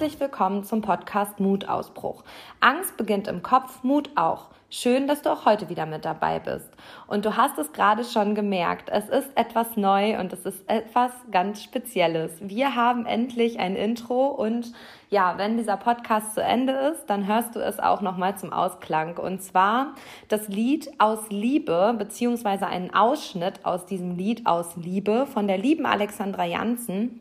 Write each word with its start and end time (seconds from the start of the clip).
Herzlich 0.00 0.18
willkommen 0.18 0.64
zum 0.64 0.80
Podcast 0.80 1.40
Mutausbruch. 1.40 2.24
Angst 2.60 2.96
beginnt 2.96 3.28
im 3.28 3.42
Kopf, 3.42 3.84
Mut 3.84 4.08
auch. 4.14 4.46
Schön, 4.70 5.06
dass 5.06 5.20
du 5.20 5.30
auch 5.30 5.44
heute 5.44 5.68
wieder 5.68 5.84
mit 5.84 6.06
dabei 6.06 6.38
bist. 6.38 6.70
Und 7.06 7.26
du 7.26 7.36
hast 7.36 7.58
es 7.58 7.70
gerade 7.74 8.02
schon 8.04 8.34
gemerkt, 8.34 8.88
es 8.88 9.10
ist 9.10 9.28
etwas 9.34 9.76
neu 9.76 10.18
und 10.18 10.32
es 10.32 10.46
ist 10.46 10.66
etwas 10.70 11.10
ganz 11.30 11.62
Spezielles. 11.62 12.32
Wir 12.40 12.76
haben 12.76 13.04
endlich 13.04 13.60
ein 13.60 13.76
Intro 13.76 14.28
und 14.28 14.72
ja, 15.10 15.36
wenn 15.36 15.58
dieser 15.58 15.76
Podcast 15.76 16.32
zu 16.34 16.42
Ende 16.42 16.72
ist, 16.72 17.04
dann 17.04 17.26
hörst 17.26 17.54
du 17.54 17.60
es 17.60 17.78
auch 17.78 18.00
nochmal 18.00 18.38
zum 18.38 18.54
Ausklang. 18.54 19.18
Und 19.18 19.42
zwar 19.42 19.94
das 20.28 20.48
Lied 20.48 20.90
aus 20.96 21.28
Liebe, 21.28 21.94
beziehungsweise 21.98 22.66
einen 22.66 22.94
Ausschnitt 22.94 23.66
aus 23.66 23.84
diesem 23.84 24.16
Lied 24.16 24.46
aus 24.46 24.76
Liebe 24.76 25.26
von 25.26 25.46
der 25.46 25.58
lieben 25.58 25.84
Alexandra 25.84 26.46
Janssen. 26.46 27.20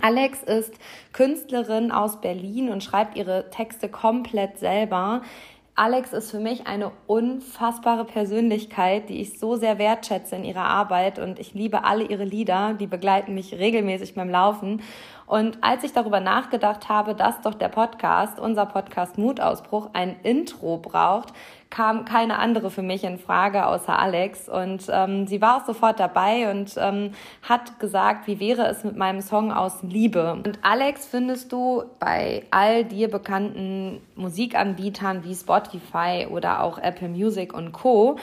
Alex 0.00 0.42
ist 0.42 0.72
Künstlerin 1.12 1.90
aus 1.90 2.20
Berlin 2.20 2.70
und 2.70 2.84
schreibt 2.84 3.16
ihre 3.16 3.50
Texte 3.50 3.88
komplett 3.88 4.58
selber. 4.58 5.22
Alex 5.74 6.12
ist 6.12 6.30
für 6.30 6.40
mich 6.40 6.66
eine 6.66 6.92
unfassbare 7.06 8.04
Persönlichkeit, 8.04 9.08
die 9.08 9.20
ich 9.20 9.38
so 9.38 9.56
sehr 9.56 9.78
wertschätze 9.78 10.36
in 10.36 10.44
ihrer 10.44 10.64
Arbeit 10.64 11.18
und 11.18 11.38
ich 11.38 11.54
liebe 11.54 11.84
alle 11.84 12.04
ihre 12.04 12.24
Lieder, 12.24 12.74
die 12.74 12.86
begleiten 12.86 13.34
mich 13.34 13.54
regelmäßig 13.54 14.14
beim 14.14 14.30
Laufen. 14.30 14.82
Und 15.26 15.58
als 15.62 15.82
ich 15.82 15.92
darüber 15.92 16.20
nachgedacht 16.20 16.88
habe, 16.88 17.14
dass 17.14 17.40
doch 17.40 17.54
der 17.54 17.68
Podcast, 17.68 18.38
unser 18.38 18.66
Podcast 18.66 19.16
Mutausbruch, 19.16 19.90
ein 19.94 20.16
Intro 20.22 20.76
braucht, 20.76 21.32
kam 21.70 22.04
keine 22.04 22.38
andere 22.38 22.70
für 22.70 22.82
mich 22.82 23.04
in 23.04 23.18
Frage 23.18 23.64
außer 23.66 23.96
Alex. 23.96 24.48
Und 24.48 24.86
ähm, 24.90 25.26
sie 25.28 25.40
war 25.40 25.56
auch 25.56 25.66
sofort 25.66 26.00
dabei 26.00 26.50
und 26.50 26.74
ähm, 26.76 27.12
hat 27.42 27.78
gesagt, 27.78 28.26
wie 28.26 28.40
wäre 28.40 28.66
es 28.66 28.82
mit 28.82 28.96
meinem 28.96 29.20
Song 29.20 29.52
aus 29.52 29.82
Liebe. 29.82 30.32
Und 30.32 30.58
Alex 30.62 31.06
findest 31.06 31.52
du 31.52 31.84
bei 32.00 32.44
all 32.50 32.84
dir 32.84 33.08
bekannten 33.08 34.00
Musikanbietern 34.16 35.24
wie 35.24 35.34
Spotify 35.34 36.26
oder 36.28 36.62
auch 36.62 36.78
Apple 36.78 37.08
Music 37.08 37.54
und 37.54 37.72
Co. 37.72 38.18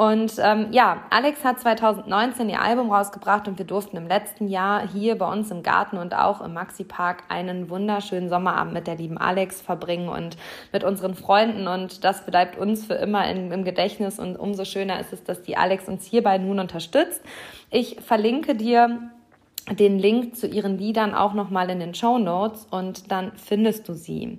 Und 0.00 0.32
ähm, 0.38 0.68
ja, 0.70 1.02
Alex 1.10 1.44
hat 1.44 1.60
2019 1.60 2.48
ihr 2.48 2.62
Album 2.62 2.90
rausgebracht 2.90 3.46
und 3.48 3.58
wir 3.58 3.66
durften 3.66 3.98
im 3.98 4.08
letzten 4.08 4.48
Jahr 4.48 4.88
hier 4.88 5.18
bei 5.18 5.30
uns 5.30 5.50
im 5.50 5.62
Garten 5.62 5.98
und 5.98 6.14
auch 6.14 6.40
im 6.40 6.54
Maxi 6.54 6.84
Park 6.84 7.24
einen 7.28 7.68
wunderschönen 7.68 8.30
Sommerabend 8.30 8.72
mit 8.72 8.86
der 8.86 8.94
lieben 8.96 9.18
Alex 9.18 9.60
verbringen 9.60 10.08
und 10.08 10.38
mit 10.72 10.84
unseren 10.84 11.14
Freunden. 11.14 11.68
Und 11.68 12.02
das 12.02 12.24
bleibt 12.24 12.56
uns 12.56 12.86
für 12.86 12.94
immer 12.94 13.30
in, 13.30 13.52
im 13.52 13.62
Gedächtnis 13.62 14.18
und 14.18 14.36
umso 14.36 14.64
schöner 14.64 15.00
ist 15.00 15.12
es, 15.12 15.22
dass 15.22 15.42
die 15.42 15.58
Alex 15.58 15.86
uns 15.86 16.06
hierbei 16.06 16.38
nun 16.38 16.60
unterstützt. 16.60 17.20
Ich 17.70 18.00
verlinke 18.00 18.54
dir 18.54 19.10
den 19.68 19.98
Link 19.98 20.34
zu 20.34 20.46
ihren 20.46 20.78
Liedern 20.78 21.14
auch 21.14 21.34
nochmal 21.34 21.68
in 21.68 21.78
den 21.78 21.92
Show 21.92 22.16
Notes 22.16 22.66
und 22.70 23.12
dann 23.12 23.32
findest 23.36 23.86
du 23.86 23.92
sie. 23.92 24.38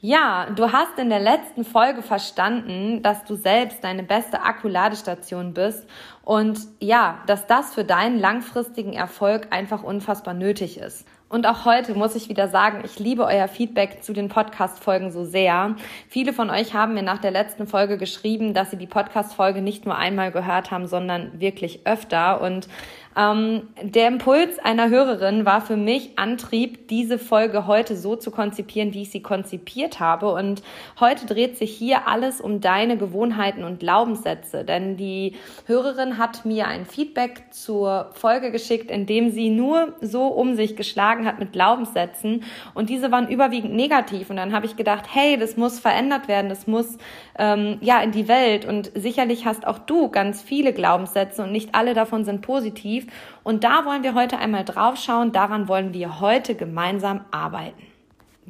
Ja, 0.00 0.46
du 0.54 0.70
hast 0.70 0.96
in 0.98 1.10
der 1.10 1.18
letzten 1.18 1.64
Folge 1.64 2.02
verstanden, 2.02 3.02
dass 3.02 3.24
du 3.24 3.34
selbst 3.34 3.82
deine 3.82 4.04
beste 4.04 4.42
Akkuladestation 4.42 5.54
bist 5.54 5.88
und 6.24 6.60
ja, 6.78 7.18
dass 7.26 7.48
das 7.48 7.74
für 7.74 7.82
deinen 7.82 8.20
langfristigen 8.20 8.92
Erfolg 8.92 9.48
einfach 9.50 9.82
unfassbar 9.82 10.34
nötig 10.34 10.78
ist. 10.78 11.04
Und 11.28 11.46
auch 11.46 11.64
heute 11.64 11.94
muss 11.94 12.14
ich 12.14 12.28
wieder 12.28 12.46
sagen, 12.48 12.82
ich 12.84 13.00
liebe 13.00 13.24
euer 13.24 13.48
Feedback 13.48 14.02
zu 14.02 14.12
den 14.12 14.28
Podcast-Folgen 14.28 15.10
so 15.10 15.24
sehr. 15.24 15.74
Viele 16.08 16.32
von 16.32 16.48
euch 16.48 16.74
haben 16.74 16.94
mir 16.94 17.02
nach 17.02 17.18
der 17.18 17.32
letzten 17.32 17.66
Folge 17.66 17.98
geschrieben, 17.98 18.54
dass 18.54 18.70
sie 18.70 18.78
die 18.78 18.86
Podcast-Folge 18.86 19.60
nicht 19.60 19.84
nur 19.84 19.96
einmal 19.96 20.30
gehört 20.30 20.70
haben, 20.70 20.86
sondern 20.86 21.38
wirklich 21.40 21.80
öfter. 21.86 22.40
Und 22.40 22.68
ähm, 23.16 23.68
der 23.82 24.08
Impuls 24.08 24.58
einer 24.58 24.90
Hörerin 24.90 25.44
war 25.44 25.60
für 25.60 25.76
mich 25.76 26.18
Antrieb, 26.18 26.88
diese 26.88 27.18
Folge 27.18 27.66
heute 27.66 27.96
so 27.96 28.16
zu 28.16 28.30
konzipieren, 28.30 28.94
wie 28.94 29.02
ich 29.02 29.10
sie 29.10 29.22
konzipiert 29.22 30.00
habe. 30.00 30.32
Und 30.32 30.62
heute 31.00 31.26
dreht 31.26 31.56
sich 31.56 31.76
hier 31.76 32.06
alles 32.08 32.40
um 32.40 32.60
deine 32.60 32.96
Gewohnheiten 32.96 33.64
und 33.64 33.80
Glaubenssätze. 33.80 34.64
Denn 34.64 34.96
die 34.96 35.34
Hörerin 35.66 36.18
hat 36.18 36.44
mir 36.44 36.66
ein 36.66 36.86
Feedback 36.86 37.44
zur 37.50 38.10
Folge 38.12 38.50
geschickt, 38.50 38.90
in 38.90 39.06
dem 39.06 39.30
sie 39.30 39.50
nur 39.50 39.94
so 40.00 40.28
um 40.28 40.54
sich 40.54 40.76
geschlagen 40.76 41.26
hat 41.26 41.38
mit 41.38 41.52
Glaubenssätzen. 41.52 42.44
Und 42.74 42.88
diese 42.88 43.10
waren 43.10 43.28
überwiegend 43.28 43.74
negativ. 43.74 44.30
Und 44.30 44.36
dann 44.36 44.52
habe 44.52 44.66
ich 44.66 44.76
gedacht, 44.76 45.06
hey, 45.12 45.36
das 45.36 45.56
muss 45.56 45.80
verändert 45.80 46.28
werden, 46.28 46.48
das 46.48 46.66
muss 46.66 46.98
ähm, 47.38 47.78
ja 47.80 48.00
in 48.00 48.12
die 48.12 48.28
Welt. 48.28 48.64
Und 48.64 48.92
sicherlich 48.94 49.46
hast 49.46 49.66
auch 49.66 49.78
du 49.78 50.08
ganz 50.08 50.42
viele 50.42 50.72
Glaubenssätze 50.72 51.42
und 51.42 51.52
nicht 51.52 51.74
alle 51.74 51.94
davon 51.94 52.24
sind 52.24 52.42
positiv. 52.42 52.97
Und 53.44 53.64
da 53.64 53.84
wollen 53.84 54.02
wir 54.02 54.14
heute 54.14 54.38
einmal 54.38 54.64
drauf 54.64 54.96
schauen. 54.96 55.32
Daran 55.32 55.68
wollen 55.68 55.92
wir 55.94 56.20
heute 56.20 56.54
gemeinsam 56.54 57.24
arbeiten. 57.30 57.88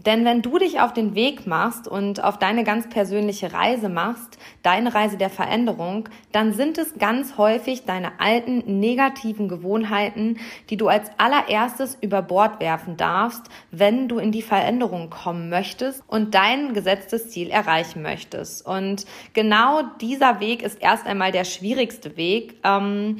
Denn 0.06 0.24
wenn 0.24 0.42
du 0.42 0.58
dich 0.58 0.80
auf 0.80 0.92
den 0.92 1.16
Weg 1.16 1.46
machst 1.46 1.88
und 1.88 2.22
auf 2.22 2.38
deine 2.38 2.62
ganz 2.62 2.88
persönliche 2.88 3.52
Reise 3.52 3.88
machst, 3.88 4.38
deine 4.62 4.94
Reise 4.94 5.16
der 5.16 5.30
Veränderung, 5.30 6.08
dann 6.30 6.52
sind 6.52 6.78
es 6.78 6.98
ganz 6.98 7.36
häufig 7.36 7.84
deine 7.84 8.20
alten 8.20 8.78
negativen 8.78 9.48
Gewohnheiten, 9.48 10.38
die 10.70 10.76
du 10.76 10.86
als 10.86 11.10
allererstes 11.18 11.98
über 12.00 12.22
Bord 12.22 12.60
werfen 12.60 12.96
darfst, 12.96 13.42
wenn 13.72 14.06
du 14.08 14.18
in 14.18 14.30
die 14.30 14.42
Veränderung 14.42 15.10
kommen 15.10 15.48
möchtest 15.48 16.04
und 16.06 16.34
dein 16.34 16.74
gesetztes 16.74 17.30
Ziel 17.30 17.50
erreichen 17.50 18.00
möchtest. 18.02 18.64
Und 18.64 19.04
genau 19.32 19.82
dieser 20.00 20.38
Weg 20.38 20.62
ist 20.62 20.80
erst 20.80 21.06
einmal 21.06 21.32
der 21.32 21.44
schwierigste 21.44 22.16
Weg. 22.16 22.54
Ähm, 22.62 23.16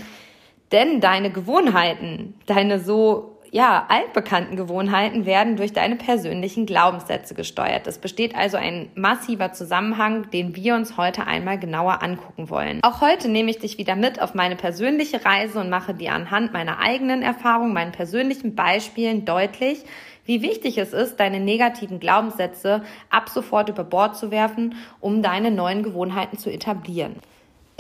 denn 0.73 1.01
deine 1.01 1.31
Gewohnheiten, 1.31 2.35
deine 2.47 2.81
so 2.81 3.39
ja, 3.51 3.87
altbekannten 3.89 4.57
Gewohnheiten 4.57 5.25
werden 5.25 5.57
durch 5.57 5.73
deine 5.73 5.97
persönlichen 5.97 6.67
Glaubenssätze 6.67 7.35
gesteuert. 7.35 7.87
Es 7.87 7.99
besteht 7.99 8.35
also 8.35 8.57
ein 8.57 8.91
massiver 8.95 9.53
Zusammenhang, 9.53 10.31
den 10.31 10.55
wir 10.55 10.75
uns 10.75 10.97
heute 10.97 11.27
einmal 11.27 11.59
genauer 11.59 12.03
angucken 12.03 12.51
wollen. 12.51 12.81
Auch 12.83 13.01
heute 13.01 13.29
nehme 13.29 13.51
ich 13.51 13.59
dich 13.59 13.79
wieder 13.79 13.97
mit 13.97 14.21
auf 14.21 14.35
meine 14.35 14.57
persönliche 14.57 15.25
Reise 15.25 15.61
und 15.61 15.71
mache 15.71 15.95
dir 15.95 16.13
anhand 16.13 16.53
meiner 16.53 16.79
eigenen 16.81 17.23
Erfahrungen, 17.23 17.73
meinen 17.73 17.93
persönlichen 17.93 18.55
Beispielen 18.55 19.25
deutlich, 19.25 19.85
wie 20.25 20.43
wichtig 20.43 20.77
es 20.77 20.93
ist, 20.93 21.19
deine 21.19 21.41
negativen 21.41 22.01
Glaubenssätze 22.01 22.83
ab 23.09 23.31
sofort 23.31 23.71
über 23.71 23.85
Bord 23.85 24.15
zu 24.15 24.31
werfen, 24.31 24.75
um 25.01 25.23
deine 25.23 25.51
neuen 25.51 25.83
Gewohnheiten 25.83 26.37
zu 26.37 26.51
etablieren. 26.51 27.17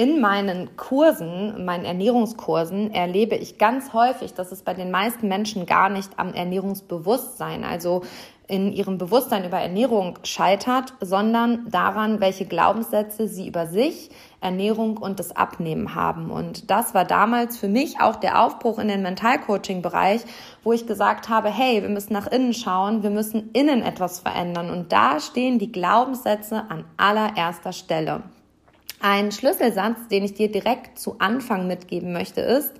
In 0.00 0.20
meinen 0.20 0.76
Kursen, 0.76 1.64
meinen 1.64 1.84
Ernährungskursen, 1.84 2.94
erlebe 2.94 3.34
ich 3.34 3.58
ganz 3.58 3.92
häufig, 3.92 4.32
dass 4.32 4.52
es 4.52 4.62
bei 4.62 4.72
den 4.72 4.92
meisten 4.92 5.26
Menschen 5.26 5.66
gar 5.66 5.88
nicht 5.88 6.20
am 6.20 6.34
Ernährungsbewusstsein, 6.34 7.64
also 7.64 8.02
in 8.46 8.72
ihrem 8.72 8.96
Bewusstsein 8.96 9.44
über 9.44 9.58
Ernährung 9.58 10.20
scheitert, 10.22 10.94
sondern 11.00 11.68
daran, 11.68 12.20
welche 12.20 12.46
Glaubenssätze 12.46 13.26
sie 13.26 13.48
über 13.48 13.66
sich, 13.66 14.10
Ernährung 14.40 14.98
und 14.98 15.18
das 15.18 15.34
Abnehmen 15.34 15.96
haben. 15.96 16.30
Und 16.30 16.70
das 16.70 16.94
war 16.94 17.04
damals 17.04 17.58
für 17.58 17.66
mich 17.66 18.00
auch 18.00 18.14
der 18.14 18.40
Aufbruch 18.44 18.78
in 18.78 18.86
den 18.86 19.02
Mentalcoaching-Bereich, 19.02 20.20
wo 20.62 20.72
ich 20.72 20.86
gesagt 20.86 21.28
habe, 21.28 21.48
hey, 21.48 21.82
wir 21.82 21.88
müssen 21.88 22.12
nach 22.12 22.28
innen 22.28 22.54
schauen, 22.54 23.02
wir 23.02 23.10
müssen 23.10 23.50
innen 23.52 23.82
etwas 23.82 24.20
verändern. 24.20 24.70
Und 24.70 24.92
da 24.92 25.18
stehen 25.18 25.58
die 25.58 25.72
Glaubenssätze 25.72 26.66
an 26.68 26.84
allererster 26.96 27.72
Stelle. 27.72 28.22
Ein 29.00 29.30
Schlüsselsatz, 29.32 30.08
den 30.10 30.24
ich 30.24 30.34
dir 30.34 30.50
direkt 30.50 30.98
zu 30.98 31.16
Anfang 31.18 31.66
mitgeben 31.66 32.12
möchte, 32.12 32.40
ist, 32.40 32.72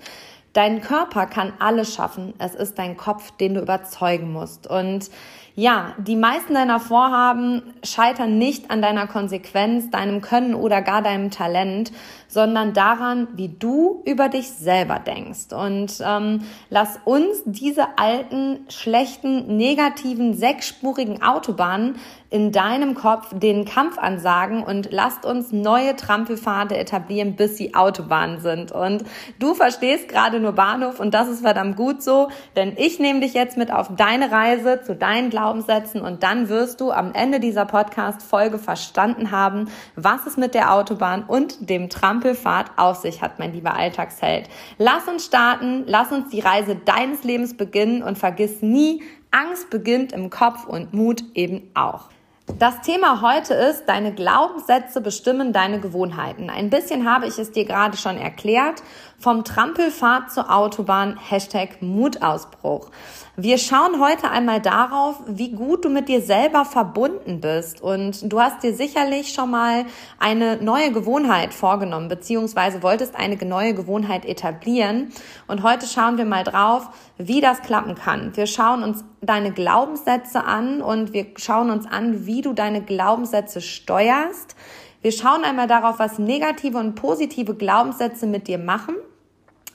dein 0.53 0.81
Körper 0.81 1.27
kann 1.27 1.53
alles 1.61 1.95
schaffen. 1.95 2.35
Es 2.39 2.55
ist 2.55 2.79
dein 2.79 2.97
Kopf, 2.97 3.31
den 3.37 3.55
du 3.55 3.61
überzeugen 3.61 4.33
musst. 4.33 4.67
Und 4.67 5.11
ja, 5.55 5.95
die 5.99 6.15
meisten 6.15 6.55
deiner 6.55 6.79
Vorhaben 6.79 7.75
scheitern 7.83 8.39
nicht 8.39 8.71
an 8.71 8.81
deiner 8.81 9.09
Konsequenz, 9.09 9.91
deinem 9.91 10.21
Können 10.21 10.55
oder 10.55 10.83
gar 10.83 11.03
deinem 11.03 11.33
Talent, 11.33 11.91
sondern 12.29 12.75
daran, 12.75 13.27
wie 13.35 13.49
du 13.49 14.01
über 14.05 14.29
dich 14.29 14.51
selber 14.51 15.01
denkst. 15.01 15.53
Und 15.53 16.01
ähm, 16.01 16.43
lass 16.71 17.01
uns 17.05 17.43
diese 17.45 17.99
alten, 17.99 18.67
schlechten, 18.69 19.57
negativen, 19.57 20.35
sechsspurigen 20.35 21.23
Autobahnen 21.23 21.97
in 22.31 22.53
deinem 22.53 22.95
Kopf 22.95 23.29
den 23.33 23.65
Kampf 23.65 23.97
ansagen 23.97 24.63
und 24.63 24.89
lasst 24.91 25.25
uns 25.25 25.51
neue 25.51 25.97
Trampelpfade 25.97 26.77
etablieren, 26.77 27.37
bis 27.37 27.57
sie 27.57 27.75
Autobahnen 27.75 28.41
sind. 28.41 28.71
Und 28.71 29.05
du 29.39 29.55
verstehst 29.55 30.09
gerade 30.09 30.39
nur 30.39 30.53
Bahnhof 30.53 31.01
und 31.01 31.15
das 31.15 31.29
ist 31.29 31.41
verdammt 31.41 31.77
gut 31.77 32.03
so, 32.03 32.29
denn 32.55 32.75
ich 32.77 32.99
nehme 32.99 33.21
dich 33.21 33.33
jetzt 33.33 33.57
mit 33.57 33.73
auf 33.73 33.89
deine 33.97 34.31
Reise 34.31 34.83
zu 34.83 34.95
deinen 34.95 35.31
Glaubenssätzen 35.31 36.03
und 36.03 36.23
dann 36.23 36.51
wirst 36.51 36.83
du 36.83 36.91
am 36.91 37.15
Ende 37.15 37.41
dieser 37.41 37.65
Podcast-Folge 37.65 38.59
verstanden 38.59 39.31
haben, 39.31 39.71
was 39.97 40.27
es 40.27 40.37
mit 40.37 40.55
der 40.55 40.75
Autobahn 40.75 41.25
und 41.25 41.71
dem 41.71 41.89
Trampelpfad 41.89 42.73
auf 42.77 42.97
sich 42.97 43.23
hat, 43.23 43.39
mein 43.39 43.55
lieber 43.55 43.75
Alltagsheld. 43.75 44.49
Lass 44.77 45.09
uns 45.09 45.25
starten, 45.25 45.85
lass 45.87 46.13
uns 46.13 46.29
die 46.29 46.41
Reise 46.41 46.77
deines 46.77 47.25
Lebens 47.25 47.57
beginnen 47.57 48.03
und 48.03 48.19
vergiss 48.19 48.61
nie, 48.61 49.03
Angst 49.31 49.71
beginnt 49.71 50.13
im 50.13 50.31
Kopf 50.31 50.67
und 50.67 50.95
Mut 50.95 51.23
eben 51.35 51.71
auch. 51.75 52.09
Das 52.57 52.81
Thema 52.81 53.21
heute 53.21 53.53
ist, 53.55 53.85
deine 53.87 54.13
Glaubenssätze 54.13 55.01
bestimmen 55.01 55.53
deine 55.53 55.81
Gewohnheiten. 55.81 56.49
Ein 56.49 56.71
bisschen 56.71 57.09
habe 57.09 57.27
ich 57.27 57.39
es 57.39 57.53
dir 57.53 57.67
gerade 57.67 57.97
schon 57.97 58.17
erklärt. 58.17 58.83
Vom 59.19 59.43
Trampelfahrt 59.43 60.31
zur 60.31 60.55
Autobahn, 60.55 61.19
Hashtag 61.19 61.83
Mutausbruch. 61.83 62.91
Wir 63.37 63.59
schauen 63.59 64.01
heute 64.01 64.31
einmal 64.31 64.61
darauf, 64.61 65.21
wie 65.27 65.51
gut 65.51 65.85
du 65.85 65.89
mit 65.89 66.09
dir 66.09 66.21
selber 66.21 66.65
verbunden 66.65 67.41
bist. 67.41 67.81
Und 67.83 68.33
du 68.33 68.41
hast 68.41 68.63
dir 68.63 68.73
sicherlich 68.75 69.33
schon 69.33 69.51
mal 69.51 69.87
eine 70.21 70.59
neue 70.59 70.93
Gewohnheit 70.93 71.53
vorgenommen, 71.53 72.07
beziehungsweise 72.07 72.85
wolltest 72.85 73.17
eine 73.17 73.35
neue 73.45 73.75
Gewohnheit 73.75 74.25
etablieren. 74.25 75.11
Und 75.49 75.65
heute 75.65 75.87
schauen 75.87 76.17
wir 76.17 76.25
mal 76.25 76.45
drauf, 76.45 76.89
wie 77.17 77.41
das 77.41 77.63
klappen 77.63 77.97
kann. 77.97 78.37
Wir 78.37 78.47
schauen 78.47 78.85
uns 78.85 79.05
deine 79.21 79.51
Glaubenssätze 79.51 80.45
an 80.45 80.81
und 80.81 81.13
wir 81.13 81.27
schauen 81.37 81.71
uns 81.71 81.87
an, 81.87 82.25
wie 82.27 82.41
du 82.41 82.53
deine 82.53 82.83
Glaubenssätze 82.83 83.61
steuerst. 83.61 84.55
Wir 85.03 85.11
schauen 85.11 85.43
einmal 85.43 85.67
darauf, 85.67 85.99
was 85.99 86.21
negative 86.21 86.79
und 86.79 86.95
positive 86.95 87.55
Glaubenssätze 87.55 88.27
mit 88.29 88.47
dir 88.47 88.59
machen 88.59 88.95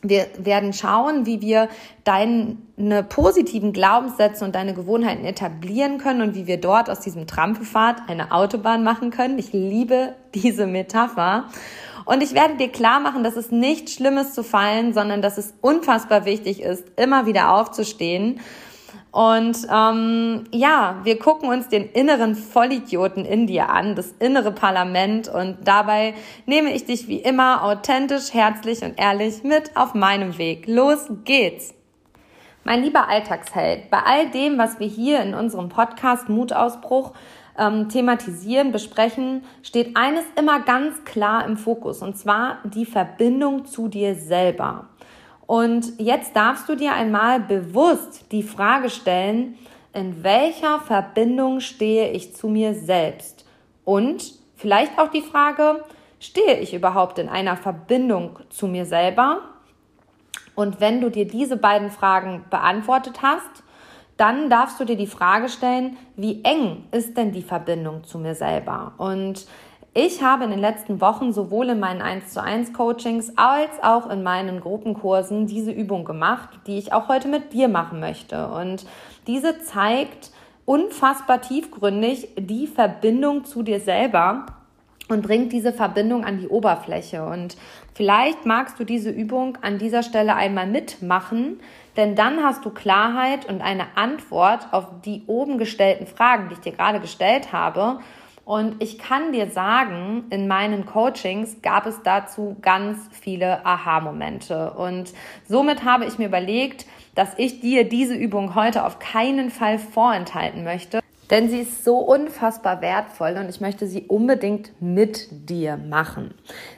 wir 0.03 0.27
werden 0.37 0.73
schauen, 0.73 1.25
wie 1.25 1.41
wir 1.41 1.69
deine 2.03 2.57
positiven 3.07 3.73
Glaubenssätze 3.73 4.43
und 4.45 4.53
deine 4.53 4.73
Gewohnheiten 4.73 5.25
etablieren 5.25 5.97
können 5.97 6.21
und 6.21 6.35
wie 6.35 6.45
wir 6.45 6.59
dort 6.59 6.89
aus 6.89 6.99
diesem 6.99 7.25
Trampelpfad 7.25 8.09
eine 8.09 8.31
Autobahn 8.31 8.83
machen 8.83 9.09
können. 9.09 9.39
Ich 9.39 9.53
liebe 9.53 10.15
diese 10.35 10.67
Metapher. 10.67 11.45
Und 12.05 12.21
ich 12.21 12.33
werde 12.33 12.57
dir 12.57 12.69
klar 12.69 12.99
machen, 12.99 13.23
dass 13.23 13.37
es 13.37 13.49
nichts 13.49 13.93
Schlimmes 13.93 14.33
zu 14.33 14.43
fallen, 14.43 14.93
sondern 14.93 15.21
dass 15.21 15.37
es 15.37 15.53
unfassbar 15.61 16.25
wichtig 16.25 16.61
ist, 16.61 16.83
immer 16.97 17.25
wieder 17.25 17.53
aufzustehen 17.53 18.41
und 19.13 19.67
ähm, 19.71 20.45
ja, 20.51 20.95
wir 21.03 21.19
gucken 21.19 21.47
uns 21.47 21.69
den 21.69 21.87
inneren 21.91 22.33
Vollidioten 22.33 23.25
in 23.25 23.45
dir 23.45 23.69
an, 23.69 23.93
das 23.93 24.11
innere 24.17 24.51
Parlament. 24.51 25.27
Und 25.27 25.59
dabei 25.65 26.15
nehme 26.47 26.73
ich 26.73 26.85
dich 26.85 27.07
wie 27.07 27.19
immer 27.19 27.63
authentisch, 27.63 28.33
herzlich 28.33 28.81
und 28.81 28.99
ehrlich 28.99 29.43
mit 29.43 29.77
auf 29.77 29.93
meinem 29.93 30.39
Weg. 30.39 30.65
Los 30.65 31.11
geht's! 31.25 31.75
Mein 32.63 32.81
lieber 32.81 33.07
Alltagsheld, 33.07 33.91
bei 33.91 33.99
all 33.99 34.31
dem, 34.31 34.57
was 34.57 34.79
wir 34.79 34.87
hier 34.87 35.21
in 35.21 35.35
unserem 35.35 35.69
Podcast 35.69 36.27
Mutausbruch 36.27 37.13
ähm, 37.55 37.89
thematisieren, 37.89 38.71
besprechen, 38.71 39.43
steht 39.61 39.95
eines 39.95 40.25
immer 40.39 40.61
ganz 40.61 41.03
klar 41.03 41.45
im 41.45 41.57
Fokus, 41.57 42.01
und 42.01 42.17
zwar 42.17 42.57
die 42.63 42.85
Verbindung 42.87 43.65
zu 43.65 43.89
dir 43.89 44.15
selber. 44.15 44.87
Und 45.45 45.99
jetzt 45.99 46.35
darfst 46.35 46.69
du 46.69 46.75
dir 46.75 46.93
einmal 46.93 47.39
bewusst 47.39 48.31
die 48.31 48.43
Frage 48.43 48.89
stellen, 48.89 49.57
in 49.93 50.23
welcher 50.23 50.79
Verbindung 50.79 51.59
stehe 51.59 52.11
ich 52.11 52.35
zu 52.35 52.47
mir 52.47 52.73
selbst? 52.73 53.45
Und 53.85 54.33
vielleicht 54.55 54.97
auch 54.97 55.09
die 55.09 55.21
Frage, 55.21 55.83
stehe 56.19 56.59
ich 56.59 56.73
überhaupt 56.73 57.19
in 57.19 57.29
einer 57.29 57.57
Verbindung 57.57 58.39
zu 58.49 58.67
mir 58.67 58.85
selber? 58.85 59.41
Und 60.55 60.79
wenn 60.79 61.01
du 61.01 61.09
dir 61.09 61.27
diese 61.27 61.57
beiden 61.57 61.91
Fragen 61.91 62.45
beantwortet 62.49 63.21
hast, 63.21 63.63
dann 64.17 64.49
darfst 64.49 64.79
du 64.79 64.85
dir 64.85 64.95
die 64.95 65.07
Frage 65.07 65.49
stellen, 65.49 65.97
wie 66.15 66.43
eng 66.43 66.85
ist 66.91 67.17
denn 67.17 67.31
die 67.31 67.41
Verbindung 67.41 68.03
zu 68.03 68.19
mir 68.19 68.35
selber? 68.35 68.93
Und 68.97 69.47
ich 69.93 70.23
habe 70.23 70.45
in 70.45 70.49
den 70.49 70.59
letzten 70.59 71.01
Wochen 71.01 71.33
sowohl 71.33 71.69
in 71.69 71.79
meinen 71.79 72.01
1 72.01 72.33
zu 72.33 72.41
1 72.41 72.73
Coachings 72.73 73.33
als 73.35 73.71
auch 73.83 74.09
in 74.09 74.23
meinen 74.23 74.59
Gruppenkursen 74.59 75.45
diese 75.45 75.71
Übung 75.71 76.03
gemacht, 76.03 76.49
die 76.65 76.79
ich 76.79 76.93
auch 76.93 77.09
heute 77.09 77.27
mit 77.27 77.53
dir 77.53 77.67
machen 77.67 77.99
möchte. 77.99 78.47
Und 78.47 78.85
diese 79.27 79.59
zeigt 79.59 80.31
unfassbar 80.65 81.41
tiefgründig 81.41 82.29
die 82.37 82.65
Verbindung 82.65 83.45
zu 83.45 83.61
dir 83.61 83.79
selber 83.79 84.47
und 85.09 85.21
bringt 85.21 85.51
diese 85.51 85.73
Verbindung 85.73 86.25
an 86.25 86.39
die 86.39 86.47
Oberfläche. 86.47 87.23
Und 87.23 87.55
vielleicht 87.93 88.45
magst 88.47 88.79
du 88.79 88.85
diese 88.85 89.11
Übung 89.11 89.57
an 89.61 89.77
dieser 89.77 90.01
Stelle 90.01 90.35
einmal 90.35 90.65
mitmachen, 90.65 91.59
denn 91.97 92.15
dann 92.15 92.43
hast 92.43 92.65
du 92.65 92.71
Klarheit 92.71 93.47
und 93.47 93.61
eine 93.61 93.85
Antwort 93.95 94.67
auf 94.71 94.87
die 95.05 95.23
oben 95.27 95.59
gestellten 95.59 96.07
Fragen, 96.07 96.47
die 96.49 96.55
ich 96.55 96.61
dir 96.61 96.71
gerade 96.71 96.99
gestellt 96.99 97.53
habe. 97.53 97.99
Und 98.45 98.83
ich 98.83 98.97
kann 98.97 99.31
dir 99.31 99.49
sagen, 99.49 100.25
in 100.29 100.47
meinen 100.47 100.85
Coachings 100.85 101.61
gab 101.61 101.85
es 101.85 102.01
dazu 102.03 102.57
ganz 102.61 102.97
viele 103.11 103.65
Aha-Momente. 103.65 104.73
Und 104.73 105.13
somit 105.47 105.85
habe 105.85 106.05
ich 106.05 106.17
mir 106.17 106.27
überlegt, 106.27 106.85
dass 107.15 107.29
ich 107.37 107.61
dir 107.61 107.87
diese 107.87 108.15
Übung 108.15 108.53
heute 108.55 108.85
auf 108.85 108.99
keinen 108.99 109.49
Fall 109.49 109.79
vorenthalten 109.79 110.63
möchte. 110.65 110.99
Denn 111.29 111.49
sie 111.49 111.61
ist 111.61 111.85
so 111.85 111.99
unfassbar 111.99 112.81
wertvoll 112.81 113.37
und 113.39 113.49
ich 113.49 113.61
möchte 113.61 113.87
sie 113.87 114.03
unbedingt 114.03 114.73
mit 114.81 115.49
dir 115.49 115.77
machen. 115.77 116.33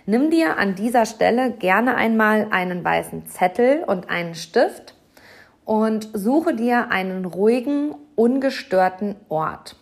Nimm 0.06 0.30
dir 0.30 0.58
an 0.58 0.76
dieser 0.76 1.08
Stelle 1.08 1.52
gerne 1.52 1.96
einmal 1.96 2.48
einen 2.52 2.84
weißen 2.84 3.26
Zettel 3.26 3.84
und 3.86 4.10
einen 4.10 4.36
Stift 4.36 4.94
und 5.66 6.10
suche 6.14 6.54
dir 6.54 6.92
einen 6.92 7.26
ruhigen, 7.26 7.96
ungestörten 8.16 9.16
Ort. 9.30 9.78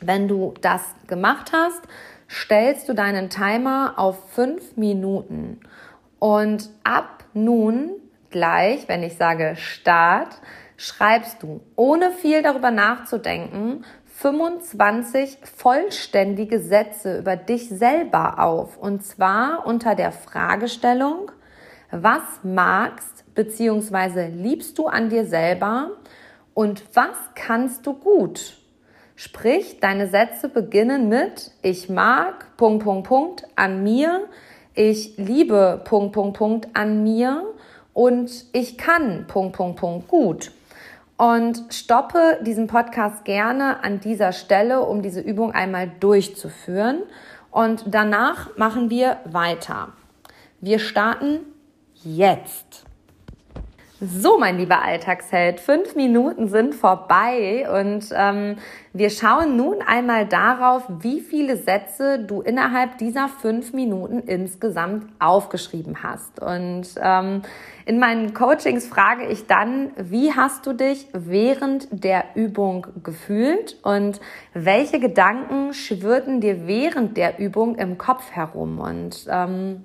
Wenn 0.00 0.28
du 0.28 0.54
das 0.60 0.82
gemacht 1.06 1.52
hast, 1.52 1.82
stellst 2.28 2.88
du 2.88 2.94
deinen 2.94 3.30
Timer 3.30 3.94
auf 3.96 4.30
fünf 4.30 4.76
Minuten. 4.76 5.60
Und 6.18 6.70
ab 6.84 7.24
nun 7.32 7.92
gleich, 8.30 8.88
wenn 8.88 9.02
ich 9.02 9.16
sage 9.16 9.54
Start, 9.56 10.40
schreibst 10.76 11.42
du, 11.42 11.60
ohne 11.76 12.12
viel 12.12 12.42
darüber 12.42 12.70
nachzudenken, 12.70 13.84
25 14.06 15.38
vollständige 15.44 16.58
Sätze 16.60 17.18
über 17.18 17.36
dich 17.36 17.68
selber 17.68 18.40
auf. 18.40 18.76
Und 18.76 19.04
zwar 19.04 19.64
unter 19.66 19.94
der 19.94 20.12
Fragestellung, 20.12 21.30
was 21.90 22.22
magst 22.42 23.24
bzw. 23.34 24.26
liebst 24.26 24.76
du 24.78 24.86
an 24.86 25.08
dir 25.08 25.24
selber 25.24 25.92
und 26.54 26.84
was 26.94 27.16
kannst 27.34 27.86
du 27.86 27.94
gut? 27.94 28.56
Sprich, 29.20 29.80
deine 29.80 30.06
Sätze 30.06 30.48
beginnen 30.48 31.08
mit 31.08 31.50
Ich 31.60 31.88
mag, 31.88 32.56
Punkt, 32.56 32.84
Punkt, 32.84 33.08
Punkt, 33.08 33.44
an 33.56 33.82
mir. 33.82 34.28
Ich 34.74 35.16
liebe, 35.16 35.80
Punkt, 35.84 36.12
Punkt, 36.12 36.36
Punkt, 36.36 36.68
an 36.74 37.02
mir. 37.02 37.42
Und 37.92 38.30
ich 38.52 38.78
kann, 38.78 39.26
Punkt, 39.26 39.56
Punkt, 39.56 39.80
Punkt, 39.80 40.06
gut. 40.06 40.52
Und 41.16 41.64
stoppe 41.74 42.38
diesen 42.42 42.68
Podcast 42.68 43.24
gerne 43.24 43.82
an 43.82 43.98
dieser 43.98 44.30
Stelle, 44.30 44.82
um 44.82 45.02
diese 45.02 45.20
Übung 45.20 45.50
einmal 45.50 45.90
durchzuführen. 45.98 47.02
Und 47.50 47.86
danach 47.88 48.56
machen 48.56 48.88
wir 48.88 49.16
weiter. 49.24 49.94
Wir 50.60 50.78
starten 50.78 51.40
jetzt. 52.04 52.87
So, 54.00 54.38
mein 54.38 54.58
lieber 54.58 54.80
Alltagsheld, 54.80 55.58
fünf 55.58 55.96
Minuten 55.96 56.46
sind 56.46 56.76
vorbei 56.76 57.66
und 57.68 58.04
ähm, 58.14 58.54
wir 58.92 59.10
schauen 59.10 59.56
nun 59.56 59.82
einmal 59.84 60.24
darauf, 60.24 60.84
wie 61.00 61.20
viele 61.20 61.56
Sätze 61.56 62.20
du 62.20 62.40
innerhalb 62.40 62.98
dieser 62.98 63.26
fünf 63.26 63.72
Minuten 63.72 64.20
insgesamt 64.20 65.08
aufgeschrieben 65.18 66.04
hast. 66.04 66.40
Und 66.40 66.86
ähm, 67.02 67.42
in 67.86 67.98
meinen 67.98 68.34
Coachings 68.34 68.86
frage 68.86 69.26
ich 69.26 69.48
dann, 69.48 69.90
wie 69.96 70.32
hast 70.32 70.64
du 70.66 70.74
dich 70.74 71.08
während 71.12 71.88
der 71.90 72.24
Übung 72.36 72.86
gefühlt 73.02 73.78
und 73.82 74.20
welche 74.54 75.00
Gedanken 75.00 75.74
schwirrten 75.74 76.40
dir 76.40 76.68
während 76.68 77.16
der 77.16 77.40
Übung 77.40 77.74
im 77.74 77.98
Kopf 77.98 78.30
herum? 78.30 78.78
Und 78.78 79.26
ähm, 79.28 79.84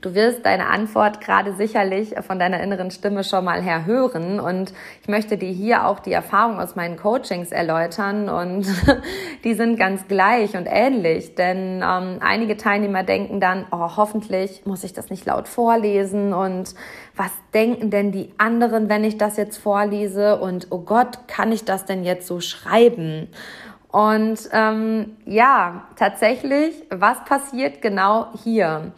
Du 0.00 0.14
wirst 0.14 0.46
deine 0.46 0.68
Antwort 0.68 1.20
gerade 1.20 1.52
sicherlich 1.52 2.14
von 2.26 2.38
deiner 2.38 2.62
inneren 2.62 2.90
Stimme 2.90 3.22
schon 3.22 3.44
mal 3.44 3.62
her 3.62 3.84
hören 3.84 4.40
und 4.40 4.72
ich 5.02 5.08
möchte 5.08 5.36
dir 5.36 5.50
hier 5.50 5.86
auch 5.86 5.98
die 5.98 6.12
Erfahrung 6.12 6.58
aus 6.58 6.74
meinen 6.74 6.96
Coachings 6.96 7.52
erläutern 7.52 8.30
und 8.30 8.66
die 9.44 9.52
sind 9.52 9.78
ganz 9.78 10.08
gleich 10.08 10.56
und 10.56 10.66
ähnlich, 10.66 11.34
denn 11.34 11.82
ähm, 11.84 12.18
einige 12.20 12.56
Teilnehmer 12.56 13.02
denken 13.02 13.40
dann, 13.40 13.66
oh, 13.70 13.96
hoffentlich 13.96 14.64
muss 14.64 14.84
ich 14.84 14.94
das 14.94 15.10
nicht 15.10 15.26
laut 15.26 15.48
vorlesen 15.48 16.32
und 16.32 16.74
was 17.14 17.32
denken 17.52 17.90
denn 17.90 18.10
die 18.10 18.32
anderen, 18.38 18.88
wenn 18.88 19.04
ich 19.04 19.18
das 19.18 19.36
jetzt 19.36 19.58
vorlese 19.58 20.40
und 20.40 20.68
oh 20.70 20.78
Gott, 20.78 21.28
kann 21.28 21.52
ich 21.52 21.66
das 21.66 21.84
denn 21.84 22.04
jetzt 22.04 22.26
so 22.26 22.40
schreiben? 22.40 23.28
Und 23.92 24.48
ähm, 24.52 25.16
ja, 25.26 25.88
tatsächlich, 25.96 26.74
was 26.90 27.24
passiert 27.24 27.82
genau 27.82 28.28
hier? 28.44 28.92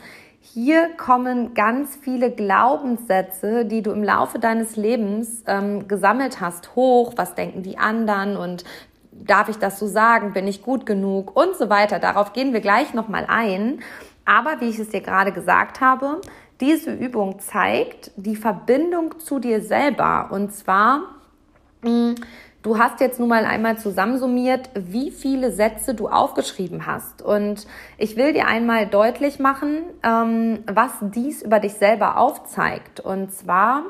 Hier 0.55 0.91
kommen 0.99 1.55
ganz 1.55 1.97
viele 1.97 2.31
Glaubenssätze, 2.31 3.65
die 3.65 3.81
du 3.81 3.91
im 3.91 4.05
Laufe 4.05 4.39
deines 4.39 4.77
Lebens 4.77 5.43
ähm, 5.47 5.89
gesammelt 5.89 6.43
hast, 6.43 6.77
hoch. 6.77 7.15
Was 7.17 7.35
denken 7.35 7.63
die 7.63 7.79
anderen 7.79 8.37
und 8.37 8.65
darf 9.13 9.49
ich 9.49 9.57
das 9.57 9.79
so 9.79 9.87
sagen? 9.87 10.35
Bin 10.35 10.47
ich 10.47 10.63
gut 10.63 10.85
genug? 10.85 11.35
Und 11.35 11.57
so 11.57 11.71
weiter. 11.71 11.99
Darauf 12.01 12.35
gehen 12.35 12.53
wir 12.53 12.61
gleich 12.61 12.93
nochmal 12.93 13.25
ein. 13.29 13.81
Aber 14.27 14.61
wie 14.61 14.69
ich 14.69 14.79
es 14.79 14.91
dir 14.91 15.01
gerade 15.01 15.33
gesagt 15.33 15.81
habe, 15.81 16.21
diese 16.61 16.93
Übung 16.93 17.39
zeigt 17.39 18.11
die 18.17 18.37
Verbindung 18.37 19.21
zu 19.21 19.39
dir 19.39 19.63
selber. 19.63 20.29
Und 20.33 20.53
zwar, 20.53 21.15
mh, 21.81 21.89
hm, 21.89 22.15
du 22.63 22.79
hast 22.79 23.01
jetzt 23.01 23.19
nun 23.19 23.29
mal 23.29 23.45
einmal 23.45 23.79
zusammensummiert, 23.79 24.71
wie 24.75 25.11
viele 25.11 25.53
Sätze 25.53 25.95
du 25.95 26.09
aufgeschrieben 26.09 26.87
hast. 26.87 27.23
Und 27.23 27.67
ich 27.99 28.17
will 28.17 28.33
dir 28.33 28.47
einmal 28.47 28.87
deutlich 28.87 29.39
machen, 29.39 29.83
ähm, 30.03 30.61
was 30.67 30.93
dies 31.01 31.43
über 31.43 31.61
dich 31.61 31.75
selber 31.75 32.17
aufzeigt. 32.17 33.01
Und 33.01 33.33
zwar, 33.33 33.83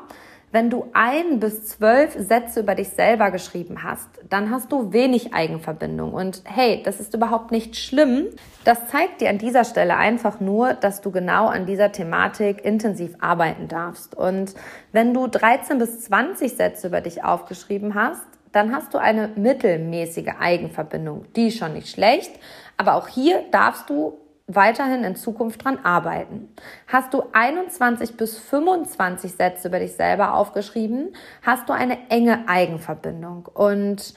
wenn 0.51 0.69
du 0.69 0.85
ein 0.93 1.39
bis 1.39 1.65
zwölf 1.65 2.13
Sätze 2.13 2.59
über 2.59 2.75
dich 2.75 2.89
selber 2.89 3.31
geschrieben 3.31 3.83
hast, 3.83 4.07
dann 4.29 4.51
hast 4.51 4.71
du 4.71 4.93
wenig 4.93 5.33
Eigenverbindung. 5.33 6.13
Und 6.13 6.43
hey, 6.45 6.81
das 6.83 6.99
ist 6.99 7.13
überhaupt 7.13 7.51
nicht 7.51 7.75
schlimm. 7.75 8.27
Das 8.63 8.87
zeigt 8.87 9.21
dir 9.21 9.29
an 9.29 9.39
dieser 9.39 9.65
Stelle 9.65 9.97
einfach 9.97 10.39
nur, 10.39 10.73
dass 10.73 11.01
du 11.01 11.11
genau 11.11 11.47
an 11.47 11.65
dieser 11.65 11.91
Thematik 11.91 12.63
intensiv 12.63 13.15
arbeiten 13.19 13.67
darfst. 13.67 14.15
Und 14.15 14.53
wenn 14.91 15.13
du 15.13 15.27
13 15.27 15.79
bis 15.79 16.01
20 16.01 16.55
Sätze 16.55 16.87
über 16.87 17.01
dich 17.01 17.23
aufgeschrieben 17.23 17.95
hast, 17.95 18.32
dann 18.53 18.73
hast 18.73 18.93
du 18.93 18.97
eine 18.97 19.27
mittelmäßige 19.35 20.35
Eigenverbindung. 20.39 21.25
Die 21.35 21.47
ist 21.47 21.57
schon 21.57 21.73
nicht 21.73 21.89
schlecht, 21.89 22.31
aber 22.77 22.95
auch 22.95 23.09
hier 23.09 23.43
darfst 23.51 23.89
du 23.89 24.17
weiterhin 24.47 25.03
in 25.03 25.15
Zukunft 25.15 25.63
dran 25.63 25.79
arbeiten. 25.83 26.53
Hast 26.87 27.13
du 27.13 27.23
21 27.31 28.17
bis 28.17 28.37
25 28.37 29.33
Sätze 29.33 29.67
über 29.67 29.79
dich 29.79 29.93
selber 29.93 30.33
aufgeschrieben, 30.35 31.15
hast 31.41 31.67
du 31.67 31.73
eine 31.73 32.09
enge 32.09 32.47
Eigenverbindung 32.47 33.45
und 33.53 34.13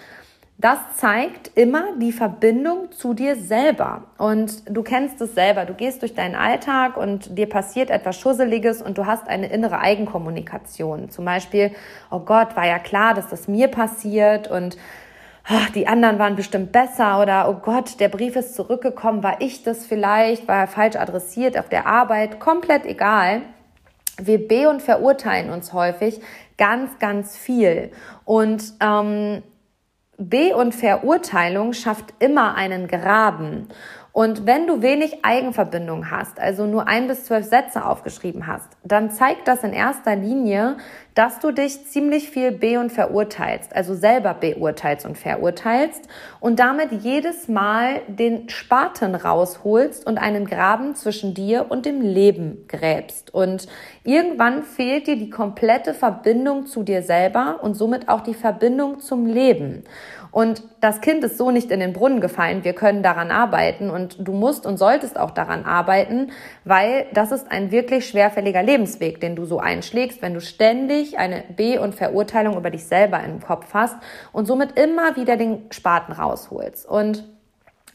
das 0.59 0.79
zeigt 0.97 1.51
immer 1.55 1.85
die 2.01 2.13
Verbindung 2.13 2.91
zu 2.91 3.13
dir 3.13 3.37
selber. 3.37 4.05
Und 4.17 4.63
du 4.75 4.83
kennst 4.83 5.21
es 5.21 5.35
selber. 5.35 5.67
Du 5.67 5.75
gehst 5.75 6.01
durch 6.01 6.15
deinen 6.15 6.35
Alltag 6.35 6.97
und 6.97 7.37
dir 7.37 7.47
passiert 7.47 7.91
etwas 7.91 8.19
Schusseliges 8.19 8.81
und 8.81 8.97
du 8.97 9.05
hast 9.05 9.29
eine 9.29 9.49
innere 9.49 9.81
Eigenkommunikation. 9.81 11.11
Zum 11.11 11.27
Beispiel, 11.27 11.73
oh 12.11 12.21
Gott, 12.21 12.57
war 12.57 12.67
ja 12.67 12.79
klar, 12.79 13.13
dass 13.13 13.29
das 13.29 13.49
mir 13.49 13.69
passiert 13.69 14.51
und 14.51 14.79
ach, 15.45 15.69
die 15.71 15.89
anderen 15.89 16.19
waren 16.19 16.37
bestimmt 16.37 16.73
besser 16.73 17.21
oder 17.21 17.51
oh 17.51 17.61
Gott, 17.63 18.01
der 18.01 18.09
Brief 18.09 18.35
ist 18.35 18.55
zurückgekommen, 18.55 19.23
war 19.23 19.43
ich 19.43 19.63
das 19.63 19.85
vielleicht, 19.85 20.49
war 20.49 20.61
er 20.61 20.69
falsch 20.69 20.97
adressiert 20.97 21.59
auf 21.59 21.69
der 21.69 21.87
Arbeit, 21.87 22.41
komplett 22.41 22.87
egal. 22.87 23.43
Wir 24.19 24.49
be- 24.49 24.71
und 24.71 24.81
verurteilen 24.81 25.51
uns 25.51 25.75
häufig 25.75 26.23
ganz, 26.57 26.99
ganz 26.99 27.37
viel. 27.37 27.91
Und 28.25 28.73
ähm, 28.81 29.43
Be- 30.19 30.57
und 30.57 30.75
Verurteilung 30.75 31.73
schafft 31.73 32.15
immer 32.19 32.55
einen 32.55 32.89
Graben. 32.89 33.69
Und 34.17 34.47
wenn 34.47 34.67
du 34.67 34.81
wenig 34.81 35.27
Eigenverbindung 35.27 36.11
hast, 36.11 36.41
also 36.41 36.65
nur 36.65 36.89
ein 36.89 37.07
bis 37.07 37.27
zwölf 37.27 37.45
Sätze 37.45 37.85
aufgeschrieben 37.85 38.47
hast, 38.47 38.67
dann 38.83 39.11
zeigt 39.11 39.47
das 39.47 39.63
in 39.63 39.75
erster 39.75 40.17
Linie, 40.17 40.79
dass 41.15 41.39
du 41.39 41.51
dich 41.51 41.87
ziemlich 41.87 42.31
viel 42.31 42.51
be- 42.51 42.81
und 42.81 42.91
verurteilst, 42.91 43.77
also 43.77 43.95
selber 43.95 44.33
beurteilst 44.33 45.05
und 45.05 45.19
verurteilst 45.19 46.09
und 46.41 46.59
damit 46.59 46.93
jedes 46.93 47.49
Mal 47.49 48.01
den 48.07 48.49
Spaten 48.49 49.15
rausholst 49.15 50.07
und 50.07 50.17
einen 50.17 50.47
Graben 50.47 50.95
zwischen 50.95 51.35
dir 51.35 51.67
und 51.69 51.85
dem 51.85 52.01
Leben 52.01 52.65
gräbst. 52.69 53.35
Und 53.35 53.67
irgendwann 54.03 54.63
fehlt 54.63 55.09
dir 55.09 55.17
die 55.17 55.29
komplette 55.29 55.93
Verbindung 55.93 56.65
zu 56.65 56.85
dir 56.85 57.03
selber 57.03 57.61
und 57.63 57.75
somit 57.75 58.09
auch 58.09 58.23
die 58.23 58.35
Verbindung 58.35 59.01
zum 59.01 59.27
Leben. 59.27 59.85
Und 60.37 60.65
das 60.83 61.01
Kind 61.01 61.25
ist 61.25 61.39
so 61.39 61.51
nicht 61.51 61.71
in 61.71 61.81
den 61.81 61.95
Brunnen 61.95 62.21
gefallen. 62.21 62.63
Wir 62.63 62.75
können 62.75 63.03
daran 63.03 63.31
arbeiten 63.31 63.89
und 63.89 64.17
du 64.19 64.33
musst 64.33 64.67
und 64.67 64.77
solltest 64.77 65.19
auch 65.19 65.31
daran 65.31 65.65
arbeiten, 65.65 66.31
weil 66.63 67.07
das 67.15 67.33
ist 67.33 67.51
ein 67.51 67.71
wirklich 67.71 68.07
schwerfälliger 68.07 68.63
Lebensweg, 68.63 69.19
den 69.19 69.35
du 69.35 69.47
so 69.47 69.61
einschlägst, 69.61 70.21
wenn 70.21 70.35
du 70.35 70.43
ständig 70.43 71.19
eine 71.19 71.43
B- 71.57 71.79
und 71.79 71.95
Verurteilung 71.95 72.59
über 72.59 72.69
dich 72.69 72.85
selber 72.85 73.25
im 73.25 73.41
Kopf 73.41 73.73
hast 73.73 73.97
und 74.35 74.45
somit 74.45 74.79
immer 74.79 75.17
wieder 75.17 75.39
den 75.39 75.71
Spaten 75.71 76.13
rausholst. 76.13 76.87
Und 76.87 77.25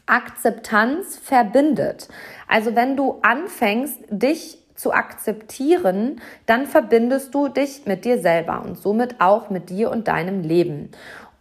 Akzeptanz 0.06 1.16
verbindet. 1.18 2.08
Also 2.48 2.74
wenn 2.74 2.96
du 2.96 3.20
anfängst, 3.22 3.98
dich 4.10 4.58
zu 4.74 4.92
akzeptieren, 4.92 6.20
dann 6.46 6.66
verbindest 6.66 7.34
du 7.34 7.46
dich 7.46 7.86
mit 7.86 8.04
dir 8.04 8.18
selber 8.18 8.62
und 8.64 8.76
somit 8.76 9.20
auch 9.20 9.48
mit 9.48 9.70
dir 9.70 9.92
und 9.92 10.08
deinem 10.08 10.42
Leben. 10.42 10.90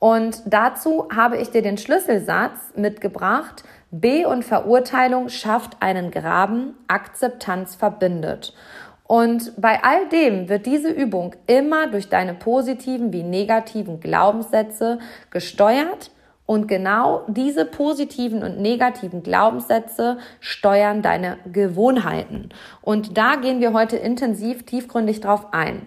Und 0.02 0.42
dazu 0.48 1.08
habe 1.16 1.38
ich 1.38 1.52
dir 1.52 1.62
den 1.62 1.78
Schlüsselsatz 1.78 2.58
mitgebracht. 2.76 3.64
B 3.92 4.26
und 4.26 4.44
Verurteilung 4.44 5.30
schafft 5.30 5.78
einen 5.80 6.10
Graben, 6.10 6.74
Akzeptanz 6.88 7.76
verbindet. 7.76 8.56
Und 9.04 9.54
bei 9.62 9.84
all 9.84 10.10
dem 10.10 10.50
wird 10.50 10.66
diese 10.66 10.90
Übung 10.90 11.36
immer 11.46 11.86
durch 11.86 12.10
deine 12.10 12.34
positiven 12.34 13.14
wie 13.14 13.22
negativen 13.22 14.00
Glaubenssätze 14.00 14.98
gesteuert. 15.30 16.10
Und 16.48 16.68
genau 16.68 17.22
diese 17.28 17.66
positiven 17.66 18.42
und 18.42 18.60
negativen 18.60 19.22
Glaubenssätze 19.22 20.18
steuern 20.40 21.04
deine 21.04 21.38
Gewohnheiten. 21.52 22.50
Und 22.82 23.20
da 23.20 23.36
gehen 23.36 23.60
wir 23.60 23.72
heute 23.72 23.98
intensiv 23.98 24.66
tiefgründig 24.66 25.22
drauf 25.22 25.54
ein. 25.54 25.86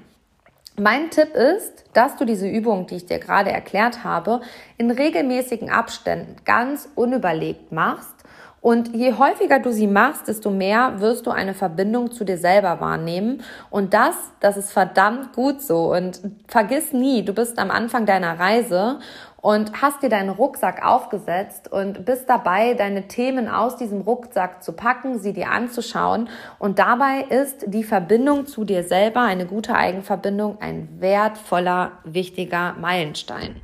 Mein 0.77 1.11
Tipp 1.11 1.37
ist, 1.37 1.85
dass 1.93 2.17
du 2.17 2.25
diese 2.25 2.49
Übung, 2.49 2.89
die 2.89 2.97
ich 2.97 3.07
dir 3.07 3.21
gerade 3.21 3.53
erklärt 3.53 4.03
habe, 4.03 4.41
in 4.77 4.91
regelmäßigen 4.91 5.71
Abständen 5.71 6.37
ganz 6.45 6.89
unüberlegt 6.97 7.71
machst. 7.71 8.15
Und 8.61 8.93
je 8.93 9.13
häufiger 9.13 9.61
du 9.61 9.73
sie 9.73 9.87
machst, 9.87 10.27
desto 10.27 10.51
mehr 10.51 10.95
wirst 10.99 11.27
du 11.27 11.31
eine 11.31 11.55
Verbindung 11.55 12.11
zu 12.11 12.25
dir 12.25 12.39
selber 12.39 12.81
wahrnehmen. 12.81 13.45
Und 13.71 13.95
das, 13.95 14.17
das 14.41 14.57
ist 14.57 14.73
verdammt 14.73 15.35
gut 15.35 15.63
so. 15.63 15.95
Und 15.95 16.21
vergiss 16.49 16.93
nie, 16.93 17.25
du 17.25 17.35
bist 17.35 17.59
am 17.59 17.71
Anfang 17.71 18.05
deiner 18.05 18.41
Reise 18.41 18.99
und 19.45 19.83
hast 19.83 20.03
dir 20.03 20.09
deinen 20.09 20.31
Rucksack 20.31 20.83
aufgesetzt 20.83 21.71
und 21.71 22.07
bist 22.07 22.31
dabei, 22.31 22.73
deine 22.73 23.09
Themen 23.09 23.47
aus 23.47 23.77
diesem 23.77 24.01
Rucksack 24.01 24.63
zu 24.63 24.73
packen, 24.73 25.19
sie 25.19 25.35
dir 25.35 25.51
anzuschauen. 25.51 26.31
Und 26.59 26.79
dabei 26.79 27.27
ist 27.29 27.67
die 27.67 27.85
Verbindung 27.85 28.47
zu 28.47 28.65
dir 28.65 28.85
selber, 28.85 29.21
eine 29.21 29.45
gute 29.45 29.75
Eigenverbindung, 29.75 30.63
ein 30.63 30.89
wertvoller, 30.99 31.93
wichtiger 32.05 32.73
Meilenstein. 32.81 33.61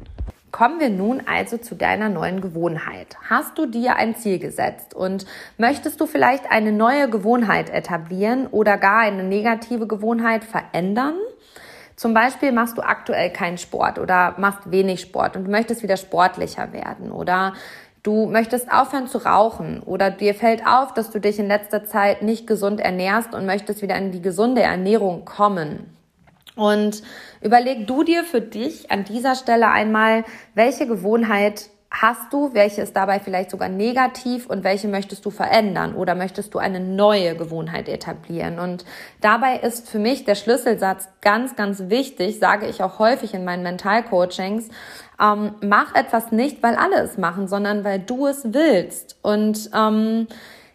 Kommen 0.52 0.80
wir 0.80 0.90
nun 0.90 1.22
also 1.26 1.56
zu 1.56 1.74
deiner 1.74 2.10
neuen 2.10 2.42
Gewohnheit. 2.42 3.16
Hast 3.30 3.56
du 3.56 3.64
dir 3.64 3.96
ein 3.96 4.14
Ziel 4.16 4.38
gesetzt 4.38 4.92
und 4.92 5.24
möchtest 5.56 5.98
du 5.98 6.04
vielleicht 6.04 6.50
eine 6.50 6.72
neue 6.72 7.08
Gewohnheit 7.08 7.70
etablieren 7.70 8.48
oder 8.48 8.76
gar 8.76 8.98
eine 8.98 9.22
negative 9.22 9.86
Gewohnheit 9.86 10.44
verändern? 10.44 11.14
Zum 12.00 12.14
Beispiel 12.14 12.50
machst 12.50 12.78
du 12.78 12.82
aktuell 12.82 13.28
keinen 13.28 13.58
Sport 13.58 13.98
oder 13.98 14.34
machst 14.38 14.70
wenig 14.70 15.02
Sport 15.02 15.36
und 15.36 15.44
du 15.44 15.50
möchtest 15.50 15.82
wieder 15.82 15.98
sportlicher 15.98 16.72
werden 16.72 17.12
oder 17.12 17.52
du 18.02 18.24
möchtest 18.24 18.72
aufhören 18.72 19.06
zu 19.06 19.18
rauchen 19.18 19.82
oder 19.82 20.10
dir 20.10 20.34
fällt 20.34 20.66
auf, 20.66 20.94
dass 20.94 21.10
du 21.10 21.18
dich 21.18 21.38
in 21.38 21.46
letzter 21.46 21.84
Zeit 21.84 22.22
nicht 22.22 22.46
gesund 22.46 22.80
ernährst 22.80 23.34
und 23.34 23.44
möchtest 23.44 23.82
wieder 23.82 23.96
in 23.96 24.12
die 24.12 24.22
gesunde 24.22 24.62
Ernährung 24.62 25.26
kommen. 25.26 25.94
Und 26.56 27.02
überleg 27.42 27.86
du 27.86 28.02
dir 28.02 28.24
für 28.24 28.40
dich 28.40 28.90
an 28.90 29.04
dieser 29.04 29.34
Stelle 29.34 29.68
einmal, 29.68 30.24
welche 30.54 30.86
Gewohnheit 30.86 31.68
hast 31.90 32.32
du, 32.32 32.54
welche 32.54 32.82
ist 32.82 32.94
dabei 32.94 33.18
vielleicht 33.18 33.50
sogar 33.50 33.68
negativ 33.68 34.46
und 34.46 34.62
welche 34.62 34.86
möchtest 34.86 35.24
du 35.24 35.30
verändern 35.30 35.94
oder 35.96 36.14
möchtest 36.14 36.54
du 36.54 36.58
eine 36.58 36.78
neue 36.78 37.34
Gewohnheit 37.34 37.88
etablieren? 37.88 38.60
Und 38.60 38.84
dabei 39.20 39.56
ist 39.56 39.88
für 39.88 39.98
mich 39.98 40.24
der 40.24 40.36
Schlüsselsatz 40.36 41.08
ganz, 41.20 41.56
ganz 41.56 41.88
wichtig, 41.88 42.38
sage 42.38 42.66
ich 42.66 42.82
auch 42.82 43.00
häufig 43.00 43.34
in 43.34 43.44
meinen 43.44 43.64
Mentalcoachings, 43.64 44.68
ähm, 45.20 45.54
mach 45.62 45.94
etwas 45.94 46.30
nicht, 46.30 46.62
weil 46.62 46.76
alle 46.76 47.00
es 47.00 47.18
machen, 47.18 47.48
sondern 47.48 47.82
weil 47.82 47.98
du 47.98 48.26
es 48.26 48.54
willst. 48.54 49.16
Und 49.22 49.70
ähm, 49.74 50.28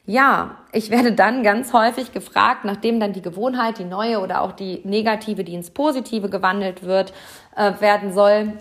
ja, 0.06 0.58
ich 0.74 0.92
werde 0.92 1.14
dann 1.14 1.44
ganz 1.44 1.72
häufig 1.72 2.12
gefragt, 2.12 2.66
nachdem 2.66 3.00
dann 3.00 3.14
die 3.14 3.22
Gewohnheit, 3.22 3.80
die 3.80 3.86
neue 3.86 4.20
oder 4.20 4.42
auch 4.42 4.52
die 4.52 4.82
negative, 4.84 5.46
die 5.46 5.56
ins 5.56 5.72
Positive 5.72 6.30
gewandelt 6.30 6.84
wird, 6.84 7.14
äh, 7.56 7.72
werden 7.80 8.14
soll, 8.14 8.54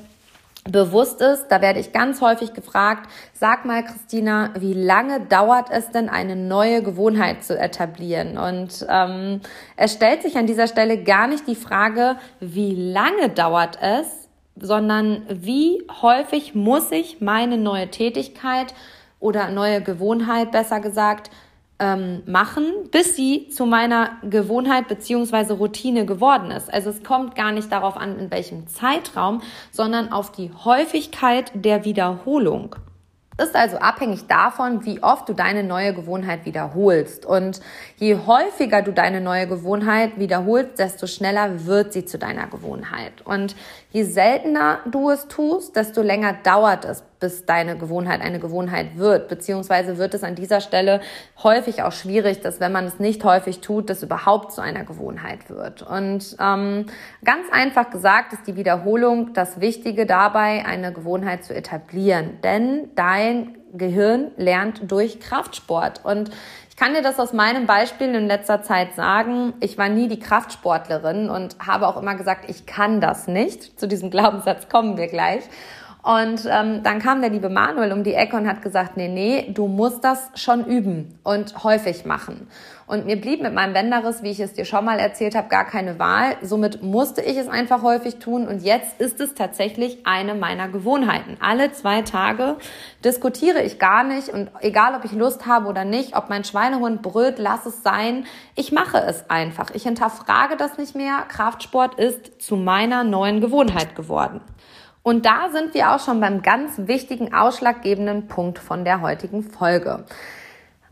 bewusst 0.64 1.20
ist. 1.20 1.48
Da 1.48 1.60
werde 1.60 1.80
ich 1.80 1.92
ganz 1.92 2.20
häufig 2.20 2.54
gefragt, 2.54 3.10
sag 3.32 3.64
mal, 3.64 3.84
Christina, 3.84 4.50
wie 4.58 4.72
lange 4.72 5.20
dauert 5.20 5.70
es 5.70 5.90
denn, 5.90 6.08
eine 6.08 6.36
neue 6.36 6.82
Gewohnheit 6.82 7.44
zu 7.44 7.58
etablieren? 7.58 8.38
Und 8.38 8.86
ähm, 8.88 9.40
es 9.76 9.92
stellt 9.92 10.22
sich 10.22 10.36
an 10.36 10.46
dieser 10.46 10.66
Stelle 10.66 11.02
gar 11.02 11.26
nicht 11.26 11.46
die 11.46 11.54
Frage, 11.54 12.16
wie 12.40 12.74
lange 12.74 13.28
dauert 13.28 13.78
es, 13.82 14.28
sondern 14.56 15.22
wie 15.28 15.82
häufig 16.00 16.54
muss 16.54 16.90
ich 16.92 17.20
meine 17.20 17.58
neue 17.58 17.90
Tätigkeit 17.90 18.74
oder 19.20 19.50
neue 19.50 19.82
Gewohnheit, 19.82 20.52
besser 20.52 20.80
gesagt, 20.80 21.30
ähm, 21.78 22.22
machen, 22.26 22.72
bis 22.92 23.16
sie 23.16 23.48
zu 23.48 23.66
meiner 23.66 24.12
Gewohnheit 24.22 24.86
beziehungsweise 24.88 25.54
Routine 25.54 26.06
geworden 26.06 26.50
ist. 26.50 26.72
Also 26.72 26.90
es 26.90 27.02
kommt 27.02 27.34
gar 27.34 27.52
nicht 27.52 27.70
darauf 27.72 27.96
an, 27.96 28.18
in 28.18 28.30
welchem 28.30 28.66
Zeitraum, 28.68 29.42
sondern 29.72 30.12
auf 30.12 30.30
die 30.30 30.52
Häufigkeit 30.64 31.50
der 31.54 31.84
Wiederholung. 31.84 32.76
ist 33.38 33.56
also 33.56 33.78
abhängig 33.78 34.28
davon, 34.28 34.84
wie 34.84 35.02
oft 35.02 35.28
du 35.28 35.32
deine 35.32 35.64
neue 35.64 35.92
Gewohnheit 35.94 36.44
wiederholst. 36.44 37.26
Und 37.26 37.60
je 38.04 38.18
häufiger 38.26 38.82
du 38.82 38.92
deine 38.92 39.22
neue 39.22 39.46
Gewohnheit 39.46 40.18
wiederholst, 40.18 40.78
desto 40.78 41.06
schneller 41.06 41.64
wird 41.64 41.94
sie 41.94 42.04
zu 42.04 42.18
deiner 42.18 42.48
Gewohnheit. 42.48 43.22
Und 43.24 43.56
je 43.92 44.02
seltener 44.02 44.80
du 44.84 45.08
es 45.08 45.26
tust, 45.26 45.74
desto 45.74 46.02
länger 46.02 46.34
dauert 46.42 46.84
es, 46.84 47.02
bis 47.18 47.46
deine 47.46 47.78
Gewohnheit 47.78 48.20
eine 48.20 48.40
Gewohnheit 48.40 48.98
wird. 48.98 49.28
Beziehungsweise 49.28 49.96
wird 49.96 50.12
es 50.12 50.22
an 50.22 50.34
dieser 50.34 50.60
Stelle 50.60 51.00
häufig 51.42 51.82
auch 51.82 51.92
schwierig, 51.92 52.42
dass 52.42 52.60
wenn 52.60 52.72
man 52.72 52.84
es 52.84 52.98
nicht 52.98 53.24
häufig 53.24 53.60
tut, 53.60 53.88
das 53.88 54.02
überhaupt 54.02 54.52
zu 54.52 54.60
einer 54.60 54.84
Gewohnheit 54.84 55.48
wird. 55.48 55.80
Und 55.80 56.36
ähm, 56.38 56.84
ganz 57.24 57.46
einfach 57.52 57.88
gesagt 57.88 58.34
ist 58.34 58.46
die 58.46 58.56
Wiederholung 58.56 59.32
das 59.32 59.60
Wichtige 59.60 60.04
dabei, 60.04 60.66
eine 60.66 60.92
Gewohnheit 60.92 61.42
zu 61.42 61.54
etablieren. 61.54 62.38
Denn 62.42 62.90
dein 62.96 63.56
Gehirn 63.76 64.30
lernt 64.36 64.90
durch 64.90 65.20
Kraftsport. 65.20 66.04
Und 66.04 66.30
ich 66.70 66.76
kann 66.76 66.94
dir 66.94 67.02
das 67.02 67.20
aus 67.20 67.32
meinem 67.32 67.66
Beispiel 67.66 68.14
in 68.14 68.26
letzter 68.26 68.62
Zeit 68.62 68.94
sagen. 68.94 69.52
Ich 69.60 69.78
war 69.78 69.88
nie 69.88 70.08
die 70.08 70.18
Kraftsportlerin 70.18 71.30
und 71.30 71.56
habe 71.64 71.86
auch 71.86 72.00
immer 72.00 72.14
gesagt, 72.14 72.48
ich 72.48 72.66
kann 72.66 73.00
das 73.00 73.28
nicht. 73.28 73.78
Zu 73.78 73.86
diesem 73.86 74.10
Glaubenssatz 74.10 74.68
kommen 74.68 74.96
wir 74.96 75.08
gleich. 75.08 75.44
Und 76.04 76.46
ähm, 76.50 76.82
dann 76.82 76.98
kam 76.98 77.22
der 77.22 77.30
liebe 77.30 77.48
Manuel 77.48 77.90
um 77.92 78.04
die 78.04 78.12
Ecke 78.12 78.36
und 78.36 78.46
hat 78.46 78.60
gesagt, 78.60 78.98
nee, 78.98 79.08
nee, 79.08 79.50
du 79.52 79.68
musst 79.68 80.04
das 80.04 80.30
schon 80.34 80.66
üben 80.66 81.18
und 81.22 81.64
häufig 81.64 82.04
machen. 82.04 82.46
Und 82.86 83.06
mir 83.06 83.20
blieb 83.20 83.40
mit 83.42 83.54
meinem 83.54 83.72
Bänderriss, 83.72 84.22
wie 84.22 84.30
ich 84.30 84.40
es 84.40 84.52
dir 84.52 84.64
schon 84.64 84.84
mal 84.84 84.98
erzählt 84.98 85.34
habe, 85.34 85.48
gar 85.48 85.64
keine 85.64 85.98
Wahl. 85.98 86.36
Somit 86.42 86.82
musste 86.82 87.22
ich 87.22 87.36
es 87.36 87.48
einfach 87.48 87.82
häufig 87.82 88.16
tun. 88.16 88.46
Und 88.46 88.62
jetzt 88.62 89.00
ist 89.00 89.20
es 89.20 89.34
tatsächlich 89.34 90.06
eine 90.06 90.34
meiner 90.34 90.68
Gewohnheiten. 90.68 91.38
Alle 91.40 91.72
zwei 91.72 92.02
Tage 92.02 92.56
diskutiere 93.04 93.62
ich 93.62 93.78
gar 93.78 94.04
nicht. 94.04 94.28
Und 94.28 94.50
egal, 94.60 94.94
ob 94.94 95.04
ich 95.04 95.12
Lust 95.12 95.46
habe 95.46 95.66
oder 95.66 95.84
nicht, 95.84 96.16
ob 96.16 96.28
mein 96.28 96.44
Schweinehund 96.44 97.00
brüllt, 97.00 97.38
lass 97.38 97.64
es 97.64 97.82
sein. 97.82 98.26
Ich 98.54 98.70
mache 98.70 98.98
es 98.98 99.30
einfach. 99.30 99.70
Ich 99.72 99.84
hinterfrage 99.84 100.56
das 100.56 100.76
nicht 100.76 100.94
mehr. 100.94 101.24
Kraftsport 101.28 101.94
ist 101.98 102.42
zu 102.42 102.56
meiner 102.56 103.02
neuen 103.02 103.40
Gewohnheit 103.40 103.96
geworden. 103.96 104.42
Und 105.02 105.26
da 105.26 105.50
sind 105.52 105.74
wir 105.74 105.94
auch 105.94 106.00
schon 106.00 106.20
beim 106.20 106.40
ganz 106.40 106.72
wichtigen, 106.78 107.34
ausschlaggebenden 107.34 108.26
Punkt 108.26 108.58
von 108.58 108.84
der 108.84 109.02
heutigen 109.02 109.42
Folge. 109.42 110.04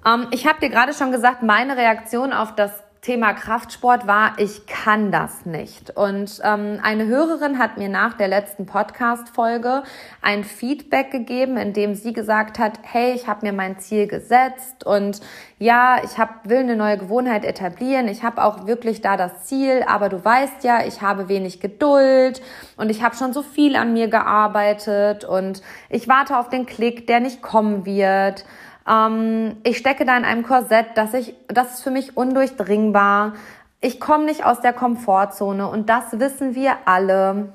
Ähm, 0.07 0.29
ich 0.31 0.47
habe 0.47 0.61
dir 0.61 0.71
gerade 0.71 0.95
schon 0.95 1.13
gesagt, 1.13 1.43
meine 1.43 1.77
Reaktion 1.77 2.33
auf 2.33 2.55
das 2.55 2.73
Thema 3.03 3.33
Kraftsport 3.33 4.07
war, 4.07 4.35
ich 4.39 4.65
kann 4.69 5.11
das 5.11 5.45
nicht. 5.45 5.91
Und 5.97 6.41
ähm, 6.45 6.79
eine 6.85 7.07
Hörerin 7.09 7.59
hat 7.59 7.77
mir 7.77 7.89
nach 7.89 8.15
der 8.15 8.29
letzten 8.29 8.65
Podcast-Folge 8.65 9.83
ein 10.21 10.45
Feedback 10.45 11.11
gegeben, 11.11 11.57
in 11.57 11.73
dem 11.73 11.97
sie 11.97 12.13
gesagt 12.13 12.61
hat, 12.61 12.79
hey, 12.83 13.13
ich 13.13 13.27
habe 13.27 13.45
mir 13.45 13.53
mein 13.53 13.81
Ziel 13.81 14.07
gesetzt 14.07 14.87
und 14.87 15.21
ja, 15.59 15.97
ich 16.05 16.17
hab, 16.17 16.49
will 16.49 16.59
eine 16.59 16.77
neue 16.77 16.97
Gewohnheit 16.97 17.45
etablieren. 17.45 18.07
Ich 18.07 18.23
habe 18.23 18.45
auch 18.45 18.69
wirklich 18.69 19.01
da 19.01 19.17
das 19.17 19.47
Ziel, 19.47 19.85
aber 19.85 20.09
du 20.09 20.25
weißt 20.25 20.63
ja, 20.63 20.87
ich 20.87 21.03
habe 21.03 21.29
wenig 21.29 21.59
Geduld 21.59 22.41
und 22.77 22.89
ich 22.89 23.03
habe 23.03 23.17
schon 23.17 23.33
so 23.33 23.43
viel 23.43 23.75
an 23.75 23.95
mir 23.95 24.07
gearbeitet 24.07 25.25
und 25.25 25.61
ich 25.89 26.07
warte 26.07 26.39
auf 26.39 26.51
den 26.51 26.67
Klick, 26.67 27.09
der 27.09 27.19
nicht 27.19 27.43
kommen 27.43 27.85
wird. 27.85 28.45
Ähm, 28.89 29.57
ich 29.63 29.79
stecke 29.79 30.05
da 30.05 30.17
in 30.17 30.25
einem 30.25 30.43
Korsett, 30.43 30.87
das, 30.95 31.15
ich, 31.15 31.35
das 31.49 31.75
ist 31.75 31.83
für 31.83 31.91
mich 31.91 32.17
undurchdringbar. 32.17 33.35
Ich 33.81 34.01
komme 34.01 34.25
nicht 34.25 34.45
aus 34.45 34.61
der 34.61 34.73
Komfortzone 34.73 35.69
und 35.69 35.89
das 35.89 36.19
wissen 36.19 36.55
wir 36.55 36.77
alle. 36.85 37.53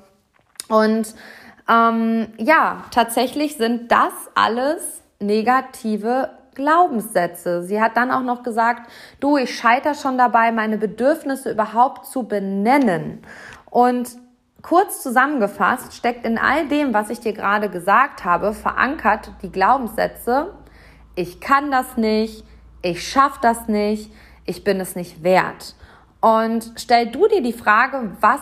Und 0.68 1.14
ähm, 1.68 2.28
ja, 2.36 2.84
tatsächlich 2.90 3.56
sind 3.56 3.90
das 3.90 4.12
alles 4.34 5.02
negative 5.20 6.30
Glaubenssätze. 6.54 7.62
Sie 7.62 7.80
hat 7.80 7.96
dann 7.96 8.10
auch 8.10 8.22
noch 8.22 8.42
gesagt, 8.42 8.90
du, 9.20 9.36
ich 9.36 9.56
scheiter 9.56 9.94
schon 9.94 10.18
dabei, 10.18 10.50
meine 10.52 10.76
Bedürfnisse 10.76 11.52
überhaupt 11.52 12.06
zu 12.06 12.24
benennen. 12.24 13.22
Und 13.70 14.16
kurz 14.60 15.02
zusammengefasst 15.02 15.94
steckt 15.94 16.26
in 16.26 16.36
all 16.36 16.66
dem, 16.66 16.92
was 16.92 17.10
ich 17.10 17.20
dir 17.20 17.32
gerade 17.32 17.68
gesagt 17.70 18.24
habe, 18.24 18.52
verankert 18.52 19.30
die 19.42 19.52
Glaubenssätze, 19.52 20.52
ich 21.18 21.40
kann 21.40 21.72
das 21.72 21.96
nicht, 21.96 22.44
ich 22.80 23.06
schaffe 23.06 23.40
das 23.42 23.66
nicht, 23.66 24.12
ich 24.46 24.62
bin 24.62 24.78
es 24.80 24.94
nicht 24.94 25.24
wert. 25.24 25.74
Und 26.20 26.72
stell 26.76 27.10
du 27.10 27.26
dir 27.26 27.42
die 27.42 27.52
Frage, 27.52 28.12
was 28.20 28.40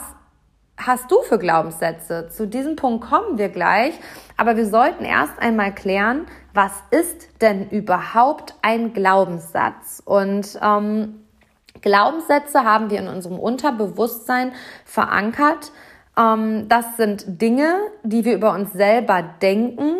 hast 0.77 1.11
du 1.11 1.23
für 1.23 1.39
Glaubenssätze? 1.39 2.29
Zu 2.29 2.47
diesem 2.47 2.77
Punkt 2.77 3.09
kommen 3.09 3.39
wir 3.39 3.49
gleich, 3.49 3.95
aber 4.37 4.59
wir 4.59 4.67
sollten 4.67 5.05
erst 5.05 5.39
einmal 5.39 5.75
klären, 5.75 6.27
was 6.53 6.73
ist 6.91 7.41
denn 7.41 7.71
überhaupt 7.71 8.55
ein 8.61 8.93
Glaubenssatz? 8.93 10.03
Und 10.05 10.59
ähm, 10.63 11.23
Glaubenssätze 11.81 12.63
haben 12.65 12.91
wir 12.91 12.99
in 12.99 13.09
unserem 13.09 13.39
Unterbewusstsein 13.39 14.53
verankert. 14.85 15.73
Ähm, 16.19 16.69
das 16.69 16.99
sind 16.99 17.41
Dinge, 17.41 17.75
die 18.03 18.27
wir 18.27 18.35
über 18.35 18.53
uns 18.53 18.75
selber 18.75 19.23
denken 19.23 19.97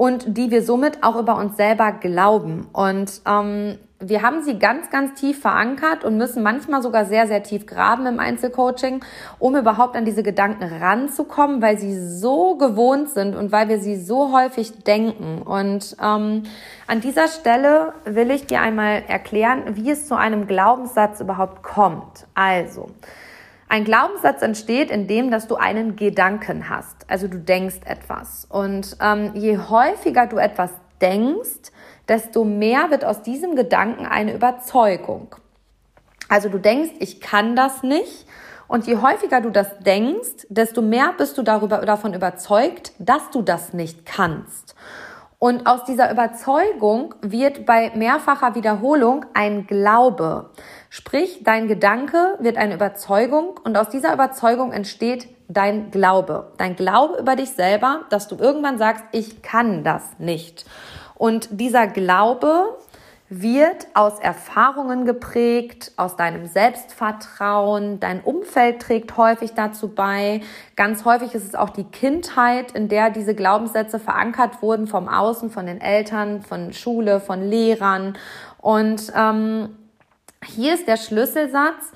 und 0.00 0.38
die 0.38 0.50
wir 0.50 0.62
somit 0.62 1.02
auch 1.02 1.14
über 1.16 1.36
uns 1.36 1.58
selber 1.58 1.92
glauben. 1.92 2.66
Und 2.72 3.20
ähm, 3.26 3.76
wir 3.98 4.22
haben 4.22 4.42
sie 4.42 4.58
ganz, 4.58 4.88
ganz 4.88 5.20
tief 5.20 5.42
verankert 5.42 6.06
und 6.06 6.16
müssen 6.16 6.42
manchmal 6.42 6.80
sogar 6.80 7.04
sehr, 7.04 7.26
sehr 7.26 7.42
tief 7.42 7.66
graben 7.66 8.06
im 8.06 8.18
Einzelcoaching, 8.18 9.04
um 9.38 9.56
überhaupt 9.56 9.96
an 9.96 10.06
diese 10.06 10.22
Gedanken 10.22 10.64
ranzukommen, 10.64 11.60
weil 11.60 11.78
sie 11.78 11.94
so 11.98 12.56
gewohnt 12.56 13.10
sind 13.10 13.36
und 13.36 13.52
weil 13.52 13.68
wir 13.68 13.78
sie 13.78 13.96
so 13.96 14.32
häufig 14.32 14.84
denken. 14.84 15.42
Und 15.42 15.94
ähm, 16.02 16.44
an 16.86 17.02
dieser 17.02 17.28
Stelle 17.28 17.92
will 18.06 18.30
ich 18.30 18.46
dir 18.46 18.62
einmal 18.62 19.02
erklären, 19.06 19.76
wie 19.76 19.90
es 19.90 20.08
zu 20.08 20.16
einem 20.16 20.46
Glaubenssatz 20.46 21.20
überhaupt 21.20 21.62
kommt. 21.62 22.26
Also, 22.32 22.88
ein 23.70 23.84
Glaubenssatz 23.84 24.42
entsteht, 24.42 24.90
indem 24.90 25.30
dass 25.30 25.46
du 25.46 25.54
einen 25.54 25.94
Gedanken 25.94 26.68
hast. 26.68 27.08
Also 27.08 27.28
du 27.28 27.38
denkst 27.38 27.80
etwas. 27.86 28.44
Und 28.50 28.96
ähm, 29.00 29.30
je 29.34 29.58
häufiger 29.58 30.26
du 30.26 30.38
etwas 30.38 30.70
denkst, 31.00 31.70
desto 32.08 32.44
mehr 32.44 32.90
wird 32.90 33.04
aus 33.04 33.22
diesem 33.22 33.54
Gedanken 33.54 34.06
eine 34.06 34.34
Überzeugung. 34.34 35.36
Also 36.28 36.48
du 36.48 36.58
denkst, 36.58 36.90
ich 36.98 37.20
kann 37.20 37.54
das 37.54 37.84
nicht. 37.84 38.26
Und 38.66 38.88
je 38.88 38.96
häufiger 38.96 39.40
du 39.40 39.50
das 39.50 39.78
denkst, 39.78 40.46
desto 40.48 40.82
mehr 40.82 41.14
bist 41.16 41.38
du 41.38 41.42
darüber, 41.42 41.78
davon 41.78 42.12
überzeugt, 42.12 42.92
dass 42.98 43.30
du 43.30 43.40
das 43.40 43.72
nicht 43.72 44.04
kannst. 44.04 44.74
Und 45.38 45.66
aus 45.66 45.84
dieser 45.84 46.10
Überzeugung 46.10 47.14
wird 47.22 47.64
bei 47.64 47.92
mehrfacher 47.94 48.54
Wiederholung 48.56 49.24
ein 49.32 49.66
Glaube. 49.66 50.50
Sprich, 50.92 51.44
dein 51.44 51.68
Gedanke 51.68 52.36
wird 52.40 52.56
eine 52.56 52.74
Überzeugung 52.74 53.60
und 53.62 53.78
aus 53.78 53.90
dieser 53.90 54.12
Überzeugung 54.12 54.72
entsteht 54.72 55.28
dein 55.46 55.92
Glaube. 55.92 56.50
Dein 56.58 56.74
Glaube 56.74 57.16
über 57.20 57.36
dich 57.36 57.50
selber, 57.50 58.00
dass 58.10 58.26
du 58.26 58.36
irgendwann 58.36 58.76
sagst, 58.76 59.04
ich 59.12 59.40
kann 59.40 59.84
das 59.84 60.02
nicht. 60.18 60.66
Und 61.14 61.48
dieser 61.60 61.86
Glaube 61.86 62.76
wird 63.28 63.86
aus 63.94 64.18
Erfahrungen 64.18 65.04
geprägt, 65.04 65.92
aus 65.96 66.16
deinem 66.16 66.46
Selbstvertrauen. 66.46 68.00
Dein 68.00 68.20
Umfeld 68.20 68.82
trägt 68.82 69.16
häufig 69.16 69.52
dazu 69.54 69.94
bei. 69.94 70.40
Ganz 70.74 71.04
häufig 71.04 71.36
ist 71.36 71.46
es 71.46 71.54
auch 71.54 71.70
die 71.70 71.84
Kindheit, 71.84 72.72
in 72.72 72.88
der 72.88 73.10
diese 73.10 73.36
Glaubenssätze 73.36 74.00
verankert 74.00 74.60
wurden 74.60 74.88
vom 74.88 75.08
Außen, 75.08 75.50
von 75.50 75.66
den 75.66 75.80
Eltern, 75.80 76.42
von 76.42 76.72
Schule, 76.72 77.20
von 77.20 77.42
Lehrern. 77.42 78.18
Und 78.58 79.12
ähm, 79.16 79.76
hier 80.44 80.74
ist 80.74 80.88
der 80.88 80.96
Schlüsselsatz. 80.96 81.92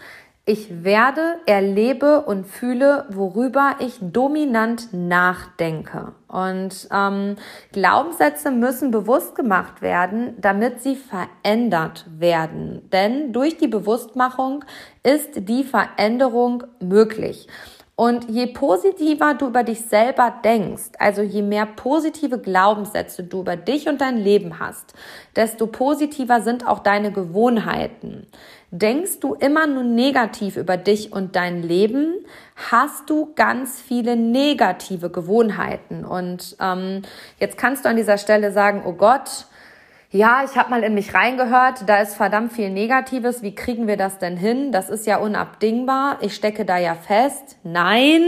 Ich 0.46 0.84
werde, 0.84 1.36
erlebe 1.46 2.20
und 2.20 2.46
fühle, 2.46 3.06
worüber 3.08 3.76
ich 3.78 3.94
dominant 4.02 4.92
nachdenke. 4.92 6.12
Und 6.28 6.86
ähm, 6.92 7.36
Glaubenssätze 7.72 8.50
müssen 8.50 8.90
bewusst 8.90 9.36
gemacht 9.36 9.80
werden, 9.80 10.34
damit 10.38 10.82
sie 10.82 10.96
verändert 10.96 12.04
werden. 12.18 12.90
Denn 12.92 13.32
durch 13.32 13.56
die 13.56 13.68
Bewusstmachung 13.68 14.66
ist 15.02 15.48
die 15.48 15.64
Veränderung 15.64 16.64
möglich. 16.78 17.48
Und 17.96 18.28
je 18.28 18.46
positiver 18.46 19.34
du 19.34 19.46
über 19.46 19.62
dich 19.62 19.82
selber 19.82 20.34
denkst, 20.44 20.90
also 20.98 21.22
je 21.22 21.42
mehr 21.42 21.64
positive 21.64 22.38
Glaubenssätze 22.38 23.22
du 23.22 23.42
über 23.42 23.54
dich 23.54 23.88
und 23.88 24.00
dein 24.00 24.16
Leben 24.16 24.58
hast, 24.58 24.94
desto 25.36 25.68
positiver 25.68 26.40
sind 26.40 26.66
auch 26.66 26.80
deine 26.80 27.12
Gewohnheiten. 27.12 28.26
Denkst 28.72 29.20
du 29.20 29.34
immer 29.34 29.68
nur 29.68 29.84
negativ 29.84 30.56
über 30.56 30.76
dich 30.76 31.12
und 31.12 31.36
dein 31.36 31.62
Leben, 31.62 32.14
hast 32.70 33.08
du 33.08 33.32
ganz 33.36 33.80
viele 33.80 34.16
negative 34.16 35.10
Gewohnheiten. 35.10 36.04
Und 36.04 36.56
ähm, 36.60 37.02
jetzt 37.38 37.56
kannst 37.56 37.84
du 37.84 37.88
an 37.88 37.94
dieser 37.94 38.18
Stelle 38.18 38.50
sagen, 38.50 38.82
oh 38.84 38.94
Gott, 38.94 39.46
ja, 40.14 40.44
ich 40.44 40.56
habe 40.56 40.70
mal 40.70 40.84
in 40.84 40.94
mich 40.94 41.12
reingehört, 41.12 41.88
da 41.88 41.96
ist 41.96 42.14
verdammt 42.14 42.52
viel 42.52 42.70
Negatives. 42.70 43.42
Wie 43.42 43.52
kriegen 43.52 43.88
wir 43.88 43.96
das 43.96 44.18
denn 44.18 44.36
hin? 44.36 44.70
Das 44.70 44.88
ist 44.88 45.08
ja 45.08 45.16
unabdingbar. 45.16 46.18
Ich 46.20 46.36
stecke 46.36 46.64
da 46.64 46.78
ja 46.78 46.94
fest. 46.94 47.56
Nein, 47.64 48.22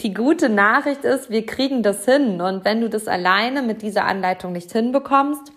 die 0.00 0.12
gute 0.12 0.48
Nachricht 0.48 1.04
ist, 1.04 1.30
wir 1.30 1.46
kriegen 1.46 1.84
das 1.84 2.04
hin. 2.04 2.40
Und 2.40 2.64
wenn 2.64 2.80
du 2.80 2.90
das 2.90 3.06
alleine 3.06 3.62
mit 3.62 3.82
dieser 3.82 4.06
Anleitung 4.06 4.50
nicht 4.50 4.72
hinbekommst, 4.72 5.52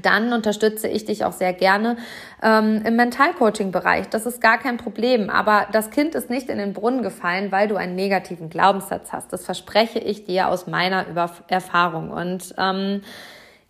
dann 0.00 0.32
unterstütze 0.32 0.88
ich 0.88 1.04
dich 1.04 1.26
auch 1.26 1.32
sehr 1.32 1.52
gerne 1.52 1.98
ähm, 2.42 2.80
im 2.82 2.96
Mentalcoaching-Bereich. 2.96 4.08
Das 4.08 4.24
ist 4.24 4.40
gar 4.40 4.56
kein 4.56 4.78
Problem. 4.78 5.28
Aber 5.28 5.66
das 5.72 5.90
Kind 5.90 6.14
ist 6.14 6.30
nicht 6.30 6.48
in 6.48 6.56
den 6.56 6.72
Brunnen 6.72 7.02
gefallen, 7.02 7.52
weil 7.52 7.68
du 7.68 7.76
einen 7.76 7.96
negativen 7.96 8.48
Glaubenssatz 8.48 9.12
hast. 9.12 9.30
Das 9.30 9.44
verspreche 9.44 9.98
ich 9.98 10.24
dir 10.24 10.48
aus 10.48 10.66
meiner 10.66 11.06
Über 11.06 11.30
Erfahrung. 11.48 12.10
Und 12.10 12.54
ähm, 12.56 13.02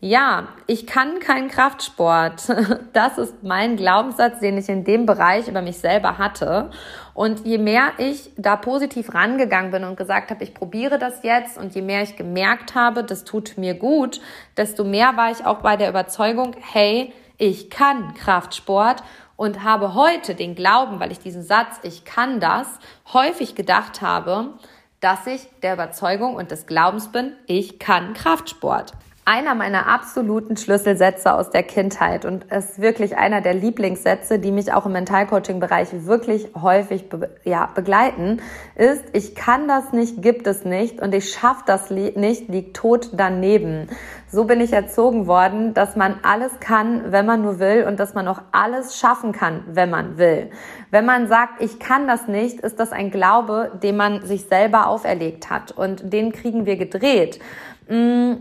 ja, 0.07 0.49
ich 0.67 0.87
kann 0.87 1.19
keinen 1.21 1.49
Kraftsport. 1.49 2.43
Das 2.93 3.19
ist 3.19 3.43
mein 3.43 3.77
Glaubenssatz, 3.77 4.41
den 4.41 4.57
ich 4.57 4.69
in 4.69 4.85
dem 4.85 5.05
Bereich 5.05 5.49
über 5.49 5.61
mich 5.61 5.79
selber 5.79 6.17
hatte. 6.19 6.71
Und 7.13 7.45
je 7.47 7.59
mehr 7.59 7.93
ich 7.99 8.31
da 8.37 8.57
positiv 8.57 9.13
rangegangen 9.15 9.71
bin 9.71 9.85
und 9.85 9.97
gesagt 9.97 10.31
habe, 10.31 10.45
ich 10.45 10.55
probiere 10.55 10.99
das 10.99 11.23
jetzt 11.23 11.59
und 11.59 11.75
je 11.75 11.83
mehr 11.83 12.03
ich 12.03 12.17
gemerkt 12.17 12.75
habe, 12.75 13.05
das 13.05 13.25
tut 13.25 13.59
mir 13.59 13.75
gut, 13.75 14.21
desto 14.57 14.85
mehr 14.85 15.17
war 15.17 15.31
ich 15.31 15.45
auch 15.45 15.59
bei 15.59 15.77
der 15.77 15.91
Überzeugung, 15.91 16.55
hey, 16.73 17.13
ich 17.39 17.69
kann 17.69 18.15
Kraftsport 18.15 19.03
und 19.37 19.63
habe 19.63 19.95
heute 19.95 20.35
den 20.35 20.55
Glauben, 20.55 21.01
weil 21.01 21.13
ich 21.13 21.19
diesen 21.19 21.43
Satz, 21.43 21.81
ich 21.83 22.05
kann 22.05 22.41
das, 22.41 22.79
häufig 23.13 23.55
gedacht 23.55 24.01
habe, 24.01 24.55
dass 25.01 25.27
ich 25.27 25.47
der 25.63 25.75
Überzeugung 25.75 26.35
und 26.35 26.51
des 26.51 26.67
Glaubens 26.67 27.13
bin, 27.13 27.33
ich 27.47 27.79
kann 27.79 28.15
Kraftsport 28.15 28.93
einer 29.27 29.57
meiner 29.57 29.89
absoluten 29.89 30.57
Schlüsselsätze 30.57 31.35
aus 31.35 31.51
der 31.51 31.65
Kindheit 31.65 32.25
und 32.25 32.45
ist 32.45 32.81
wirklich 32.81 33.19
einer 33.19 33.41
der 33.41 33.55
Lieblingssätze, 33.55 34.39
die 34.39 34.53
mich 34.53 34.73
auch 34.73 34.87
im 34.87 34.93
Mentalcoaching-Bereich 34.93 36.07
wirklich 36.07 36.49
häufig 36.55 37.09
be 37.09 37.31
ja, 37.43 37.69
begleiten, 37.75 38.41
ist, 38.77 39.03
ich 39.15 39.35
kann 39.35 39.67
das 39.67 39.93
nicht, 39.93 40.23
gibt 40.23 40.47
es 40.47 40.65
nicht 40.65 41.03
und 41.03 41.13
ich 41.13 41.33
schaffe 41.33 41.65
das 41.67 41.91
nicht, 41.91 42.49
liegt 42.49 42.77
tot 42.77 43.11
daneben. 43.15 43.89
So 44.29 44.45
bin 44.45 44.61
ich 44.61 44.73
erzogen 44.73 45.27
worden, 45.27 45.75
dass 45.75 45.97
man 45.97 46.21
alles 46.23 46.61
kann, 46.61 47.11
wenn 47.11 47.27
man 47.27 47.43
nur 47.43 47.59
will 47.59 47.85
und 47.89 47.99
dass 47.99 48.15
man 48.15 48.29
auch 48.29 48.43
alles 48.53 48.97
schaffen 48.97 49.33
kann, 49.33 49.65
wenn 49.67 49.91
man 49.91 50.19
will. 50.19 50.51
Wenn 50.93 51.05
man 51.05 51.27
sagt, 51.27 51.61
ich 51.61 51.81
kann 51.81 52.07
das 52.07 52.29
nicht, 52.29 52.61
ist 52.61 52.79
das 52.79 52.93
ein 52.93 53.11
Glaube, 53.11 53.73
den 53.83 53.97
man 53.97 54.25
sich 54.25 54.45
selber 54.45 54.87
auferlegt 54.87 55.51
hat 55.51 55.73
und 55.73 56.13
den 56.13 56.31
kriegen 56.31 56.65
wir 56.65 56.77
gedreht. 56.77 57.41
Mm, 57.89 58.35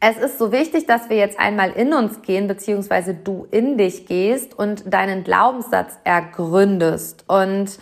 es 0.00 0.16
ist 0.16 0.38
so 0.38 0.52
wichtig, 0.52 0.86
dass 0.86 1.08
wir 1.08 1.16
jetzt 1.16 1.38
einmal 1.38 1.72
in 1.72 1.92
uns 1.92 2.22
gehen, 2.22 2.46
beziehungsweise 2.46 3.14
du 3.14 3.46
in 3.50 3.78
dich 3.78 4.06
gehst 4.06 4.56
und 4.56 4.92
deinen 4.92 5.24
Glaubenssatz 5.24 5.98
ergründest. 6.04 7.24
Und 7.26 7.78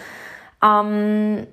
ähm, 0.64 1.46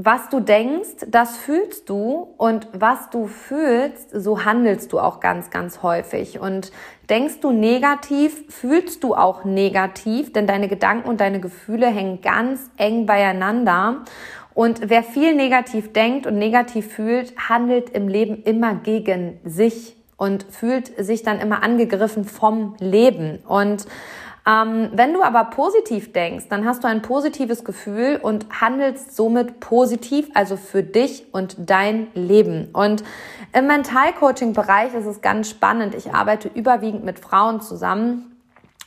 was 0.00 0.28
du 0.28 0.38
denkst, 0.38 1.06
das 1.08 1.38
fühlst 1.38 1.88
du 1.88 2.34
und 2.36 2.68
was 2.72 3.10
du 3.10 3.26
fühlst, 3.26 4.10
so 4.12 4.44
handelst 4.44 4.92
du 4.92 5.00
auch 5.00 5.18
ganz, 5.18 5.50
ganz 5.50 5.82
häufig. 5.82 6.38
Und 6.38 6.70
denkst 7.10 7.40
du 7.40 7.50
negativ, 7.50 8.44
fühlst 8.48 9.02
du 9.02 9.16
auch 9.16 9.44
negativ, 9.44 10.32
denn 10.32 10.46
deine 10.46 10.68
Gedanken 10.68 11.08
und 11.08 11.20
deine 11.20 11.40
Gefühle 11.40 11.88
hängen 11.88 12.20
ganz 12.20 12.70
eng 12.76 13.06
beieinander. 13.06 14.04
Und 14.58 14.90
wer 14.90 15.04
viel 15.04 15.36
negativ 15.36 15.92
denkt 15.92 16.26
und 16.26 16.36
negativ 16.36 16.92
fühlt, 16.92 17.32
handelt 17.48 17.90
im 17.90 18.08
Leben 18.08 18.42
immer 18.42 18.74
gegen 18.74 19.38
sich 19.44 19.94
und 20.16 20.46
fühlt 20.50 20.90
sich 20.98 21.22
dann 21.22 21.38
immer 21.38 21.62
angegriffen 21.62 22.24
vom 22.24 22.74
Leben. 22.80 23.38
Und 23.46 23.86
ähm, 24.48 24.90
wenn 24.94 25.12
du 25.12 25.22
aber 25.22 25.44
positiv 25.44 26.12
denkst, 26.12 26.46
dann 26.48 26.66
hast 26.66 26.82
du 26.82 26.88
ein 26.88 27.02
positives 27.02 27.64
Gefühl 27.64 28.18
und 28.20 28.46
handelst 28.60 29.14
somit 29.14 29.60
positiv, 29.60 30.28
also 30.34 30.56
für 30.56 30.82
dich 30.82 31.26
und 31.30 31.54
dein 31.70 32.08
Leben. 32.14 32.70
Und 32.72 33.04
im 33.52 33.68
Mentalcoaching-Bereich 33.68 34.92
ist 34.92 35.06
es 35.06 35.20
ganz 35.20 35.50
spannend. 35.50 35.94
Ich 35.94 36.12
arbeite 36.12 36.48
überwiegend 36.52 37.04
mit 37.04 37.20
Frauen 37.20 37.60
zusammen. 37.60 38.34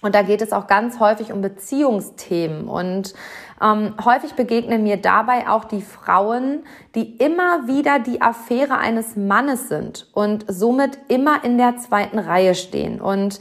Und 0.01 0.15
da 0.15 0.23
geht 0.23 0.41
es 0.41 0.51
auch 0.51 0.67
ganz 0.67 0.99
häufig 0.99 1.31
um 1.31 1.41
Beziehungsthemen. 1.41 2.67
Und 2.67 3.13
ähm, 3.61 3.93
häufig 4.03 4.33
begegnen 4.33 4.83
mir 4.83 4.97
dabei 4.97 5.47
auch 5.47 5.65
die 5.65 5.81
Frauen, 5.81 6.63
die 6.95 7.17
immer 7.17 7.67
wieder 7.67 7.99
die 7.99 8.21
Affäre 8.21 8.77
eines 8.77 9.15
Mannes 9.15 9.69
sind 9.69 10.07
und 10.13 10.45
somit 10.47 10.97
immer 11.07 11.43
in 11.43 11.57
der 11.57 11.77
zweiten 11.77 12.19
Reihe 12.19 12.55
stehen. 12.55 12.99
Und 12.99 13.39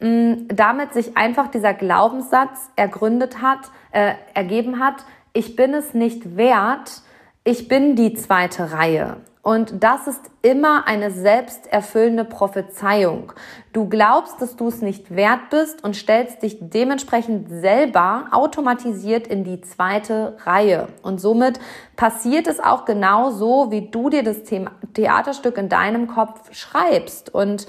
mh, 0.00 0.08
mm, 0.08 0.48
damit 0.48 0.92
sich 0.92 1.16
einfach 1.16 1.48
dieser 1.48 1.74
Glaubenssatz 1.74 2.70
ergründet 2.76 3.40
hat, 3.40 3.70
äh, 3.92 4.14
ergeben 4.34 4.80
hat, 4.80 5.04
ich 5.32 5.54
bin 5.54 5.74
es 5.74 5.94
nicht 5.94 6.36
wert, 6.36 7.02
ich 7.44 7.68
bin 7.68 7.94
die 7.94 8.14
zweite 8.14 8.72
Reihe. 8.72 9.18
Und 9.42 9.82
das 9.82 10.06
ist 10.06 10.20
immer 10.42 10.86
eine 10.86 11.10
selbsterfüllende 11.10 12.26
Prophezeiung. 12.26 13.32
Du 13.72 13.88
glaubst, 13.88 14.42
dass 14.42 14.56
du 14.56 14.68
es 14.68 14.82
nicht 14.82 15.16
wert 15.16 15.48
bist 15.50 15.82
und 15.82 15.96
stellst 15.96 16.42
dich 16.42 16.58
dementsprechend 16.60 17.48
selber 17.48 18.26
automatisiert 18.32 19.26
in 19.26 19.42
die 19.44 19.62
zweite 19.62 20.36
Reihe. 20.44 20.88
Und 21.02 21.22
somit 21.22 21.58
passiert 21.96 22.48
es 22.48 22.60
auch 22.60 22.84
genau 22.84 23.30
so, 23.30 23.70
wie 23.70 23.88
du 23.90 24.10
dir 24.10 24.22
das 24.22 24.42
Theaterstück 24.92 25.56
in 25.56 25.70
deinem 25.70 26.06
Kopf 26.06 26.52
schreibst. 26.52 27.34
Und 27.34 27.66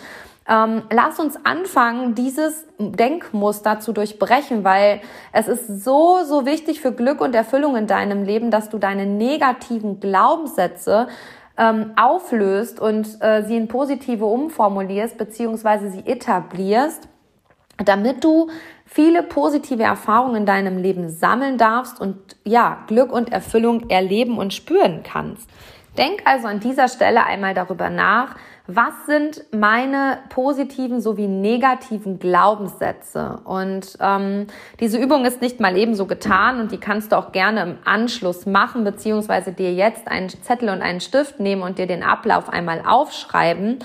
ähm, 0.50 0.82
lass 0.92 1.20
uns 1.20 1.38
anfangen, 1.46 2.16
dieses 2.16 2.66
Denkmuster 2.80 3.80
zu 3.80 3.94
durchbrechen, 3.94 4.66
weil 4.66 5.00
es 5.32 5.48
ist 5.48 5.86
so, 5.86 6.24
so 6.26 6.46
wichtig 6.46 6.82
für 6.82 6.92
Glück 6.92 7.22
und 7.22 7.34
Erfüllung 7.34 7.78
in 7.78 7.88
deinem 7.88 8.24
Leben, 8.24 8.52
dass 8.52 8.70
du 8.70 8.78
deine 8.78 9.06
negativen 9.06 10.02
Glaubenssätze 10.02 11.08
ähm, 11.62 11.92
auflöst 11.96 12.80
und 12.80 13.22
äh, 13.22 13.44
sie 13.44 13.56
in 13.56 13.68
positive 13.68 14.26
umformulierst 14.26 15.18
beziehungsweise 15.18 15.92
sie 15.92 16.06
etablierst, 16.08 17.08
damit 17.78 18.24
du 18.24 18.50
viele 18.86 19.22
positive 19.22 19.84
Erfahrungen 19.84 20.38
in 20.38 20.46
deinem 20.48 20.80
Leben 20.80 21.10
sammeln 21.10 21.60
darfst 21.60 22.02
und 22.02 22.18
ja, 22.44 22.80
Glück 22.88 23.14
und 23.14 23.32
Erfüllung 23.32 23.90
erleben 23.92 24.40
und 24.40 24.54
spüren 24.56 25.04
kannst. 25.04 25.48
Denk 25.98 26.22
also 26.26 26.48
an 26.48 26.60
dieser 26.60 26.88
Stelle 26.88 27.26
einmal 27.26 27.54
darüber 27.54 27.90
nach, 27.90 28.36
was 28.68 29.06
sind 29.08 29.44
meine 29.52 30.20
positiven 30.30 31.02
sowie 31.02 31.28
negativen 31.28 32.20
Glaubenssätze? 32.20 33.40
Und 33.44 33.98
ähm, 34.00 34.48
diese 34.80 34.98
Übung 34.98 35.26
ist 35.26 35.42
nicht 35.42 35.60
mal 35.60 35.76
ebenso 35.76 36.06
getan 36.06 36.60
und 36.60 36.72
die 36.72 36.78
kannst 36.78 37.12
du 37.12 37.18
auch 37.18 37.32
gerne 37.32 37.64
im 37.64 37.78
Anschluss 37.86 38.46
machen, 38.46 38.84
beziehungsweise 38.84 39.52
dir 39.52 39.74
jetzt 39.74 40.08
einen 40.08 40.30
Zettel 40.30 40.70
und 40.70 40.82
einen 40.82 41.02
Stift 41.02 41.40
nehmen 41.40 41.64
und 41.64 41.80
dir 41.80 41.88
den 41.88 42.04
Ablauf 42.04 42.50
einmal 42.50 42.84
aufschreiben. 42.86 43.80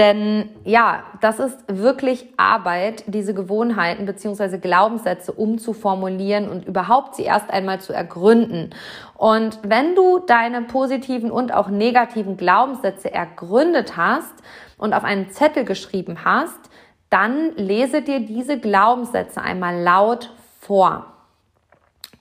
Denn 0.00 0.48
ja, 0.64 1.02
das 1.20 1.38
ist 1.38 1.58
wirklich 1.68 2.26
Arbeit, 2.38 3.04
diese 3.06 3.34
Gewohnheiten 3.34 4.06
beziehungsweise 4.06 4.58
Glaubenssätze 4.58 5.30
umzuformulieren 5.30 6.48
und 6.48 6.64
überhaupt 6.64 7.16
sie 7.16 7.24
erst 7.24 7.50
einmal 7.50 7.82
zu 7.82 7.92
ergründen. 7.92 8.70
Und 9.18 9.58
wenn 9.62 9.94
du 9.94 10.20
deine 10.20 10.62
positiven 10.62 11.30
und 11.30 11.52
auch 11.52 11.68
negativen 11.68 12.38
Glaubenssätze 12.38 13.12
ergründet 13.12 13.98
hast 13.98 14.32
und 14.78 14.94
auf 14.94 15.04
einen 15.04 15.32
Zettel 15.32 15.66
geschrieben 15.66 16.24
hast, 16.24 16.70
dann 17.10 17.54
lese 17.56 18.00
dir 18.00 18.20
diese 18.20 18.58
Glaubenssätze 18.58 19.42
einmal 19.42 19.82
laut 19.82 20.32
vor. 20.60 21.12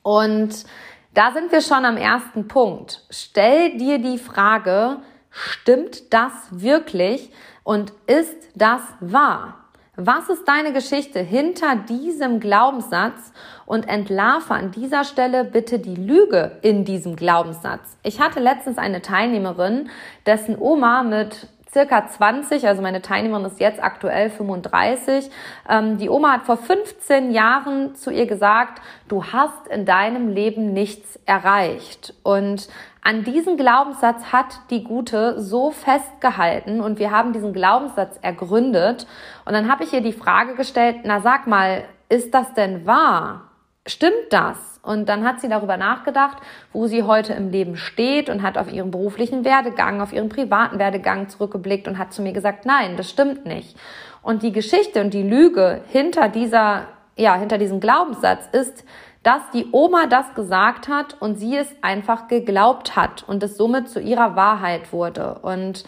Und 0.04 0.66
da 1.14 1.32
sind 1.32 1.50
wir 1.54 1.62
schon 1.62 1.86
am 1.86 1.96
ersten 1.96 2.50
Punkt. 2.50 3.06
Stell 3.10 3.78
dir 3.78 4.00
die 4.00 4.18
Frage, 4.18 4.98
stimmt 5.32 6.14
das 6.14 6.32
wirklich? 6.52 7.32
Und 7.64 7.94
ist 8.08 8.36
das 8.56 8.82
wahr? 9.00 9.56
Was 9.96 10.30
ist 10.30 10.48
deine 10.48 10.72
Geschichte 10.72 11.20
hinter 11.20 11.76
diesem 11.76 12.40
Glaubenssatz 12.40 13.34
und 13.70 13.88
entlarve 13.88 14.56
an 14.56 14.72
dieser 14.72 15.04
Stelle 15.04 15.44
bitte 15.44 15.78
die 15.78 15.96
Lüge 15.96 16.58
in 16.64 16.86
diesem 16.86 17.16
Glaubenssatz. 17.16 17.98
Ich 18.02 18.20
hatte 18.20 18.40
letztens 18.40 18.80
eine 18.80 19.04
Teilnehmerin, 19.04 19.92
dessen 20.26 20.58
Oma 20.58 21.04
mit 21.04 21.48
circa 21.72 22.08
20, 22.08 22.68
also 22.68 22.82
meine 22.82 23.02
Teilnehmerin 23.02 23.46
ist 23.46 23.60
jetzt 23.60 23.82
aktuell 23.82 24.30
35. 24.30 25.30
Ähm, 25.70 25.98
die 25.98 26.10
Oma 26.10 26.34
hat 26.34 26.44
vor 26.44 26.58
15 26.58 27.32
Jahren 27.32 27.96
zu 27.96 28.12
ihr 28.12 28.26
gesagt, 28.26 28.82
du 29.08 29.24
hast 29.26 29.68
in 29.68 29.86
deinem 29.86 30.30
Leben 30.30 30.74
nichts 30.74 31.20
erreicht. 31.26 32.14
Und 32.24 32.70
an 33.02 33.24
diesen 33.24 33.58
Glaubenssatz 33.58 34.32
hat 34.32 34.60
die 34.70 34.84
Gute 34.84 35.40
so 35.40 35.72
festgehalten 35.72 36.82
und 36.82 37.00
wir 37.00 37.12
haben 37.12 37.34
diesen 37.34 37.54
Glaubenssatz 37.54 38.18
ergründet. 38.22 39.08
Und 39.46 39.54
dann 39.54 39.72
habe 39.72 39.84
ich 39.84 39.94
ihr 39.94 40.02
die 40.02 40.14
Frage 40.14 40.56
gestellt, 40.56 40.98
na 41.04 41.22
sag 41.22 41.48
mal, 41.48 41.86
ist 42.10 42.34
das 42.34 42.54
denn 42.56 42.86
wahr? 42.86 43.49
Stimmt 43.90 44.32
das? 44.32 44.80
Und 44.82 45.10
dann 45.10 45.26
hat 45.26 45.42
sie 45.42 45.50
darüber 45.50 45.78
nachgedacht, 45.78 46.38
wo 46.72 46.88
sie 46.88 47.04
heute 47.04 47.34
im 47.34 47.52
Leben 47.52 47.76
steht 47.76 48.30
und 48.30 48.42
hat 48.42 48.58
auf 48.58 48.72
ihren 48.72 48.92
beruflichen 48.92 49.44
Werdegang, 49.44 50.02
auf 50.02 50.14
ihren 50.14 50.30
privaten 50.30 50.80
Werdegang 50.80 51.28
zurückgeblickt 51.28 51.88
und 51.88 51.98
hat 51.98 52.14
zu 52.14 52.22
mir 52.22 52.32
gesagt, 52.32 52.66
nein, 52.66 52.96
das 52.96 53.10
stimmt 53.10 53.46
nicht. 53.46 53.78
Und 54.22 54.42
die 54.42 54.54
Geschichte 54.54 55.02
und 55.02 55.14
die 55.14 55.24
Lüge 55.24 55.82
hinter 55.90 56.30
dieser, 56.30 56.88
ja, 57.18 57.36
hinter 57.36 57.58
diesem 57.58 57.80
Glaubenssatz 57.80 58.48
ist, 58.52 58.86
dass 59.24 59.42
die 59.54 59.68
Oma 59.72 60.06
das 60.08 60.34
gesagt 60.34 60.88
hat 60.88 61.22
und 61.22 61.36
sie 61.36 61.58
es 61.58 61.68
einfach 61.82 62.30
geglaubt 62.30 62.96
hat 62.96 63.24
und 63.28 63.44
es 63.44 63.58
somit 63.58 63.90
zu 63.90 64.00
ihrer 64.00 64.36
Wahrheit 64.36 64.94
wurde. 64.94 65.40
Und 65.42 65.84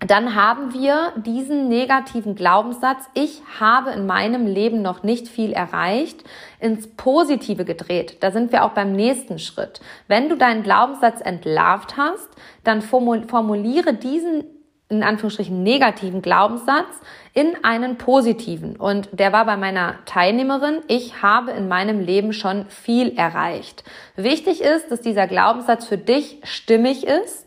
dann 0.00 0.34
haben 0.34 0.74
wir 0.74 1.12
diesen 1.16 1.68
negativen 1.68 2.34
Glaubenssatz, 2.34 3.04
ich 3.14 3.40
habe 3.58 3.90
in 3.92 4.06
meinem 4.06 4.46
Leben 4.46 4.82
noch 4.82 5.02
nicht 5.02 5.26
viel 5.28 5.52
erreicht, 5.52 6.22
ins 6.60 6.86
Positive 6.86 7.64
gedreht. 7.64 8.18
Da 8.20 8.30
sind 8.30 8.52
wir 8.52 8.64
auch 8.64 8.72
beim 8.72 8.92
nächsten 8.92 9.38
Schritt. 9.38 9.80
Wenn 10.06 10.28
du 10.28 10.36
deinen 10.36 10.62
Glaubenssatz 10.62 11.20
entlarvt 11.22 11.96
hast, 11.96 12.28
dann 12.62 12.82
formuliere 12.82 13.94
diesen 13.94 14.44
in 14.88 15.02
Anführungsstrichen 15.02 15.64
negativen 15.64 16.22
Glaubenssatz 16.22 17.00
in 17.32 17.64
einen 17.64 17.98
positiven. 17.98 18.76
Und 18.76 19.08
der 19.12 19.32
war 19.32 19.44
bei 19.44 19.56
meiner 19.56 19.96
Teilnehmerin, 20.04 20.78
ich 20.86 21.22
habe 21.22 21.50
in 21.50 21.66
meinem 21.66 22.00
Leben 22.00 22.32
schon 22.32 22.66
viel 22.68 23.16
erreicht. 23.18 23.82
Wichtig 24.14 24.60
ist, 24.60 24.90
dass 24.90 25.00
dieser 25.00 25.26
Glaubenssatz 25.26 25.86
für 25.86 25.98
dich 25.98 26.38
stimmig 26.44 27.04
ist 27.04 27.45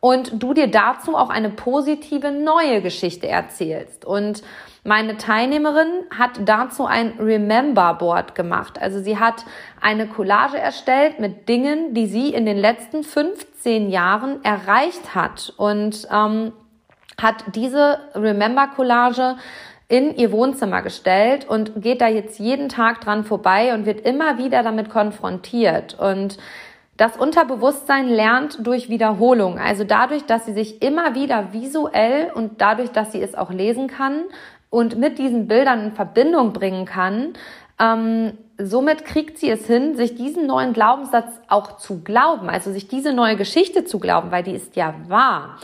und 0.00 0.42
du 0.42 0.54
dir 0.54 0.68
dazu 0.68 1.14
auch 1.14 1.28
eine 1.28 1.50
positive 1.50 2.32
neue 2.32 2.80
Geschichte 2.80 3.28
erzählst. 3.28 4.04
Und 4.04 4.42
meine 4.82 5.18
Teilnehmerin 5.18 5.88
hat 6.16 6.40
dazu 6.46 6.86
ein 6.86 7.12
Remember 7.18 7.94
Board 7.94 8.34
gemacht. 8.34 8.80
Also 8.80 9.00
sie 9.00 9.18
hat 9.18 9.44
eine 9.80 10.06
Collage 10.06 10.58
erstellt 10.58 11.20
mit 11.20 11.50
Dingen, 11.50 11.92
die 11.92 12.06
sie 12.06 12.32
in 12.32 12.46
den 12.46 12.56
letzten 12.56 13.04
15 13.04 13.90
Jahren 13.90 14.42
erreicht 14.42 15.14
hat 15.14 15.52
und 15.58 16.08
ähm, 16.10 16.52
hat 17.20 17.44
diese 17.54 17.98
Remember 18.14 18.68
Collage 18.74 19.36
in 19.88 20.16
ihr 20.16 20.32
Wohnzimmer 20.32 20.80
gestellt 20.80 21.46
und 21.46 21.82
geht 21.82 22.00
da 22.00 22.08
jetzt 22.08 22.38
jeden 22.38 22.70
Tag 22.70 23.02
dran 23.02 23.24
vorbei 23.24 23.74
und 23.74 23.84
wird 23.84 24.00
immer 24.06 24.38
wieder 24.38 24.62
damit 24.62 24.88
konfrontiert. 24.88 25.98
Und 25.98 26.38
das 27.00 27.16
Unterbewusstsein 27.16 28.08
lernt 28.08 28.58
durch 28.66 28.90
Wiederholung, 28.90 29.58
also 29.58 29.84
dadurch, 29.84 30.26
dass 30.26 30.44
sie 30.44 30.52
sich 30.52 30.82
immer 30.82 31.14
wieder 31.14 31.54
visuell 31.54 32.30
und 32.34 32.60
dadurch, 32.60 32.90
dass 32.90 33.12
sie 33.12 33.22
es 33.22 33.34
auch 33.34 33.50
lesen 33.50 33.86
kann 33.86 34.24
und 34.68 34.98
mit 34.98 35.18
diesen 35.18 35.48
Bildern 35.48 35.82
in 35.82 35.92
Verbindung 35.92 36.52
bringen 36.52 36.84
kann, 36.84 37.32
ähm, 37.80 38.36
somit 38.58 39.06
kriegt 39.06 39.38
sie 39.38 39.48
es 39.48 39.66
hin, 39.66 39.96
sich 39.96 40.14
diesen 40.14 40.46
neuen 40.46 40.74
Glaubenssatz 40.74 41.32
auch 41.48 41.78
zu 41.78 42.02
glauben, 42.02 42.50
also 42.50 42.70
sich 42.70 42.86
diese 42.86 43.14
neue 43.14 43.36
Geschichte 43.36 43.86
zu 43.86 43.98
glauben, 43.98 44.30
weil 44.30 44.42
die 44.42 44.54
ist 44.54 44.76
ja 44.76 44.94
wahr. 45.08 45.56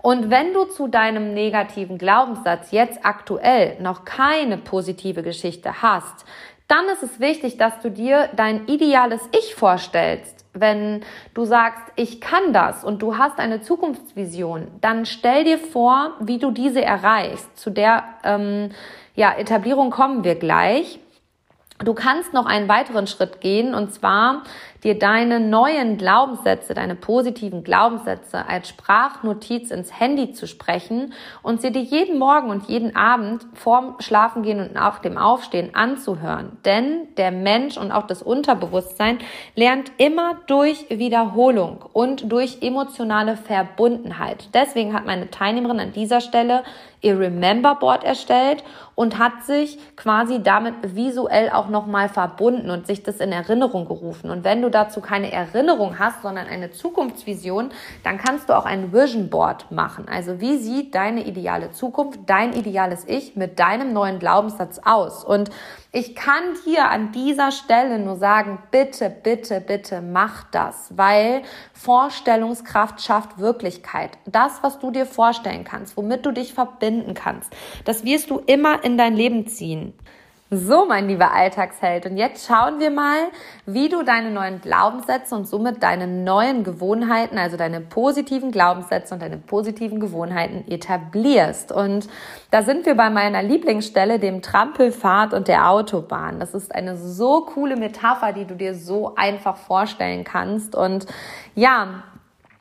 Und 0.00 0.30
wenn 0.30 0.52
du 0.52 0.64
zu 0.66 0.86
deinem 0.86 1.34
negativen 1.34 1.98
Glaubenssatz 1.98 2.70
jetzt 2.70 3.00
aktuell 3.02 3.80
noch 3.80 4.04
keine 4.04 4.58
positive 4.58 5.24
Geschichte 5.24 5.82
hast, 5.82 6.24
dann 6.68 6.84
ist 6.86 7.02
es 7.02 7.18
wichtig, 7.18 7.56
dass 7.56 7.80
du 7.80 7.90
dir 7.90 8.28
dein 8.36 8.68
ideales 8.68 9.20
Ich 9.32 9.56
vorstellst 9.56 10.33
wenn 10.54 11.02
du 11.34 11.44
sagst, 11.44 11.82
ich 11.96 12.20
kann 12.20 12.52
das 12.52 12.84
und 12.84 13.02
du 13.02 13.18
hast 13.18 13.38
eine 13.38 13.60
Zukunftsvision, 13.60 14.68
dann 14.80 15.04
stell 15.04 15.44
dir 15.44 15.58
vor, 15.58 16.12
wie 16.20 16.38
du 16.38 16.52
diese 16.52 16.82
erreichst. 16.82 17.58
Zu 17.58 17.70
der 17.70 18.04
ähm, 18.22 18.70
ja, 19.14 19.34
Etablierung 19.36 19.90
kommen 19.90 20.24
wir 20.24 20.36
gleich. 20.36 21.00
Du 21.80 21.92
kannst 21.92 22.32
noch 22.32 22.46
einen 22.46 22.68
weiteren 22.68 23.08
Schritt 23.08 23.40
gehen 23.40 23.74
und 23.74 23.92
zwar 23.92 24.44
dir 24.84 24.98
deine 24.98 25.40
neuen 25.40 25.96
Glaubenssätze, 25.96 26.74
deine 26.74 26.94
positiven 26.94 27.64
Glaubenssätze 27.64 28.46
als 28.46 28.68
Sprachnotiz 28.68 29.70
ins 29.70 29.98
Handy 29.98 30.32
zu 30.32 30.46
sprechen 30.46 31.14
und 31.42 31.62
sie 31.62 31.72
dir 31.72 31.82
jeden 31.82 32.18
Morgen 32.18 32.50
und 32.50 32.68
jeden 32.68 32.94
Abend 32.94 33.46
vorm 33.54 33.96
Schlafengehen 34.00 34.60
und 34.60 34.74
nach 34.74 34.98
dem 34.98 35.16
Aufstehen 35.16 35.74
anzuhören. 35.74 36.58
Denn 36.64 37.08
der 37.16 37.30
Mensch 37.30 37.78
und 37.78 37.90
auch 37.90 38.06
das 38.06 38.22
Unterbewusstsein 38.22 39.18
lernt 39.54 39.90
immer 39.96 40.36
durch 40.46 40.86
Wiederholung 40.90 41.84
und 41.92 42.30
durch 42.30 42.58
emotionale 42.60 43.36
Verbundenheit. 43.36 44.50
Deswegen 44.52 44.92
hat 44.92 45.06
meine 45.06 45.30
Teilnehmerin 45.30 45.80
an 45.80 45.92
dieser 45.92 46.20
Stelle 46.20 46.62
ihr 47.00 47.18
Remember 47.18 47.74
Board 47.74 48.02
erstellt 48.02 48.64
und 48.94 49.18
hat 49.18 49.44
sich 49.44 49.78
quasi 49.96 50.42
damit 50.42 50.74
visuell 50.96 51.50
auch 51.50 51.68
nochmal 51.68 52.08
verbunden 52.08 52.70
und 52.70 52.86
sich 52.86 53.02
das 53.02 53.20
in 53.20 53.30
Erinnerung 53.30 53.86
gerufen. 53.86 54.30
Und 54.30 54.44
wenn 54.44 54.62
du 54.62 54.70
dazu 54.74 55.00
keine 55.00 55.32
Erinnerung 55.32 55.98
hast, 55.98 56.22
sondern 56.22 56.46
eine 56.46 56.70
Zukunftsvision, 56.70 57.70
dann 58.02 58.18
kannst 58.18 58.48
du 58.48 58.56
auch 58.56 58.64
ein 58.64 58.92
Vision 58.92 59.30
Board 59.30 59.70
machen. 59.70 60.08
Also 60.08 60.40
wie 60.40 60.56
sieht 60.58 60.94
deine 60.94 61.24
ideale 61.24 61.70
Zukunft, 61.70 62.20
dein 62.26 62.52
ideales 62.52 63.04
Ich 63.06 63.36
mit 63.36 63.58
deinem 63.58 63.92
neuen 63.92 64.18
Glaubenssatz 64.18 64.80
aus? 64.84 65.24
Und 65.24 65.50
ich 65.92 66.16
kann 66.16 66.42
dir 66.66 66.90
an 66.90 67.12
dieser 67.12 67.52
Stelle 67.52 68.00
nur 68.00 68.16
sagen, 68.16 68.58
bitte, 68.72 69.08
bitte, 69.10 69.60
bitte 69.60 70.02
mach 70.02 70.42
das, 70.50 70.92
weil 70.96 71.42
Vorstellungskraft 71.72 73.00
schafft 73.00 73.38
Wirklichkeit. 73.38 74.10
Das, 74.26 74.62
was 74.62 74.80
du 74.80 74.90
dir 74.90 75.06
vorstellen 75.06 75.62
kannst, 75.62 75.96
womit 75.96 76.26
du 76.26 76.32
dich 76.32 76.52
verbinden 76.52 77.14
kannst, 77.14 77.52
das 77.84 78.04
wirst 78.04 78.30
du 78.30 78.38
immer 78.38 78.82
in 78.84 78.98
dein 78.98 79.14
Leben 79.14 79.46
ziehen. 79.46 79.94
So, 80.56 80.86
mein 80.86 81.08
lieber 81.08 81.32
Alltagsheld. 81.32 82.06
Und 82.06 82.16
jetzt 82.16 82.46
schauen 82.46 82.78
wir 82.78 82.90
mal, 82.90 83.18
wie 83.66 83.88
du 83.88 84.04
deine 84.04 84.30
neuen 84.30 84.60
Glaubenssätze 84.60 85.34
und 85.34 85.48
somit 85.48 85.82
deine 85.82 86.06
neuen 86.06 86.62
Gewohnheiten, 86.62 87.38
also 87.38 87.56
deine 87.56 87.80
positiven 87.80 88.52
Glaubenssätze 88.52 89.14
und 89.14 89.22
deine 89.22 89.38
positiven 89.38 89.98
Gewohnheiten 89.98 90.70
etablierst. 90.70 91.72
Und 91.72 92.08
da 92.52 92.62
sind 92.62 92.86
wir 92.86 92.94
bei 92.94 93.10
meiner 93.10 93.42
Lieblingsstelle, 93.42 94.20
dem 94.20 94.42
Trampelfahrt 94.42 95.34
und 95.34 95.48
der 95.48 95.70
Autobahn. 95.70 96.38
Das 96.38 96.54
ist 96.54 96.72
eine 96.72 96.96
so 96.96 97.46
coole 97.46 97.76
Metapher, 97.76 98.32
die 98.32 98.44
du 98.44 98.54
dir 98.54 98.74
so 98.74 99.14
einfach 99.16 99.56
vorstellen 99.56 100.22
kannst. 100.22 100.76
Und 100.76 101.06
ja, 101.56 102.04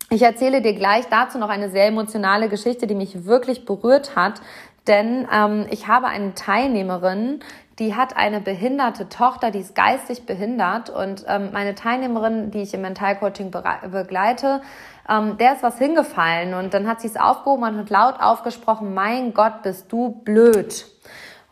ich 0.10 0.24
erzähle 0.24 0.62
dir 0.64 0.74
gleich 0.74 1.06
dazu 1.10 1.38
noch 1.38 1.50
eine 1.50 1.70
sehr 1.70 1.88
emotionale 1.88 2.50
Geschichte, 2.50 2.88
die 2.88 2.96
mich 2.96 3.26
wirklich 3.26 3.66
berührt 3.66 4.16
hat. 4.16 4.42
Denn 4.88 5.28
ähm, 5.34 5.66
ich 5.70 5.88
habe 5.88 6.08
eine 6.08 6.34
Teilnehmerin, 6.34 7.40
die 7.80 7.96
hat 7.96 8.16
eine 8.16 8.40
behinderte 8.40 9.10
Tochter, 9.10 9.50
die 9.50 9.60
ist 9.60 9.76
geistig 9.76 10.26
behindert. 10.26 10.90
Und 10.90 11.26
ähm, 11.28 11.50
meine 11.52 11.76
Teilnehmerin, 11.76 12.52
die 12.52 12.62
ich 12.62 12.74
im 12.74 12.82
Mentalcoaching 12.82 13.52
begleite, 13.52 14.62
ähm, 15.10 15.38
der 15.38 15.54
ist 15.54 15.64
was 15.64 15.78
hingefallen. 15.78 16.54
Und 16.54 16.74
dann 16.74 16.88
hat 16.88 17.02
sie 17.02 17.08
es 17.08 17.18
aufgehoben 17.18 17.64
und 17.64 17.78
hat 17.78 17.90
laut 17.90 18.22
aufgesprochen, 18.22 18.94
mein 18.94 19.34
Gott, 19.34 19.64
bist 19.64 19.92
du 19.92 20.22
blöd. 20.24 20.86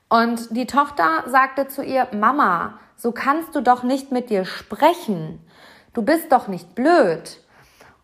Und 0.09 0.55
die 0.55 0.67
Tochter 0.67 1.23
sagte 1.27 1.67
zu 1.67 1.83
ihr, 1.83 2.07
Mama, 2.11 2.79
so 2.95 3.11
kannst 3.11 3.55
du 3.55 3.61
doch 3.61 3.81
nicht 3.83 4.11
mit 4.11 4.29
dir 4.29 4.45
sprechen. 4.45 5.39
Du 5.93 6.03
bist 6.03 6.31
doch 6.31 6.47
nicht 6.47 6.75
blöd. 6.75 7.39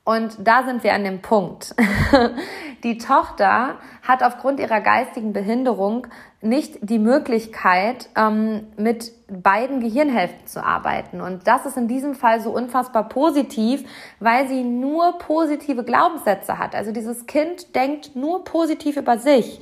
Und 0.08 0.38
da 0.40 0.64
sind 0.64 0.84
wir 0.86 0.94
an 0.94 1.04
dem 1.04 1.22
Punkt. 1.22 1.76
Die 2.84 2.98
Tochter 2.98 3.76
hat 4.08 4.24
aufgrund 4.24 4.62
ihrer 4.62 4.80
geistigen 4.80 5.34
Behinderung 5.34 6.08
nicht 6.42 6.78
die 6.82 7.00
Möglichkeit, 7.00 8.10
ähm, 8.16 8.68
mit 8.78 9.12
beiden 9.28 9.80
Gehirnhälften 9.80 10.46
zu 10.46 10.64
arbeiten. 10.64 11.20
Und 11.20 11.48
das 11.48 11.66
ist 11.66 11.78
in 11.78 11.88
diesem 11.88 12.14
Fall 12.14 12.42
so 12.42 12.52
unfassbar 12.52 13.10
positiv, 13.10 13.84
weil 14.20 14.48
sie 14.48 14.64
nur 14.64 15.18
positive 15.18 15.84
Glaubenssätze 15.84 16.60
hat. 16.60 16.76
Also 16.76 16.92
dieses 16.92 17.26
Kind 17.26 17.76
denkt 17.76 18.16
nur 18.16 18.44
positiv 18.44 18.98
über 18.98 19.18
sich. 19.18 19.62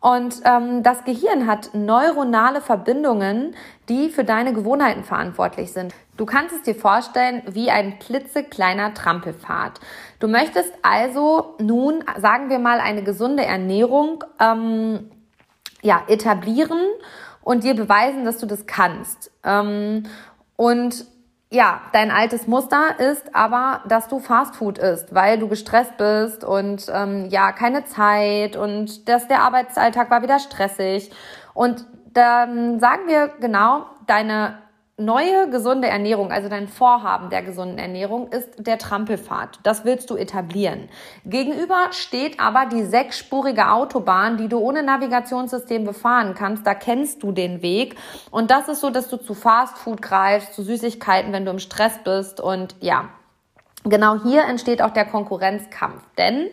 Und 0.00 0.42
ähm, 0.44 0.82
das 0.82 1.04
Gehirn 1.04 1.46
hat 1.46 1.70
neuronale 1.72 2.60
Verbindungen, 2.60 3.54
die 3.88 4.10
für 4.10 4.24
deine 4.24 4.52
Gewohnheiten 4.52 5.04
verantwortlich 5.04 5.72
sind. 5.72 5.94
Du 6.16 6.26
kannst 6.26 6.54
es 6.54 6.62
dir 6.62 6.74
vorstellen 6.74 7.42
wie 7.48 7.70
ein 7.70 7.98
klitzekleiner 7.98 8.94
Trampelpfad. 8.94 9.80
Du 10.18 10.28
möchtest 10.28 10.72
also 10.82 11.54
nun, 11.58 12.04
sagen 12.18 12.50
wir 12.50 12.58
mal, 12.58 12.80
eine 12.80 13.02
gesunde 13.02 13.44
Ernährung 13.44 14.22
ähm, 14.38 15.10
ja, 15.82 16.02
etablieren 16.08 16.80
und 17.42 17.64
dir 17.64 17.74
beweisen, 17.74 18.24
dass 18.24 18.38
du 18.38 18.46
das 18.46 18.66
kannst. 18.66 19.30
Ähm, 19.44 20.04
und 20.56 21.06
ja, 21.50 21.80
dein 21.92 22.10
altes 22.10 22.48
Muster 22.48 22.98
ist 22.98 23.34
aber, 23.34 23.82
dass 23.86 24.08
du 24.08 24.18
Fastfood 24.18 24.78
isst, 24.78 25.14
weil 25.14 25.38
du 25.38 25.46
gestresst 25.46 25.96
bist 25.96 26.42
und 26.42 26.86
ähm, 26.92 27.26
ja, 27.30 27.52
keine 27.52 27.84
Zeit 27.84 28.56
und 28.56 29.08
dass 29.08 29.28
der 29.28 29.42
Arbeitsalltag 29.42 30.10
war 30.10 30.22
wieder 30.22 30.40
stressig. 30.40 31.10
Und 31.54 31.84
dann 32.12 32.80
sagen 32.80 33.02
wir 33.06 33.28
genau, 33.40 33.86
deine 34.06 34.58
neue 34.98 35.50
gesunde 35.50 35.88
Ernährung, 35.88 36.32
also 36.32 36.48
dein 36.48 36.68
Vorhaben 36.68 37.28
der 37.28 37.42
gesunden 37.42 37.78
Ernährung, 37.78 38.28
ist 38.28 38.48
der 38.58 38.78
Trampelpfad. 38.78 39.58
Das 39.62 39.84
willst 39.84 40.08
du 40.08 40.16
etablieren. 40.16 40.88
Gegenüber 41.26 41.88
steht 41.90 42.40
aber 42.40 42.64
die 42.66 42.82
sechsspurige 42.82 43.70
Autobahn, 43.70 44.38
die 44.38 44.48
du 44.48 44.58
ohne 44.58 44.82
Navigationssystem 44.82 45.84
befahren 45.84 46.34
kannst. 46.34 46.66
Da 46.66 46.74
kennst 46.74 47.22
du 47.22 47.32
den 47.32 47.60
Weg. 47.60 47.96
Und 48.30 48.50
das 48.50 48.68
ist 48.68 48.80
so, 48.80 48.88
dass 48.88 49.08
du 49.08 49.18
zu 49.18 49.34
Fastfood 49.34 50.00
greifst, 50.00 50.54
zu 50.54 50.62
Süßigkeiten, 50.62 51.32
wenn 51.32 51.44
du 51.44 51.50
im 51.50 51.58
Stress 51.58 51.98
bist. 52.02 52.40
Und 52.40 52.74
ja, 52.80 53.10
genau 53.84 54.22
hier 54.22 54.44
entsteht 54.44 54.80
auch 54.80 54.90
der 54.90 55.04
Konkurrenzkampf. 55.04 56.02
Denn 56.16 56.48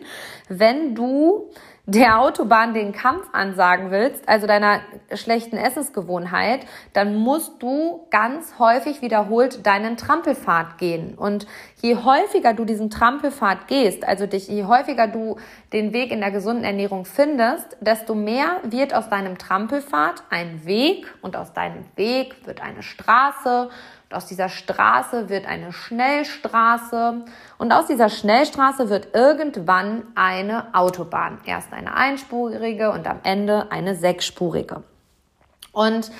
wenn 0.50 0.94
du 0.94 1.50
der 1.86 2.20
Autobahn 2.20 2.72
den 2.72 2.92
Kampf 2.92 3.26
ansagen 3.32 3.90
willst, 3.90 4.26
also 4.26 4.46
deiner 4.46 4.80
schlechten 5.12 5.58
Essensgewohnheit, 5.58 6.60
dann 6.94 7.16
musst 7.16 7.62
du 7.62 8.06
ganz 8.10 8.58
häufig 8.58 9.02
wiederholt 9.02 9.66
deinen 9.66 9.98
Trampelpfad 9.98 10.78
gehen. 10.78 11.14
Und 11.14 11.46
je 11.82 11.96
häufiger 11.96 12.54
du 12.54 12.64
diesen 12.64 12.88
Trampelpfad 12.88 13.68
gehst, 13.68 14.08
also 14.08 14.26
dich, 14.26 14.48
je 14.48 14.64
häufiger 14.64 15.08
du 15.08 15.36
den 15.74 15.92
Weg 15.92 16.10
in 16.10 16.20
der 16.20 16.30
gesunden 16.30 16.64
Ernährung 16.64 17.04
findest, 17.04 17.76
desto 17.80 18.14
mehr 18.14 18.60
wird 18.62 18.94
aus 18.94 19.10
deinem 19.10 19.36
Trampelpfad 19.36 20.22
ein 20.30 20.64
Weg 20.64 21.06
und 21.20 21.36
aus 21.36 21.52
deinem 21.52 21.84
Weg 21.96 22.46
wird 22.46 22.62
eine 22.62 22.82
Straße 22.82 23.68
aus 24.10 24.26
dieser 24.26 24.48
Straße 24.48 25.28
wird 25.28 25.46
eine 25.46 25.72
Schnellstraße 25.72 27.24
und 27.58 27.72
aus 27.72 27.86
dieser 27.86 28.08
Schnellstraße 28.08 28.88
wird 28.88 29.14
irgendwann 29.14 30.04
eine 30.14 30.74
Autobahn. 30.74 31.38
Erst 31.44 31.72
eine 31.72 31.94
einspurige 31.94 32.90
und 32.90 33.06
am 33.06 33.20
Ende 33.24 33.70
eine 33.70 33.94
sechsspurige. 33.94 34.82
Und 35.72 36.10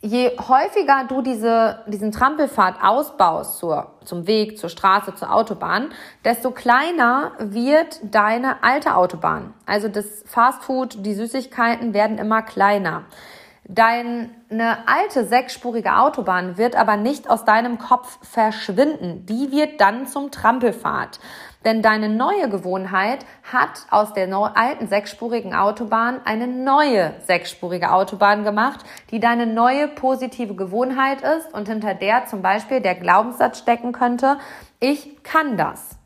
je 0.00 0.36
häufiger 0.38 1.04
du 1.08 1.22
diese, 1.22 1.80
diesen 1.86 2.12
Trampelpfad 2.12 2.76
ausbaust 2.82 3.58
zur, 3.58 3.92
zum 4.04 4.26
Weg, 4.26 4.58
zur 4.58 4.68
Straße, 4.68 5.14
zur 5.14 5.32
Autobahn, 5.32 5.90
desto 6.24 6.50
kleiner 6.50 7.32
wird 7.38 8.00
deine 8.02 8.62
alte 8.62 8.96
Autobahn. 8.96 9.54
Also 9.64 9.88
das 9.88 10.24
Fastfood, 10.26 11.04
die 11.04 11.14
Süßigkeiten 11.14 11.94
werden 11.94 12.18
immer 12.18 12.42
kleiner. 12.42 13.04
Deine 13.68 14.30
alte 14.86 15.24
sechsspurige 15.24 15.96
Autobahn 15.96 16.56
wird 16.56 16.76
aber 16.76 16.96
nicht 16.96 17.28
aus 17.28 17.44
deinem 17.44 17.78
Kopf 17.78 18.18
verschwinden. 18.22 19.26
Die 19.26 19.50
wird 19.50 19.80
dann 19.80 20.06
zum 20.06 20.30
Trampelpfad. 20.30 21.18
Denn 21.64 21.82
deine 21.82 22.08
neue 22.08 22.48
Gewohnheit 22.48 23.26
hat 23.42 23.86
aus 23.90 24.12
der 24.12 24.32
alten 24.32 24.86
sechsspurigen 24.86 25.52
Autobahn 25.52 26.20
eine 26.24 26.46
neue 26.46 27.14
sechsspurige 27.26 27.90
Autobahn 27.90 28.44
gemacht, 28.44 28.84
die 29.10 29.18
deine 29.18 29.46
neue 29.46 29.88
positive 29.88 30.54
Gewohnheit 30.54 31.22
ist 31.22 31.52
und 31.52 31.66
hinter 31.66 31.94
der 31.94 32.26
zum 32.26 32.42
Beispiel 32.42 32.80
der 32.80 32.94
Glaubenssatz 32.94 33.58
stecken 33.58 33.90
könnte, 33.90 34.38
ich 34.78 35.24
kann 35.24 35.56
das. 35.56 35.98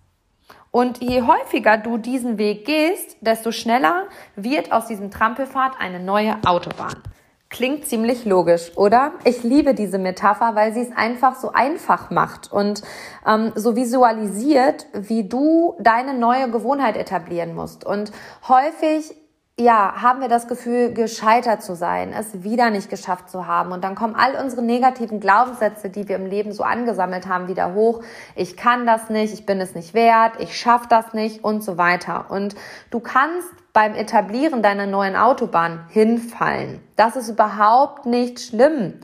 Und 0.70 1.02
je 1.02 1.22
häufiger 1.22 1.76
du 1.76 1.98
diesen 1.98 2.38
Weg 2.38 2.64
gehst, 2.64 3.18
desto 3.20 3.52
schneller 3.52 4.04
wird 4.34 4.72
aus 4.72 4.86
diesem 4.86 5.10
Trampelpfad 5.10 5.72
eine 5.78 6.00
neue 6.00 6.38
Autobahn. 6.46 7.02
Klingt 7.50 7.84
ziemlich 7.84 8.24
logisch, 8.24 8.70
oder? 8.76 9.12
Ich 9.24 9.42
liebe 9.42 9.74
diese 9.74 9.98
Metapher, 9.98 10.54
weil 10.54 10.72
sie 10.72 10.82
es 10.82 10.96
einfach 10.96 11.34
so 11.34 11.50
einfach 11.52 12.10
macht 12.10 12.52
und 12.52 12.80
ähm, 13.26 13.50
so 13.56 13.74
visualisiert, 13.74 14.86
wie 14.92 15.28
du 15.28 15.74
deine 15.80 16.14
neue 16.14 16.48
Gewohnheit 16.48 16.96
etablieren 16.96 17.56
musst. 17.56 17.84
Und 17.84 18.12
häufig 18.48 19.16
ja, 19.60 20.00
haben 20.00 20.20
wir 20.20 20.28
das 20.28 20.48
Gefühl, 20.48 20.94
gescheitert 20.94 21.62
zu 21.62 21.74
sein, 21.74 22.14
es 22.16 22.42
wieder 22.42 22.70
nicht 22.70 22.88
geschafft 22.88 23.28
zu 23.28 23.46
haben. 23.46 23.72
Und 23.72 23.84
dann 23.84 23.94
kommen 23.94 24.14
all 24.14 24.42
unsere 24.42 24.62
negativen 24.62 25.20
Glaubenssätze, 25.20 25.90
die 25.90 26.08
wir 26.08 26.16
im 26.16 26.26
Leben 26.26 26.52
so 26.52 26.62
angesammelt 26.62 27.26
haben, 27.26 27.48
wieder 27.48 27.74
hoch. 27.74 28.02
Ich 28.36 28.56
kann 28.56 28.86
das 28.86 29.10
nicht, 29.10 29.34
ich 29.34 29.44
bin 29.44 29.60
es 29.60 29.74
nicht 29.74 29.92
wert, 29.92 30.34
ich 30.38 30.58
schaffe 30.58 30.86
das 30.88 31.12
nicht 31.12 31.44
und 31.44 31.62
so 31.62 31.76
weiter. 31.76 32.26
Und 32.30 32.54
du 32.90 33.00
kannst 33.00 33.48
beim 33.72 33.94
Etablieren 33.94 34.62
deiner 34.62 34.86
neuen 34.86 35.16
Autobahn 35.16 35.86
hinfallen. 35.90 36.80
Das 36.96 37.16
ist 37.16 37.28
überhaupt 37.28 38.06
nicht 38.06 38.40
schlimm. 38.40 39.00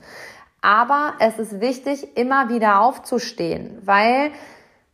Aber 0.61 1.15
es 1.21 1.39
ist 1.39 1.61
wichtig, 1.61 2.17
immer 2.17 2.49
wieder 2.49 2.81
aufzustehen, 2.81 3.79
weil 3.85 4.33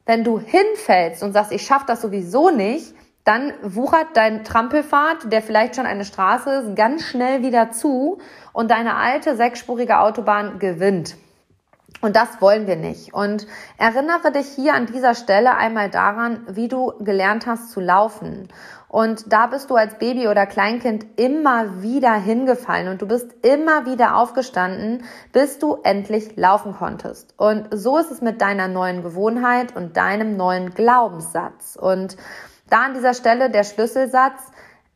wenn 0.04 0.24
du 0.24 0.38
hinfällst 0.38 1.22
und 1.22 1.32
sagst, 1.32 1.52
ich 1.52 1.62
schaffe 1.62 1.86
das 1.86 2.02
sowieso 2.02 2.50
nicht, 2.50 2.94
dann 3.24 3.52
wuchert 3.62 4.08
dein 4.14 4.42
Trampelpfad, 4.44 5.32
der 5.32 5.42
vielleicht 5.42 5.76
schon 5.76 5.86
eine 5.86 6.04
Straße 6.04 6.50
ist, 6.50 6.76
ganz 6.76 7.04
schnell 7.04 7.42
wieder 7.42 7.70
zu 7.70 8.18
und 8.52 8.70
deine 8.70 8.96
alte 8.96 9.36
sechsspurige 9.36 10.00
Autobahn 10.00 10.58
gewinnt. 10.58 11.16
Und 12.02 12.16
das 12.16 12.40
wollen 12.40 12.66
wir 12.66 12.74
nicht. 12.74 13.14
Und 13.14 13.46
erinnere 13.78 14.32
dich 14.32 14.48
hier 14.48 14.74
an 14.74 14.86
dieser 14.86 15.14
Stelle 15.14 15.56
einmal 15.56 15.88
daran, 15.88 16.44
wie 16.50 16.66
du 16.66 16.92
gelernt 16.98 17.46
hast 17.46 17.70
zu 17.70 17.80
laufen. 17.80 18.48
Und 18.88 19.32
da 19.32 19.46
bist 19.46 19.70
du 19.70 19.76
als 19.76 19.94
Baby 19.98 20.26
oder 20.26 20.44
Kleinkind 20.44 21.06
immer 21.16 21.80
wieder 21.80 22.12
hingefallen 22.12 22.88
und 22.88 23.00
du 23.00 23.06
bist 23.06 23.32
immer 23.42 23.86
wieder 23.86 24.16
aufgestanden, 24.16 25.04
bis 25.32 25.60
du 25.60 25.78
endlich 25.84 26.36
laufen 26.36 26.74
konntest. 26.74 27.32
Und 27.38 27.68
so 27.70 27.96
ist 27.96 28.10
es 28.10 28.20
mit 28.20 28.42
deiner 28.42 28.66
neuen 28.66 29.02
Gewohnheit 29.02 29.74
und 29.74 29.96
deinem 29.96 30.36
neuen 30.36 30.74
Glaubenssatz. 30.74 31.78
Und 31.80 32.16
da 32.68 32.82
an 32.82 32.94
dieser 32.94 33.14
Stelle 33.14 33.48
der 33.48 33.64
Schlüsselsatz, 33.64 34.40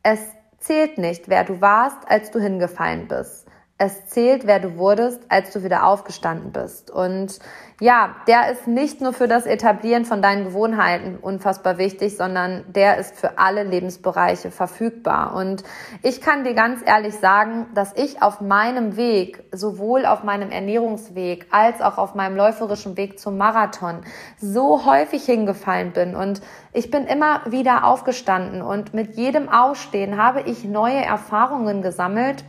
es 0.02 0.18
zählt 0.58 0.98
nicht, 0.98 1.28
wer 1.28 1.44
du 1.44 1.60
warst, 1.60 1.98
als 2.08 2.32
du 2.32 2.40
hingefallen 2.40 3.06
bist. 3.06 3.45
Es 3.78 4.06
zählt, 4.06 4.46
wer 4.46 4.58
du 4.58 4.78
wurdest, 4.78 5.20
als 5.28 5.52
du 5.52 5.62
wieder 5.62 5.86
aufgestanden 5.86 6.50
bist. 6.50 6.90
Und 6.90 7.38
ja, 7.78 8.16
der 8.26 8.50
ist 8.50 8.66
nicht 8.66 9.02
nur 9.02 9.12
für 9.12 9.28
das 9.28 9.44
Etablieren 9.44 10.06
von 10.06 10.22
deinen 10.22 10.44
Gewohnheiten 10.44 11.18
unfassbar 11.20 11.76
wichtig, 11.76 12.16
sondern 12.16 12.64
der 12.72 12.96
ist 12.96 13.16
für 13.16 13.36
alle 13.36 13.64
Lebensbereiche 13.64 14.50
verfügbar. 14.50 15.34
Und 15.34 15.62
ich 16.02 16.22
kann 16.22 16.44
dir 16.44 16.54
ganz 16.54 16.80
ehrlich 16.86 17.16
sagen, 17.16 17.66
dass 17.74 17.92
ich 17.96 18.22
auf 18.22 18.40
meinem 18.40 18.96
Weg, 18.96 19.44
sowohl 19.52 20.06
auf 20.06 20.24
meinem 20.24 20.50
Ernährungsweg 20.50 21.46
als 21.50 21.82
auch 21.82 21.98
auf 21.98 22.14
meinem 22.14 22.34
läuferischen 22.34 22.96
Weg 22.96 23.20
zum 23.20 23.36
Marathon, 23.36 24.00
so 24.38 24.86
häufig 24.86 25.26
hingefallen 25.26 25.92
bin. 25.92 26.16
Und 26.16 26.40
ich 26.72 26.90
bin 26.90 27.04
immer 27.04 27.42
wieder 27.44 27.84
aufgestanden 27.84 28.62
und 28.62 28.94
mit 28.94 29.16
jedem 29.18 29.50
Aufstehen 29.50 30.16
habe 30.16 30.40
ich 30.40 30.64
neue 30.64 31.04
Erfahrungen 31.04 31.82
gesammelt 31.82 32.42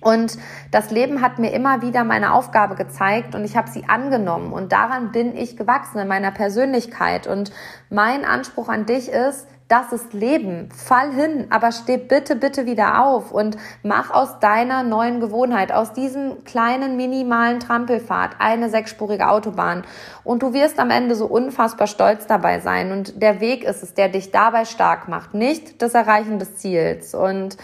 und 0.00 0.38
das 0.70 0.90
Leben 0.90 1.20
hat 1.20 1.38
mir 1.38 1.52
immer 1.52 1.82
wieder 1.82 2.04
meine 2.04 2.32
Aufgabe 2.32 2.74
gezeigt 2.74 3.34
und 3.34 3.44
ich 3.44 3.56
habe 3.56 3.70
sie 3.70 3.84
angenommen 3.88 4.52
und 4.52 4.72
daran 4.72 5.12
bin 5.12 5.36
ich 5.36 5.56
gewachsen 5.56 5.98
in 5.98 6.08
meiner 6.08 6.30
Persönlichkeit. 6.30 7.26
Und 7.26 7.52
mein 7.90 8.24
Anspruch 8.24 8.68
an 8.68 8.86
dich 8.86 9.10
ist, 9.10 9.46
das 9.68 9.92
ist 9.92 10.14
Leben. 10.14 10.68
Fall 10.72 11.12
hin, 11.12 11.46
aber 11.50 11.70
steh 11.70 11.96
bitte, 11.96 12.34
bitte 12.34 12.66
wieder 12.66 13.04
auf 13.04 13.30
und 13.30 13.56
mach 13.84 14.10
aus 14.10 14.40
deiner 14.40 14.82
neuen 14.82 15.20
Gewohnheit, 15.20 15.70
aus 15.70 15.92
diesem 15.92 16.42
kleinen, 16.42 16.96
minimalen 16.96 17.60
Trampelpfad 17.60 18.32
eine 18.40 18.68
sechsspurige 18.68 19.28
Autobahn. 19.28 19.84
Und 20.24 20.42
du 20.42 20.54
wirst 20.54 20.80
am 20.80 20.90
Ende 20.90 21.14
so 21.14 21.26
unfassbar 21.26 21.86
stolz 21.86 22.26
dabei 22.26 22.58
sein. 22.58 22.90
Und 22.90 23.22
der 23.22 23.40
Weg 23.40 23.62
ist 23.62 23.84
es, 23.84 23.94
der 23.94 24.08
dich 24.08 24.32
dabei 24.32 24.64
stark 24.64 25.06
macht, 25.06 25.34
nicht 25.34 25.80
das 25.80 25.94
Erreichen 25.94 26.40
des 26.40 26.56
Ziels. 26.56 27.14
Und 27.14 27.56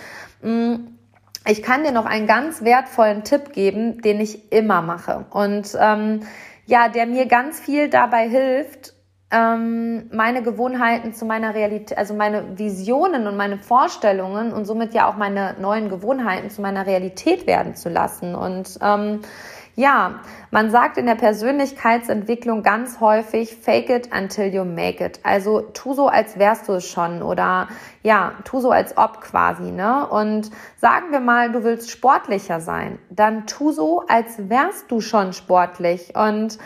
mh, 0.43 0.51
mm, 0.51 0.96
ich 1.47 1.63
kann 1.63 1.85
dir 1.85 1.93
noch 1.93 2.07
einen 2.07 2.27
ganz 2.27 2.63
wertvollen 2.63 3.25
Tipp 3.25 3.53
geben, 3.53 4.01
den 4.03 4.21
ich 4.21 4.53
immer 4.53 4.83
mache. 4.83 5.27
Und 5.31 5.77
ähm, 5.81 6.21
ja, 6.67 6.89
der 6.89 7.07
mir 7.07 7.27
ganz 7.27 7.61
viel 7.61 7.89
dabei 7.89 8.29
hilft, 8.29 8.95
ähm, 9.31 10.09
meine 10.13 10.43
Gewohnheiten 10.43 11.13
zu 11.13 11.25
meiner 11.25 11.55
Realität, 11.55 11.99
also 11.99 12.15
meine 12.15 12.59
Visionen 12.59 13.27
und 13.27 13.37
meine 13.37 13.59
Vorstellungen 13.59 14.53
und 14.53 14.65
somit 14.65 14.95
ja 14.95 15.09
auch 15.09 15.17
meine 15.17 15.57
neuen 15.61 15.89
Gewohnheiten 15.89 16.51
zu 16.51 16.63
meiner 16.63 16.87
Realität 16.87 17.47
werden 17.47 17.75
zu 17.75 17.89
lassen. 17.89 18.35
Und 18.35 18.79
ähm, 18.81 19.21
ja, 19.77 20.21
man 20.51 20.71
sagt 20.71 20.97
in 20.97 21.05
der 21.05 21.17
Persönlichkeitsentwicklung 21.17 22.63
ganz 22.63 22.99
häufig, 22.99 23.57
fake 23.57 23.91
it 23.91 24.11
until 24.13 24.47
you 24.47 24.65
make 24.65 25.05
it. 25.05 25.21
Also 25.23 25.61
tu 25.61 25.93
so, 25.93 26.09
als 26.09 26.39
wärst 26.39 26.69
du 26.69 26.73
es 26.73 26.89
schon 26.89 27.23
oder 27.23 27.69
ja, 28.03 28.33
tu 28.45 28.61
so, 28.61 28.71
als 28.71 28.97
ob 28.97 29.21
quasi, 29.21 29.71
ne? 29.71 30.09
Und 30.09 30.51
sagen 30.79 31.13
wir 31.13 31.21
mal, 31.21 31.53
du 31.53 31.63
willst 31.63 31.91
sportlicher 31.91 32.61
sein, 32.61 32.99
dann 33.11 33.47
tu 33.47 33.71
so, 33.71 34.03
als 34.09 34.49
wärst 34.49 34.91
du 34.91 35.01
schon 35.01 35.33
sportlich 35.33 36.17
und 36.17 36.59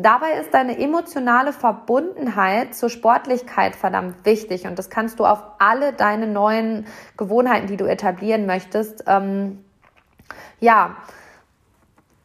Dabei 0.00 0.34
ist 0.34 0.54
deine 0.54 0.78
emotionale 0.78 1.52
Verbundenheit 1.52 2.72
zur 2.72 2.88
Sportlichkeit 2.88 3.74
verdammt 3.74 4.24
wichtig 4.24 4.64
und 4.64 4.78
das 4.78 4.90
kannst 4.90 5.18
du 5.18 5.26
auf 5.26 5.42
alle 5.58 5.92
deine 5.92 6.28
neuen 6.28 6.86
Gewohnheiten, 7.16 7.66
die 7.66 7.76
du 7.76 7.84
etablieren 7.84 8.46
möchtest, 8.46 9.02
ähm, 9.08 9.64
ja, 10.60 10.98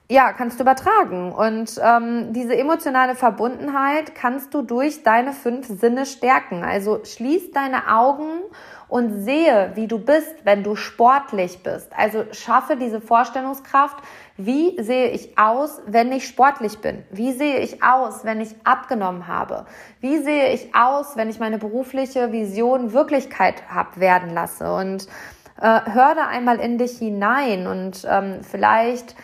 ja, 0.10 0.34
kannst 0.34 0.60
du 0.60 0.64
übertragen. 0.64 1.32
Und 1.32 1.80
ähm, 1.82 2.34
diese 2.34 2.56
emotionale 2.56 3.16
Verbundenheit 3.16 4.14
kannst 4.16 4.54
du 4.54 4.62
durch 4.62 5.04
deine 5.04 5.34
fünf 5.34 5.68
Sinne 5.68 6.06
stärken. 6.06 6.64
Also 6.64 7.04
schließ 7.06 7.52
deine 7.52 7.88
Augen 7.88 8.42
und 8.90 9.24
sehe, 9.24 9.72
wie 9.76 9.88
du 9.88 9.98
bist, 9.98 10.36
wenn 10.44 10.62
du 10.62 10.76
sportlich 10.76 11.64
bist. 11.64 11.92
Also 11.98 12.26
schaffe 12.32 12.76
diese 12.76 13.02
Vorstellungskraft, 13.02 13.98
wie 14.38 14.80
sehe 14.82 15.10
ich 15.10 15.38
aus, 15.38 15.82
wenn 15.88 16.12
ich 16.12 16.28
sportlich 16.28 16.80
bin? 16.80 17.04
Wie 17.10 17.32
sehe 17.32 17.60
ich 17.60 17.82
aus, 17.82 18.26
wenn 18.26 18.42
ich 18.42 18.56
abgenommen 18.66 19.28
habe? 19.28 19.66
Wie 20.00 20.18
sehe 20.20 20.54
ich 20.54 20.76
aus, 20.76 21.16
wenn 21.16 21.30
ich 21.30 21.40
meine 21.40 21.58
berufliche 21.58 22.32
Vision 22.32 22.94
Wirklichkeit 22.94 23.64
hab 23.74 24.00
werden 24.00 24.34
lasse? 24.34 24.72
Und 24.74 25.08
äh, 25.60 25.80
hör 25.92 26.14
da 26.14 26.28
einmal 26.28 26.60
in 26.60 26.78
dich 26.78 26.98
hinein 26.98 27.68
und 27.68 28.06
ähm, 28.10 28.42
vielleicht 28.44 29.16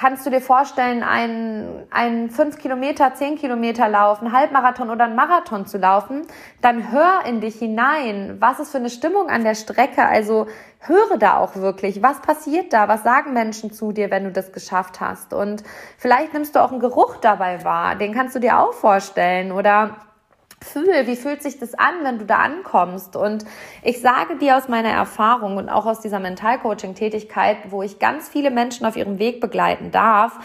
kannst 0.00 0.24
du 0.24 0.30
dir 0.30 0.40
vorstellen, 0.40 1.02
einen, 1.02 1.86
einen 1.90 2.30
5 2.30 2.56
Kilometer, 2.58 3.12
10 3.12 3.36
Kilometer 3.36 3.86
Lauf, 3.86 4.22
einen 4.22 4.32
Halbmarathon 4.32 4.88
oder 4.88 5.04
einen 5.04 5.14
Marathon 5.14 5.66
zu 5.66 5.76
laufen, 5.76 6.22
dann 6.62 6.90
hör 6.90 7.26
in 7.26 7.42
dich 7.42 7.56
hinein, 7.56 8.38
was 8.40 8.60
ist 8.60 8.72
für 8.72 8.78
eine 8.78 8.88
Stimmung 8.88 9.28
an 9.28 9.44
der 9.44 9.54
Strecke, 9.54 10.02
also 10.06 10.46
höre 10.78 11.18
da 11.18 11.36
auch 11.36 11.54
wirklich, 11.56 12.02
was 12.02 12.22
passiert 12.22 12.72
da, 12.72 12.88
was 12.88 13.02
sagen 13.02 13.34
Menschen 13.34 13.72
zu 13.72 13.92
dir, 13.92 14.10
wenn 14.10 14.24
du 14.24 14.32
das 14.32 14.52
geschafft 14.52 15.02
hast? 15.02 15.34
Und 15.34 15.64
vielleicht 15.98 16.32
nimmst 16.32 16.56
du 16.56 16.60
auch 16.60 16.70
einen 16.70 16.80
Geruch 16.80 17.16
dabei 17.16 17.62
wahr, 17.62 17.94
den 17.94 18.14
kannst 18.14 18.34
du 18.34 18.38
dir 18.38 18.58
auch 18.58 18.72
vorstellen. 18.72 19.52
Oder 19.52 19.96
fühl, 20.62 21.06
wie 21.06 21.16
fühlt 21.16 21.42
sich 21.42 21.58
das 21.58 21.74
an, 21.74 22.02
wenn 22.02 22.18
du 22.18 22.26
da 22.26 22.36
ankommst? 22.36 23.16
Und 23.16 23.44
ich 23.82 24.00
sage 24.00 24.36
dir 24.36 24.56
aus 24.56 24.68
meiner 24.68 24.90
Erfahrung 24.90 25.56
und 25.56 25.68
auch 25.68 25.86
aus 25.86 26.00
dieser 26.00 26.20
Mentalcoaching-Tätigkeit, 26.20 27.56
wo 27.70 27.82
ich 27.82 27.98
ganz 27.98 28.28
viele 28.28 28.50
Menschen 28.50 28.86
auf 28.86 28.96
ihrem 28.96 29.18
Weg 29.18 29.40
begleiten 29.40 29.90
darf, 29.90 30.38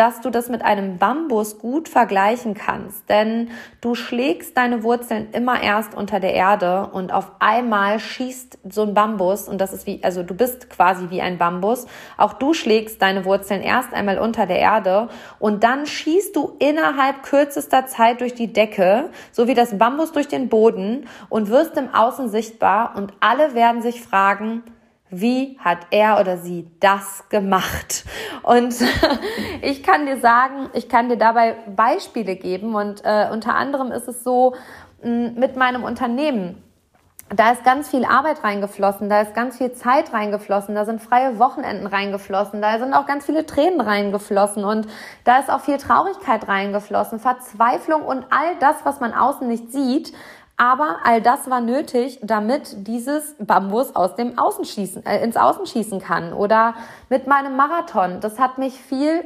dass 0.00 0.22
du 0.22 0.30
das 0.30 0.48
mit 0.48 0.62
einem 0.64 0.96
Bambus 0.96 1.58
gut 1.58 1.86
vergleichen 1.86 2.54
kannst. 2.54 3.06
Denn 3.10 3.50
du 3.82 3.94
schlägst 3.94 4.56
deine 4.56 4.82
Wurzeln 4.82 5.28
immer 5.32 5.62
erst 5.62 5.94
unter 5.94 6.20
der 6.20 6.32
Erde 6.32 6.88
und 6.90 7.12
auf 7.12 7.32
einmal 7.38 8.00
schießt 8.00 8.60
so 8.70 8.80
ein 8.80 8.94
Bambus 8.94 9.46
und 9.46 9.60
das 9.60 9.74
ist 9.74 9.86
wie, 9.86 10.02
also 10.02 10.22
du 10.22 10.32
bist 10.32 10.70
quasi 10.70 11.10
wie 11.10 11.20
ein 11.20 11.36
Bambus. 11.36 11.86
Auch 12.16 12.32
du 12.32 12.54
schlägst 12.54 13.02
deine 13.02 13.26
Wurzeln 13.26 13.60
erst 13.60 13.92
einmal 13.92 14.18
unter 14.18 14.46
der 14.46 14.60
Erde 14.60 15.10
und 15.38 15.64
dann 15.64 15.84
schießt 15.84 16.34
du 16.34 16.56
innerhalb 16.60 17.22
kürzester 17.22 17.84
Zeit 17.84 18.22
durch 18.22 18.32
die 18.32 18.54
Decke, 18.54 19.10
so 19.32 19.48
wie 19.48 19.54
das 19.54 19.76
Bambus 19.76 20.12
durch 20.12 20.28
den 20.28 20.48
Boden 20.48 21.08
und 21.28 21.50
wirst 21.50 21.76
im 21.76 21.92
Außen 21.92 22.30
sichtbar 22.30 22.94
und 22.96 23.12
alle 23.20 23.54
werden 23.54 23.82
sich 23.82 24.00
fragen, 24.00 24.62
wie 25.10 25.58
hat 25.58 25.78
er 25.90 26.20
oder 26.20 26.38
sie 26.38 26.70
das 26.80 27.28
gemacht? 27.28 28.04
Und 28.42 28.74
ich 29.62 29.82
kann 29.82 30.06
dir 30.06 30.18
sagen, 30.18 30.70
ich 30.72 30.88
kann 30.88 31.08
dir 31.08 31.18
dabei 31.18 31.56
Beispiele 31.74 32.36
geben 32.36 32.74
und 32.74 33.04
äh, 33.04 33.28
unter 33.32 33.54
anderem 33.54 33.92
ist 33.92 34.08
es 34.08 34.24
so 34.24 34.54
mh, 35.02 35.32
mit 35.36 35.56
meinem 35.56 35.84
Unternehmen. 35.84 36.62
Da 37.32 37.52
ist 37.52 37.62
ganz 37.62 37.88
viel 37.88 38.04
Arbeit 38.04 38.42
reingeflossen, 38.42 39.08
da 39.08 39.20
ist 39.20 39.34
ganz 39.34 39.56
viel 39.56 39.72
Zeit 39.72 40.12
reingeflossen, 40.12 40.74
da 40.74 40.84
sind 40.84 41.00
freie 41.00 41.38
Wochenenden 41.38 41.86
reingeflossen, 41.86 42.60
da 42.60 42.76
sind 42.80 42.92
auch 42.92 43.06
ganz 43.06 43.24
viele 43.24 43.46
Tränen 43.46 43.80
reingeflossen 43.80 44.64
und 44.64 44.88
da 45.22 45.38
ist 45.38 45.48
auch 45.48 45.60
viel 45.60 45.76
Traurigkeit 45.76 46.48
reingeflossen, 46.48 47.20
Verzweiflung 47.20 48.02
und 48.02 48.26
all 48.30 48.56
das, 48.58 48.84
was 48.84 48.98
man 48.98 49.14
außen 49.14 49.46
nicht 49.46 49.70
sieht, 49.70 50.12
aber 50.60 50.98
all 51.04 51.22
das 51.22 51.48
war 51.48 51.62
nötig, 51.62 52.18
damit 52.22 52.86
dieses 52.86 53.34
Bambus 53.38 53.96
aus 53.96 54.14
dem 54.14 54.38
Außenschießen, 54.38 55.06
äh, 55.06 55.24
ins 55.24 55.38
Außen 55.38 55.64
schießen 55.64 56.02
kann. 56.02 56.34
Oder 56.34 56.74
mit 57.08 57.26
meinem 57.26 57.56
Marathon. 57.56 58.20
Das 58.20 58.38
hat 58.38 58.58
mich 58.58 58.78
viel 58.78 59.24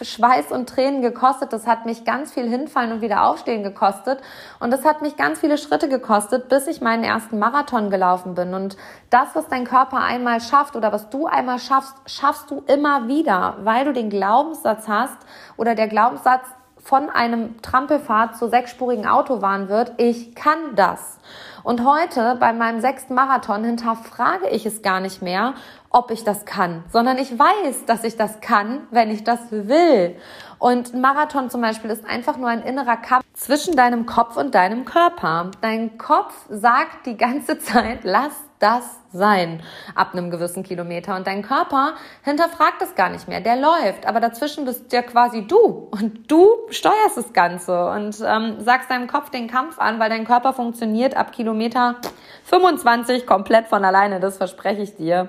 Schweiß 0.00 0.52
und 0.52 0.68
Tränen 0.68 1.02
gekostet. 1.02 1.52
Das 1.52 1.66
hat 1.66 1.84
mich 1.84 2.04
ganz 2.04 2.32
viel 2.32 2.48
Hinfallen 2.48 2.92
und 2.92 3.00
wieder 3.00 3.24
aufstehen 3.24 3.64
gekostet. 3.64 4.20
Und 4.60 4.70
das 4.70 4.84
hat 4.84 5.02
mich 5.02 5.16
ganz 5.16 5.40
viele 5.40 5.58
Schritte 5.58 5.88
gekostet, 5.88 6.48
bis 6.48 6.68
ich 6.68 6.80
meinen 6.80 7.02
ersten 7.02 7.40
Marathon 7.40 7.90
gelaufen 7.90 8.36
bin. 8.36 8.54
Und 8.54 8.76
das, 9.10 9.34
was 9.34 9.48
dein 9.48 9.64
Körper 9.64 9.98
einmal 9.98 10.40
schafft 10.40 10.76
oder 10.76 10.92
was 10.92 11.10
du 11.10 11.26
einmal 11.26 11.58
schaffst, 11.58 11.96
schaffst 12.06 12.52
du 12.52 12.62
immer 12.68 13.08
wieder, 13.08 13.56
weil 13.64 13.84
du 13.84 13.92
den 13.92 14.10
Glaubenssatz 14.10 14.86
hast 14.86 15.18
oder 15.56 15.74
der 15.74 15.88
Glaubenssatz 15.88 16.46
von 16.88 17.10
einem 17.10 17.60
Trampelfahrt 17.60 18.38
zur 18.38 18.48
sechsspurigen 18.48 19.06
Autobahn 19.06 19.68
wird, 19.68 19.92
ich 19.98 20.34
kann 20.34 20.74
das. 20.74 21.18
Und 21.62 21.84
heute 21.84 22.38
bei 22.40 22.54
meinem 22.54 22.80
sechsten 22.80 23.12
Marathon 23.12 23.62
hinterfrage 23.62 24.48
ich 24.48 24.64
es 24.64 24.80
gar 24.80 25.00
nicht 25.00 25.20
mehr, 25.20 25.52
ob 25.90 26.10
ich 26.10 26.24
das 26.24 26.46
kann, 26.46 26.84
sondern 26.90 27.18
ich 27.18 27.38
weiß, 27.38 27.84
dass 27.84 28.04
ich 28.04 28.16
das 28.16 28.40
kann, 28.40 28.86
wenn 28.90 29.10
ich 29.10 29.22
das 29.22 29.52
will. 29.52 30.16
Und 30.58 30.92
ein 30.92 31.00
Marathon 31.00 31.50
zum 31.50 31.60
Beispiel 31.60 31.90
ist 31.90 32.04
einfach 32.04 32.36
nur 32.36 32.48
ein 32.48 32.62
innerer 32.62 32.96
Kampf 32.96 33.24
zwischen 33.34 33.76
deinem 33.76 34.06
Kopf 34.06 34.36
und 34.36 34.54
deinem 34.54 34.84
Körper. 34.84 35.52
Dein 35.60 35.98
Kopf 35.98 36.34
sagt 36.48 37.06
die 37.06 37.16
ganze 37.16 37.58
Zeit, 37.60 38.00
lass 38.02 38.32
das 38.58 38.98
sein 39.12 39.62
ab 39.94 40.12
einem 40.12 40.30
gewissen 40.30 40.64
Kilometer. 40.64 41.14
Und 41.14 41.28
dein 41.28 41.42
Körper 41.42 41.94
hinterfragt 42.24 42.82
es 42.82 42.96
gar 42.96 43.08
nicht 43.08 43.28
mehr. 43.28 43.40
Der 43.40 43.54
läuft, 43.54 44.06
aber 44.06 44.18
dazwischen 44.18 44.64
bist 44.64 44.92
ja 44.92 45.02
quasi 45.02 45.46
du. 45.46 45.88
Und 45.92 46.30
du 46.30 46.46
steuerst 46.70 47.16
das 47.16 47.32
Ganze 47.32 47.88
und 47.90 48.16
ähm, 48.26 48.56
sagst 48.58 48.90
deinem 48.90 49.06
Kopf 49.06 49.30
den 49.30 49.46
Kampf 49.46 49.78
an, 49.78 50.00
weil 50.00 50.10
dein 50.10 50.24
Körper 50.24 50.52
funktioniert 50.52 51.16
ab 51.16 51.30
Kilometer 51.30 51.96
25 52.44 53.26
komplett 53.26 53.68
von 53.68 53.84
alleine. 53.84 54.18
Das 54.18 54.38
verspreche 54.38 54.82
ich 54.82 54.96
dir. 54.96 55.28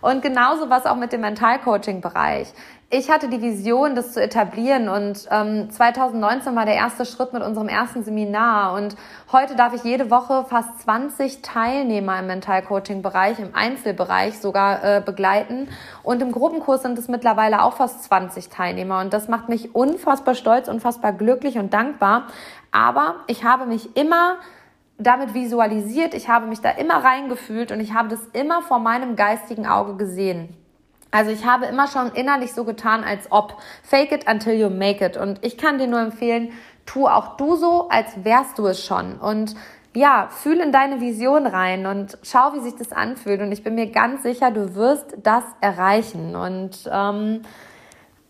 Und 0.00 0.22
genauso 0.22 0.70
was 0.70 0.86
auch 0.86 0.96
mit 0.96 1.12
dem 1.12 1.20
Mentalcoaching-Bereich 1.20 2.48
ich 2.92 3.08
hatte 3.08 3.28
die 3.28 3.40
Vision, 3.40 3.94
das 3.94 4.12
zu 4.14 4.20
etablieren 4.20 4.88
und 4.88 5.28
ähm, 5.30 5.70
2019 5.70 6.56
war 6.56 6.64
der 6.64 6.74
erste 6.74 7.04
Schritt 7.04 7.32
mit 7.32 7.40
unserem 7.40 7.68
ersten 7.68 8.02
Seminar 8.02 8.74
und 8.74 8.96
heute 9.30 9.54
darf 9.54 9.72
ich 9.74 9.84
jede 9.84 10.10
Woche 10.10 10.44
fast 10.48 10.80
20 10.82 11.40
Teilnehmer 11.40 12.18
im 12.18 12.26
Mentalcoaching-Bereich, 12.26 13.38
im 13.38 13.54
Einzelbereich 13.54 14.40
sogar 14.40 14.82
äh, 14.82 15.00
begleiten 15.00 15.68
und 16.02 16.20
im 16.20 16.32
Gruppenkurs 16.32 16.82
sind 16.82 16.98
es 16.98 17.06
mittlerweile 17.06 17.62
auch 17.62 17.74
fast 17.74 18.02
20 18.02 18.48
Teilnehmer 18.48 19.00
und 19.00 19.12
das 19.12 19.28
macht 19.28 19.48
mich 19.48 19.72
unfassbar 19.72 20.34
stolz, 20.34 20.66
unfassbar 20.66 21.12
glücklich 21.12 21.58
und 21.58 21.72
dankbar. 21.72 22.26
Aber 22.72 23.20
ich 23.28 23.44
habe 23.44 23.66
mich 23.66 23.96
immer 23.96 24.34
damit 24.98 25.32
visualisiert, 25.32 26.12
ich 26.12 26.28
habe 26.28 26.46
mich 26.46 26.60
da 26.60 26.70
immer 26.70 27.04
reingefühlt 27.04 27.70
und 27.70 27.78
ich 27.78 27.94
habe 27.94 28.08
das 28.08 28.20
immer 28.32 28.62
vor 28.62 28.80
meinem 28.80 29.14
geistigen 29.14 29.68
Auge 29.68 29.94
gesehen. 29.94 30.59
Also 31.10 31.30
ich 31.30 31.44
habe 31.44 31.66
immer 31.66 31.88
schon 31.88 32.12
innerlich 32.12 32.52
so 32.52 32.64
getan, 32.64 33.02
als 33.04 33.30
ob. 33.30 33.56
Fake 33.82 34.12
it 34.12 34.28
until 34.28 34.54
you 34.54 34.70
make 34.70 35.04
it. 35.04 35.16
Und 35.16 35.44
ich 35.44 35.58
kann 35.58 35.78
dir 35.78 35.86
nur 35.86 36.00
empfehlen, 36.00 36.52
tu 36.86 37.06
auch 37.06 37.36
du 37.36 37.56
so, 37.56 37.88
als 37.88 38.24
wärst 38.24 38.58
du 38.58 38.66
es 38.66 38.84
schon. 38.84 39.18
Und 39.18 39.54
ja, 39.94 40.28
fühl 40.30 40.60
in 40.60 40.70
deine 40.70 41.00
Vision 41.00 41.46
rein 41.46 41.86
und 41.86 42.16
schau, 42.22 42.54
wie 42.54 42.60
sich 42.60 42.76
das 42.76 42.92
anfühlt. 42.92 43.40
Und 43.40 43.50
ich 43.50 43.64
bin 43.64 43.74
mir 43.74 43.90
ganz 43.90 44.22
sicher, 44.22 44.50
du 44.52 44.74
wirst 44.76 45.16
das 45.22 45.44
erreichen. 45.60 46.36
Und 46.36 46.88
ähm, 46.90 47.42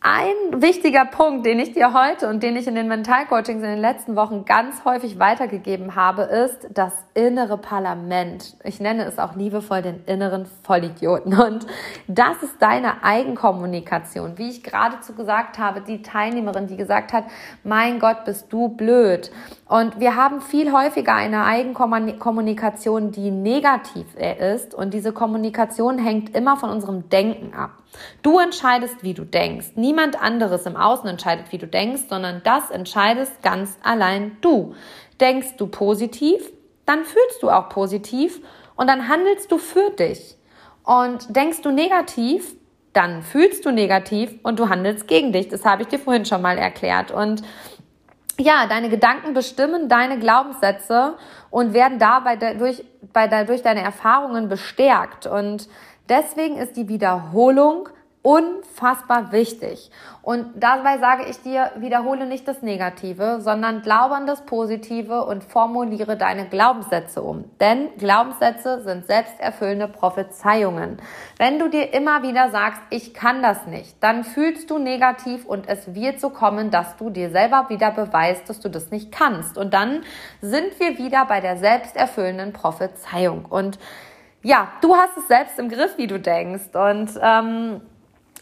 ein 0.02 0.62
wichtiger 0.62 1.04
Punkt, 1.04 1.44
den 1.44 1.58
ich 1.58 1.72
dir 1.72 1.92
heute 1.92 2.30
und 2.30 2.42
den 2.42 2.56
ich 2.56 2.66
in 2.66 2.74
den 2.74 2.88
Mentalcoachings 2.88 3.62
in 3.62 3.68
den 3.68 3.80
letzten 3.80 4.16
Wochen 4.16 4.46
ganz 4.46 4.86
häufig 4.86 5.18
weitergegeben 5.18 5.94
habe, 5.94 6.22
ist 6.22 6.68
das 6.72 6.94
innere 7.12 7.58
Parlament. 7.58 8.56
Ich 8.64 8.80
nenne 8.80 9.04
es 9.04 9.18
auch 9.18 9.36
liebevoll 9.36 9.82
den 9.82 10.02
inneren 10.06 10.46
Vollidioten. 10.62 11.38
Und 11.38 11.66
das 12.08 12.42
ist 12.42 12.62
deine 12.62 13.04
Eigenkommunikation. 13.04 14.38
Wie 14.38 14.48
ich 14.48 14.62
geradezu 14.62 15.12
gesagt 15.12 15.58
habe, 15.58 15.82
die 15.82 16.00
Teilnehmerin, 16.00 16.66
die 16.66 16.78
gesagt 16.78 17.12
hat, 17.12 17.24
mein 17.62 17.98
Gott, 17.98 18.24
bist 18.24 18.50
du 18.50 18.68
blöd. 18.68 19.30
Und 19.68 20.00
wir 20.00 20.16
haben 20.16 20.40
viel 20.40 20.72
häufiger 20.72 21.14
eine 21.14 21.44
Eigenkommunikation, 21.44 23.12
die 23.12 23.30
negativ 23.30 24.06
ist. 24.16 24.74
Und 24.74 24.94
diese 24.94 25.12
Kommunikation 25.12 25.98
hängt 25.98 26.34
immer 26.34 26.56
von 26.56 26.70
unserem 26.70 27.10
Denken 27.10 27.52
ab. 27.52 27.79
Du 28.22 28.38
entscheidest, 28.38 29.02
wie 29.02 29.14
du 29.14 29.24
denkst. 29.24 29.72
Niemand 29.74 30.20
anderes 30.20 30.66
im 30.66 30.76
Außen 30.76 31.08
entscheidet, 31.08 31.52
wie 31.52 31.58
du 31.58 31.66
denkst, 31.66 32.02
sondern 32.08 32.42
das 32.44 32.70
entscheidest 32.70 33.42
ganz 33.42 33.76
allein 33.82 34.36
du. 34.40 34.74
Denkst 35.20 35.56
du 35.56 35.66
positiv, 35.66 36.50
dann 36.86 37.04
fühlst 37.04 37.42
du 37.42 37.50
auch 37.50 37.68
positiv 37.68 38.40
und 38.76 38.88
dann 38.88 39.08
handelst 39.08 39.50
du 39.52 39.58
für 39.58 39.90
dich. 39.90 40.36
Und 40.84 41.36
denkst 41.36 41.62
du 41.62 41.70
negativ, 41.70 42.56
dann 42.92 43.22
fühlst 43.22 43.64
du 43.64 43.70
negativ 43.70 44.34
und 44.42 44.58
du 44.58 44.68
handelst 44.68 45.06
gegen 45.06 45.32
dich. 45.32 45.48
Das 45.48 45.64
habe 45.64 45.82
ich 45.82 45.88
dir 45.88 45.98
vorhin 45.98 46.24
schon 46.24 46.42
mal 46.42 46.58
erklärt. 46.58 47.10
Und 47.10 47.42
ja, 48.38 48.66
deine 48.66 48.88
Gedanken 48.88 49.34
bestimmen 49.34 49.88
deine 49.88 50.18
Glaubenssätze 50.18 51.14
und 51.50 51.74
werden 51.74 51.98
dabei 51.98 52.36
durch, 52.36 52.82
bei, 53.12 53.44
durch 53.44 53.62
deine 53.62 53.82
Erfahrungen 53.82 54.48
bestärkt. 54.48 55.26
Und 55.26 55.68
deswegen 56.10 56.56
ist 56.56 56.76
die 56.76 56.88
Wiederholung 56.88 57.88
unfassbar 58.22 59.32
wichtig. 59.32 59.90
Und 60.20 60.46
dabei 60.56 60.98
sage 60.98 61.24
ich 61.30 61.40
dir, 61.40 61.70
wiederhole 61.76 62.26
nicht 62.26 62.46
das 62.46 62.60
Negative, 62.60 63.40
sondern 63.40 63.80
glaube 63.80 64.14
an 64.14 64.26
das 64.26 64.44
Positive 64.44 65.24
und 65.24 65.42
formuliere 65.42 66.18
deine 66.18 66.46
Glaubenssätze 66.46 67.22
um. 67.22 67.44
Denn 67.60 67.88
Glaubenssätze 67.96 68.82
sind 68.82 69.06
selbsterfüllende 69.06 69.88
Prophezeiungen. 69.88 70.98
Wenn 71.38 71.58
du 71.58 71.70
dir 71.70 71.94
immer 71.94 72.22
wieder 72.22 72.50
sagst, 72.50 72.82
ich 72.90 73.14
kann 73.14 73.42
das 73.42 73.66
nicht, 73.66 73.96
dann 74.00 74.24
fühlst 74.24 74.70
du 74.70 74.78
negativ 74.78 75.46
und 75.46 75.66
es 75.66 75.94
wird 75.94 76.20
so 76.20 76.28
kommen, 76.28 76.70
dass 76.70 76.98
du 76.98 77.08
dir 77.08 77.30
selber 77.30 77.70
wieder 77.70 77.90
beweist, 77.90 78.50
dass 78.50 78.60
du 78.60 78.68
das 78.68 78.90
nicht 78.90 79.10
kannst. 79.10 79.56
Und 79.56 79.72
dann 79.72 80.02
sind 80.42 80.78
wir 80.78 80.98
wieder 80.98 81.24
bei 81.24 81.40
der 81.40 81.56
selbsterfüllenden 81.56 82.52
Prophezeiung. 82.52 83.46
Und 83.46 83.78
ja, 84.42 84.68
du 84.80 84.96
hast 84.96 85.16
es 85.16 85.28
selbst 85.28 85.58
im 85.58 85.68
Griff, 85.68 85.96
wie 85.98 86.06
du 86.06 86.18
denkst. 86.18 86.74
Und 86.74 87.10
ähm, 87.20 87.80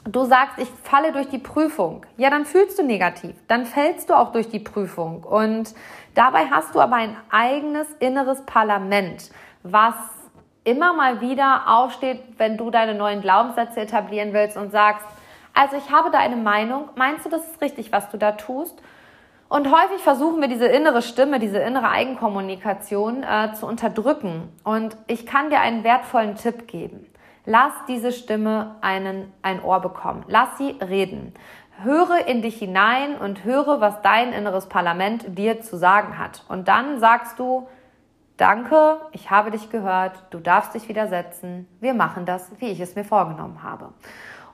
du 0.04 0.24
sagst, 0.24 0.58
ich 0.58 0.68
falle 0.82 1.12
durch 1.12 1.28
die 1.28 1.38
Prüfung, 1.38 2.06
ja, 2.16 2.30
dann 2.30 2.44
fühlst 2.44 2.78
du 2.78 2.82
negativ, 2.82 3.34
dann 3.46 3.66
fällst 3.66 4.10
du 4.10 4.14
auch 4.14 4.32
durch 4.32 4.48
die 4.48 4.60
Prüfung. 4.60 5.24
Und 5.24 5.74
dabei 6.14 6.46
hast 6.50 6.74
du 6.74 6.80
aber 6.80 6.96
ein 6.96 7.16
eigenes 7.30 7.88
inneres 7.98 8.42
Parlament, 8.46 9.30
was 9.62 9.94
immer 10.64 10.92
mal 10.92 11.20
wieder 11.20 11.62
aufsteht, 11.66 12.20
wenn 12.36 12.56
du 12.56 12.70
deine 12.70 12.94
neuen 12.94 13.20
Glaubenssätze 13.20 13.80
etablieren 13.80 14.32
willst 14.32 14.56
und 14.56 14.70
sagst, 14.70 15.06
also 15.54 15.76
ich 15.76 15.90
habe 15.90 16.10
da 16.10 16.18
eine 16.18 16.36
Meinung, 16.36 16.90
meinst 16.94 17.24
du, 17.24 17.30
das 17.30 17.46
ist 17.48 17.60
richtig, 17.60 17.90
was 17.90 18.10
du 18.10 18.18
da 18.18 18.32
tust? 18.32 18.80
Und 19.48 19.72
häufig 19.72 20.02
versuchen 20.02 20.40
wir 20.40 20.48
diese 20.48 20.66
innere 20.66 21.00
Stimme, 21.00 21.38
diese 21.38 21.58
innere 21.58 21.88
Eigenkommunikation 21.88 23.22
äh, 23.22 23.52
zu 23.54 23.66
unterdrücken. 23.66 24.52
Und 24.62 24.96
ich 25.06 25.24
kann 25.24 25.48
dir 25.48 25.60
einen 25.60 25.84
wertvollen 25.84 26.34
Tipp 26.36 26.68
geben. 26.68 27.06
Lass 27.46 27.72
diese 27.88 28.12
Stimme 28.12 28.76
einen, 28.82 29.32
ein 29.40 29.62
Ohr 29.62 29.80
bekommen. 29.80 30.22
Lass 30.28 30.58
sie 30.58 30.76
reden. 30.86 31.32
Höre 31.82 32.26
in 32.26 32.42
dich 32.42 32.58
hinein 32.58 33.16
und 33.16 33.44
höre, 33.44 33.80
was 33.80 34.02
dein 34.02 34.34
inneres 34.34 34.66
Parlament 34.66 35.38
dir 35.38 35.62
zu 35.62 35.78
sagen 35.78 36.18
hat. 36.18 36.44
Und 36.48 36.68
dann 36.68 37.00
sagst 37.00 37.38
du, 37.38 37.66
danke, 38.36 39.00
ich 39.12 39.30
habe 39.30 39.50
dich 39.50 39.70
gehört, 39.70 40.12
du 40.30 40.40
darfst 40.40 40.74
dich 40.74 40.88
widersetzen, 40.88 41.66
wir 41.80 41.94
machen 41.94 42.26
das, 42.26 42.50
wie 42.58 42.66
ich 42.66 42.80
es 42.80 42.96
mir 42.96 43.04
vorgenommen 43.04 43.62
habe. 43.62 43.94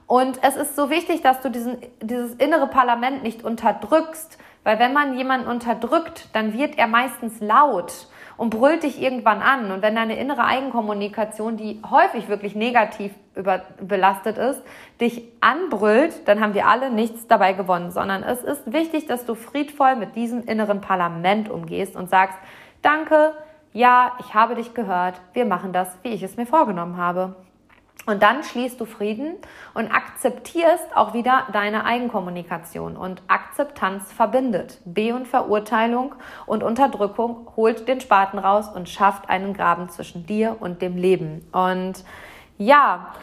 Und 0.07 0.39
es 0.43 0.55
ist 0.55 0.75
so 0.75 0.89
wichtig, 0.89 1.21
dass 1.21 1.41
du 1.41 1.49
diesen, 1.49 1.77
dieses 2.01 2.35
innere 2.35 2.67
Parlament 2.67 3.23
nicht 3.23 3.43
unterdrückst, 3.43 4.37
weil 4.65 4.79
wenn 4.79 4.91
man 4.91 5.17
jemanden 5.17 5.47
unterdrückt, 5.47 6.27
dann 6.33 6.51
wird 6.51 6.77
er 6.77 6.87
meistens 6.87 7.39
laut 7.39 8.07
und 8.35 8.49
brüllt 8.49 8.83
dich 8.83 9.01
irgendwann 9.01 9.41
an. 9.41 9.71
Und 9.71 9.81
wenn 9.81 9.95
deine 9.95 10.17
innere 10.17 10.43
Eigenkommunikation, 10.43 11.55
die 11.55 11.79
häufig 11.89 12.27
wirklich 12.27 12.55
negativ 12.55 13.13
über, 13.35 13.61
belastet 13.79 14.37
ist, 14.37 14.61
dich 14.99 15.23
anbrüllt, 15.39 16.27
dann 16.27 16.41
haben 16.41 16.55
wir 16.55 16.67
alle 16.67 16.89
nichts 16.89 17.27
dabei 17.27 17.53
gewonnen, 17.53 17.91
sondern 17.91 18.23
es 18.23 18.43
ist 18.43 18.73
wichtig, 18.73 19.05
dass 19.05 19.25
du 19.25 19.35
friedvoll 19.35 19.95
mit 19.95 20.15
diesem 20.15 20.43
inneren 20.43 20.81
Parlament 20.81 21.47
umgehst 21.47 21.95
und 21.95 22.09
sagst, 22.09 22.37
danke, 22.81 23.33
ja, 23.71 24.13
ich 24.19 24.33
habe 24.33 24.55
dich 24.55 24.73
gehört, 24.73 25.21
wir 25.33 25.45
machen 25.45 25.73
das, 25.73 25.89
wie 26.01 26.09
ich 26.09 26.23
es 26.23 26.37
mir 26.37 26.47
vorgenommen 26.47 26.97
habe. 26.97 27.35
Und 28.05 28.21
dann 28.21 28.43
schließt 28.43 28.79
du 28.79 28.85
Frieden 28.85 29.35
und 29.73 29.91
akzeptierst 29.91 30.95
auch 30.95 31.13
wieder 31.13 31.47
deine 31.53 31.85
Eigenkommunikation. 31.85 32.97
Und 32.97 33.23
Akzeptanz 33.27 34.11
verbindet. 34.11 34.79
B 34.85 35.11
und 35.11 35.27
Verurteilung 35.27 36.15
und 36.45 36.63
Unterdrückung 36.63 37.47
holt 37.55 37.87
den 37.87 37.99
Spaten 37.99 38.37
raus 38.37 38.69
und 38.69 38.89
schafft 38.89 39.29
einen 39.29 39.53
Graben 39.53 39.89
zwischen 39.89 40.25
dir 40.25 40.57
und 40.59 40.81
dem 40.81 40.97
Leben. 40.97 41.47
Und 41.51 42.03
ja, 42.57 43.13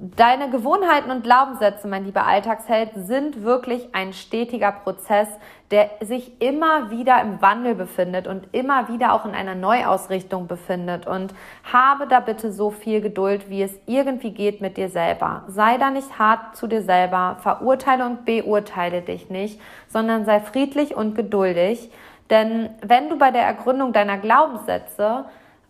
Deine 0.00 0.48
Gewohnheiten 0.48 1.10
und 1.10 1.24
Glaubenssätze, 1.24 1.88
mein 1.88 2.04
lieber 2.04 2.24
Alltagsheld, 2.24 2.90
sind 2.94 3.42
wirklich 3.42 3.88
ein 3.96 4.12
stetiger 4.12 4.70
Prozess, 4.70 5.26
der 5.72 5.90
sich 6.00 6.40
immer 6.40 6.92
wieder 6.92 7.20
im 7.20 7.42
Wandel 7.42 7.74
befindet 7.74 8.28
und 8.28 8.46
immer 8.52 8.88
wieder 8.88 9.12
auch 9.12 9.26
in 9.26 9.34
einer 9.34 9.56
Neuausrichtung 9.56 10.46
befindet. 10.46 11.08
Und 11.08 11.34
habe 11.64 12.06
da 12.06 12.20
bitte 12.20 12.52
so 12.52 12.70
viel 12.70 13.00
Geduld, 13.00 13.50
wie 13.50 13.60
es 13.60 13.76
irgendwie 13.86 14.30
geht 14.30 14.60
mit 14.60 14.76
dir 14.76 14.88
selber. 14.88 15.42
Sei 15.48 15.78
da 15.78 15.90
nicht 15.90 16.16
hart 16.16 16.56
zu 16.56 16.68
dir 16.68 16.82
selber, 16.82 17.38
verurteile 17.40 18.06
und 18.06 18.24
beurteile 18.24 19.02
dich 19.02 19.30
nicht, 19.30 19.60
sondern 19.88 20.24
sei 20.24 20.38
friedlich 20.38 20.94
und 20.94 21.16
geduldig. 21.16 21.90
Denn 22.30 22.70
wenn 22.82 23.08
du 23.08 23.18
bei 23.18 23.32
der 23.32 23.42
Ergründung 23.42 23.92
deiner 23.92 24.18
Glaubenssätze 24.18 25.24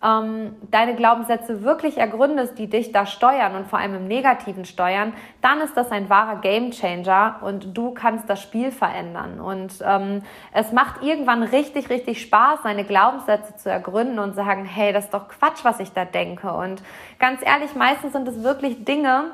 ähm, 0.04 0.54
deine 0.70 0.94
Glaubenssätze 0.94 1.64
wirklich 1.64 1.98
ergründest, 1.98 2.56
die 2.58 2.68
dich 2.68 2.92
da 2.92 3.04
steuern 3.04 3.56
und 3.56 3.66
vor 3.66 3.80
allem 3.80 3.96
im 3.96 4.06
Negativen 4.06 4.64
steuern, 4.64 5.12
dann 5.42 5.60
ist 5.60 5.76
das 5.76 5.90
ein 5.90 6.08
wahrer 6.08 6.40
Gamechanger 6.40 7.36
und 7.40 7.76
du 7.76 7.90
kannst 7.90 8.30
das 8.30 8.40
Spiel 8.40 8.70
verändern. 8.70 9.40
Und 9.40 9.82
ähm, 9.84 10.22
es 10.52 10.70
macht 10.70 11.02
irgendwann 11.02 11.42
richtig, 11.42 11.90
richtig 11.90 12.22
Spaß, 12.22 12.60
seine 12.62 12.84
Glaubenssätze 12.84 13.56
zu 13.56 13.70
ergründen 13.70 14.20
und 14.20 14.34
sagen, 14.34 14.64
hey, 14.64 14.92
das 14.92 15.06
ist 15.06 15.14
doch 15.14 15.28
Quatsch, 15.28 15.64
was 15.64 15.80
ich 15.80 15.92
da 15.92 16.04
denke. 16.04 16.52
Und 16.52 16.80
ganz 17.18 17.42
ehrlich, 17.42 17.74
meistens 17.74 18.12
sind 18.12 18.28
es 18.28 18.44
wirklich 18.44 18.84
Dinge, 18.84 19.32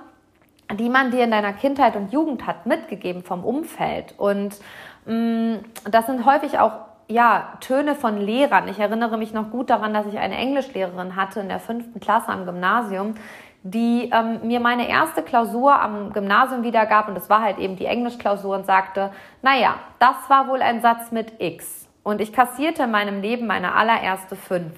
die 0.73 0.89
man 0.89 1.11
dir 1.11 1.25
in 1.25 1.31
deiner 1.31 1.53
Kindheit 1.53 1.95
und 1.95 2.11
Jugend 2.11 2.47
hat 2.47 2.65
mitgegeben 2.65 3.23
vom 3.23 3.45
Umfeld. 3.45 4.15
Und 4.17 4.57
mh, 5.05 5.15
mm, 5.15 5.59
das 5.91 6.07
sind 6.07 6.25
häufig 6.25 6.59
auch 6.59 6.93
ja, 7.09 7.55
Töne 7.61 7.94
von 7.94 8.18
Lehrern. 8.18 8.68
Ich 8.68 8.78
erinnere 8.78 9.18
mich 9.18 9.32
noch 9.32 9.50
gut 9.50 9.70
daran, 9.70 9.92
dass 9.92 10.07
ich 10.07 10.18
eine 10.18 10.36
Englischlehrerin 10.36 11.16
hatte 11.16 11.40
in 11.40 11.48
der 11.48 11.61
fünften 11.61 12.00
Klasse 12.00 12.28
am 12.28 12.46
Gymnasium, 12.46 13.14
die 13.62 14.11
ähm, 14.12 14.40
mir 14.46 14.61
meine 14.61 14.88
erste 14.88 15.22
Klausur 15.22 15.80
am 15.80 16.12
Gymnasium 16.12 16.62
wiedergab 16.62 17.09
und 17.09 17.14
das 17.14 17.30
war 17.30 17.40
halt 17.40 17.59
eben 17.59 17.76
die 17.76 17.86
Englischklausur 17.86 18.55
und 18.57 18.66
sagte, 18.66 19.11
naja, 19.42 19.76
das 19.98 20.16
war 20.28 20.48
wohl 20.48 20.61
ein 20.62 20.82
Satz 20.82 21.12
mit 21.12 21.40
X. 21.40 21.88
Und 22.02 22.20
ich 22.20 22.32
kassierte 22.32 22.82
in 22.82 22.90
meinem 22.90 23.22
Leben 23.22 23.46
meine 23.46 23.74
allererste 23.74 24.36
fünf. 24.36 24.76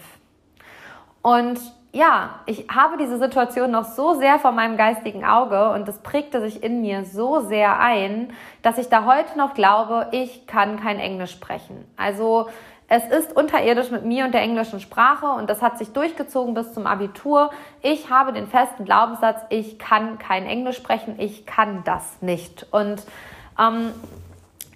Und 1.23 1.59
ja, 1.97 2.41
ich 2.45 2.67
habe 2.69 2.99
diese 2.99 3.19
Situation 3.19 3.71
noch 3.71 3.85
so 3.85 4.15
sehr 4.15 4.39
vor 4.39 4.53
meinem 4.53 4.77
geistigen 4.77 5.25
Auge 5.25 5.71
und 5.71 5.89
das 5.89 5.99
prägte 5.99 6.43
sich 6.43 6.63
in 6.63 6.83
mir 6.83 7.07
so 7.07 7.41
sehr 7.41 7.81
ein, 7.81 8.35
dass 8.61 8.77
ich 8.77 8.91
da 8.91 9.07
heute 9.07 9.39
noch 9.39 9.55
glaube, 9.55 10.09
ich 10.11 10.47
kann 10.47 10.79
kein 10.79 10.99
Englisch 10.99 11.33
sprechen. 11.33 11.87
Also 11.97 12.49
es 12.89 13.05
ist 13.07 13.35
unterirdisch 13.35 13.91
mit 13.91 14.05
mir 14.05 14.27
und 14.27 14.35
der 14.35 14.43
englischen 14.43 14.79
Sprache 14.79 15.27
und 15.27 15.49
das 15.49 15.63
hat 15.63 15.79
sich 15.79 15.93
durchgezogen 15.95 16.53
bis 16.53 16.75
zum 16.75 16.87
Abitur. 16.87 17.51
Ich 17.81 18.11
habe 18.11 18.35
den 18.35 18.47
festen 18.47 18.85
Glaubenssatz, 18.85 19.41
ich 19.49 19.79
kann 19.79 20.19
kein 20.19 20.45
Englisch 20.45 20.77
sprechen, 20.77 21.15
ich 21.19 21.47
kann 21.47 21.83
das 21.85 22.21
nicht. 22.21 22.67
Und 22.73 23.03
ähm, 23.59 23.93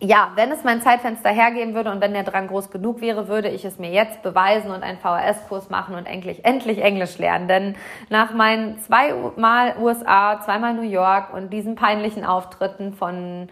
ja, 0.03 0.33
wenn 0.35 0.51
es 0.51 0.65
mein 0.65 0.81
Zeitfenster 0.81 1.29
hergeben 1.29 1.75
würde 1.75 1.91
und 1.91 2.01
wenn 2.01 2.15
der 2.15 2.23
Drang 2.23 2.49
groß 2.49 2.71
genug 2.71 3.03
wäre, 3.03 3.29
würde 3.29 3.49
ich 3.49 3.67
es 3.67 3.79
mir 3.79 3.91
jetzt 3.91 4.23
beweisen 4.23 4.71
und 4.71 4.83
einen 4.83 4.99
VHS-Kurs 4.99 5.69
machen 5.69 5.95
und 5.95 6.07
endlich, 6.07 6.45
endlich 6.45 6.83
Englisch 6.83 7.19
lernen. 7.19 7.49
Denn 7.49 7.77
nach 8.09 8.33
meinen 8.33 8.79
zweimal 8.79 9.77
USA, 9.79 10.41
zweimal 10.43 10.73
New 10.73 10.89
York 10.89 11.35
und 11.35 11.53
diesen 11.53 11.75
peinlichen 11.75 12.25
Auftritten 12.25 12.95
von 12.95 13.51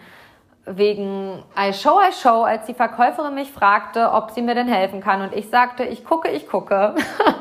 wegen 0.70 1.42
I 1.56 1.72
Show, 1.72 2.00
I 2.00 2.12
Show, 2.12 2.42
als 2.42 2.66
die 2.66 2.74
Verkäuferin 2.74 3.34
mich 3.34 3.50
fragte, 3.50 4.12
ob 4.12 4.30
sie 4.30 4.42
mir 4.42 4.54
denn 4.54 4.68
helfen 4.68 5.00
kann. 5.00 5.22
Und 5.22 5.34
ich 5.34 5.48
sagte, 5.50 5.84
ich 5.84 6.04
gucke, 6.04 6.28
ich 6.28 6.48
gucke, 6.48 6.94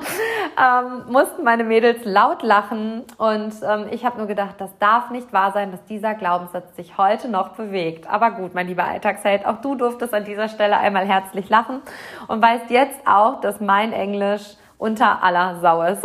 ähm, 0.57 1.03
mussten 1.11 1.43
meine 1.43 1.63
Mädels 1.63 2.05
laut 2.05 2.43
lachen. 2.43 3.03
Und 3.17 3.53
ähm, 3.63 3.88
ich 3.91 4.05
habe 4.05 4.17
nur 4.17 4.28
gedacht, 4.28 4.55
das 4.59 4.78
darf 4.80 5.09
nicht 5.09 5.34
wahr 5.34 5.51
sein, 5.51 5.71
dass 5.71 5.84
dieser 5.86 6.13
Glaubenssatz 6.13 6.75
sich 6.75 6.97
heute 6.97 7.30
noch 7.30 7.49
bewegt. 7.49 8.09
Aber 8.09 8.32
gut, 8.32 8.53
mein 8.53 8.67
lieber 8.67 8.86
Alltagsheld, 8.86 9.45
auch 9.45 9.61
du 9.61 9.75
durftest 9.75 10.13
an 10.13 10.25
dieser 10.25 10.49
Stelle 10.49 10.78
einmal 10.78 11.05
herzlich 11.05 11.49
lachen 11.49 11.82
und 12.28 12.41
weißt 12.41 12.69
jetzt 12.69 12.99
auch, 13.05 13.41
dass 13.41 13.59
mein 13.59 13.93
Englisch 13.93 14.55
unter 14.78 15.23
aller 15.23 15.59
Sau 15.59 15.82
ist. 15.82 16.03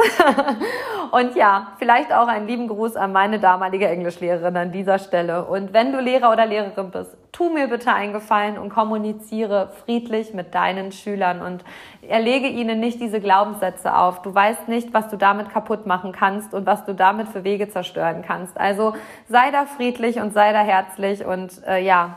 und 1.10 1.36
ja, 1.36 1.72
vielleicht 1.78 2.12
auch 2.12 2.26
einen 2.26 2.46
lieben 2.46 2.68
Gruß 2.68 2.96
an 2.96 3.12
meine 3.12 3.38
damalige 3.38 3.86
Englischlehrerin 3.86 4.56
an 4.56 4.72
dieser 4.72 4.98
Stelle. 4.98 5.44
Und 5.44 5.74
wenn 5.74 5.92
du 5.92 6.00
Lehrer 6.00 6.32
oder 6.32 6.46
Lehrerin 6.46 6.90
bist, 6.90 7.16
tu 7.32 7.50
mir 7.50 7.68
bitte 7.68 7.92
einen 7.92 8.14
Gefallen 8.14 8.56
und 8.56 8.70
kommuniziere 8.70 9.70
friedlich 9.84 10.32
mit 10.32 10.54
deinen 10.54 10.90
Schülern 10.90 11.42
und 11.42 11.64
erlege 12.08 12.48
ihnen 12.48 12.80
nicht 12.80 13.00
diese 13.00 13.20
Glaubenssätze 13.20 13.94
auf. 13.94 14.22
Du 14.22 14.34
weißt 14.34 14.68
nicht, 14.68 14.94
was 14.94 15.08
du 15.08 15.16
damit 15.16 15.50
kaputt 15.50 15.86
machen 15.86 16.12
kannst 16.12 16.54
und 16.54 16.64
was 16.64 16.84
du 16.86 16.94
damit 16.94 17.28
für 17.28 17.44
Wege 17.44 17.68
zerstören 17.68 18.22
kannst. 18.22 18.58
Also 18.58 18.94
sei 19.28 19.50
da 19.50 19.66
friedlich 19.66 20.18
und 20.18 20.32
sei 20.32 20.52
da 20.52 20.60
herzlich 20.60 21.24
und 21.26 21.62
äh, 21.66 21.82
ja, 21.82 22.16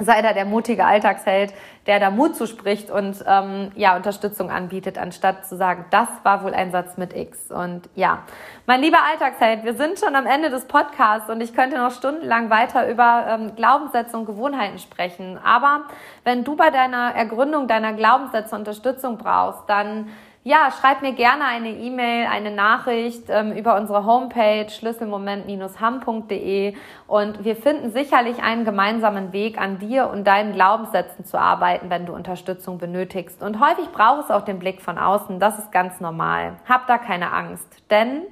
sei 0.00 0.22
da 0.22 0.32
der 0.32 0.46
mutige 0.46 0.84
Alltagsheld, 0.86 1.52
der 1.86 2.00
da 2.00 2.10
Mut 2.10 2.34
zuspricht 2.34 2.90
und 2.90 3.22
ähm, 3.26 3.72
ja 3.74 3.94
Unterstützung 3.94 4.50
anbietet, 4.50 4.96
anstatt 4.96 5.46
zu 5.46 5.56
sagen, 5.56 5.84
das 5.90 6.08
war 6.22 6.42
wohl 6.44 6.54
ein 6.54 6.70
Satz 6.70 6.96
mit 6.96 7.14
X. 7.14 7.50
Und 7.50 7.88
ja, 7.94 8.22
mein 8.66 8.80
lieber 8.80 8.98
Alltagsheld, 9.10 9.64
wir 9.64 9.74
sind 9.74 9.98
schon 9.98 10.16
am 10.16 10.26
Ende 10.26 10.48
des 10.48 10.64
Podcasts 10.66 11.28
und 11.28 11.40
ich 11.40 11.54
könnte 11.54 11.76
noch 11.76 11.90
stundenlang 11.90 12.48
weiter 12.48 12.88
über 12.88 13.26
ähm, 13.28 13.54
Glaubenssätze 13.54 14.16
und 14.16 14.24
Gewohnheiten 14.24 14.78
sprechen. 14.78 15.38
Aber 15.44 15.82
wenn 16.24 16.44
du 16.44 16.56
bei 16.56 16.70
deiner 16.70 17.14
Ergründung 17.14 17.68
deiner 17.68 17.92
Glaubenssätze 17.92 18.56
Unterstützung 18.56 19.18
brauchst, 19.18 19.68
dann 19.68 20.08
ja, 20.44 20.72
schreib 20.72 21.02
mir 21.02 21.12
gerne 21.12 21.44
eine 21.44 21.70
E-Mail, 21.70 22.26
eine 22.26 22.50
Nachricht 22.50 23.26
ähm, 23.28 23.52
über 23.52 23.76
unsere 23.76 24.04
Homepage 24.04 24.68
schlüsselmoment-ham.de 24.68 26.74
und 27.06 27.44
wir 27.44 27.54
finden 27.54 27.92
sicherlich 27.92 28.42
einen 28.42 28.64
gemeinsamen 28.64 29.32
Weg 29.32 29.60
an 29.60 29.78
dir 29.78 30.10
und 30.10 30.26
deinen 30.26 30.52
Glaubenssätzen 30.52 31.24
zu 31.24 31.38
arbeiten, 31.38 31.90
wenn 31.90 32.06
du 32.06 32.12
Unterstützung 32.12 32.78
benötigst. 32.78 33.40
Und 33.40 33.60
häufig 33.60 33.92
braucht 33.92 34.24
es 34.24 34.32
auch 34.32 34.44
den 34.44 34.58
Blick 34.58 34.82
von 34.82 34.98
außen, 34.98 35.38
das 35.38 35.60
ist 35.60 35.70
ganz 35.70 36.00
normal. 36.00 36.54
Hab 36.68 36.88
da 36.88 36.98
keine 36.98 37.32
Angst, 37.32 37.68
denn 37.90 38.22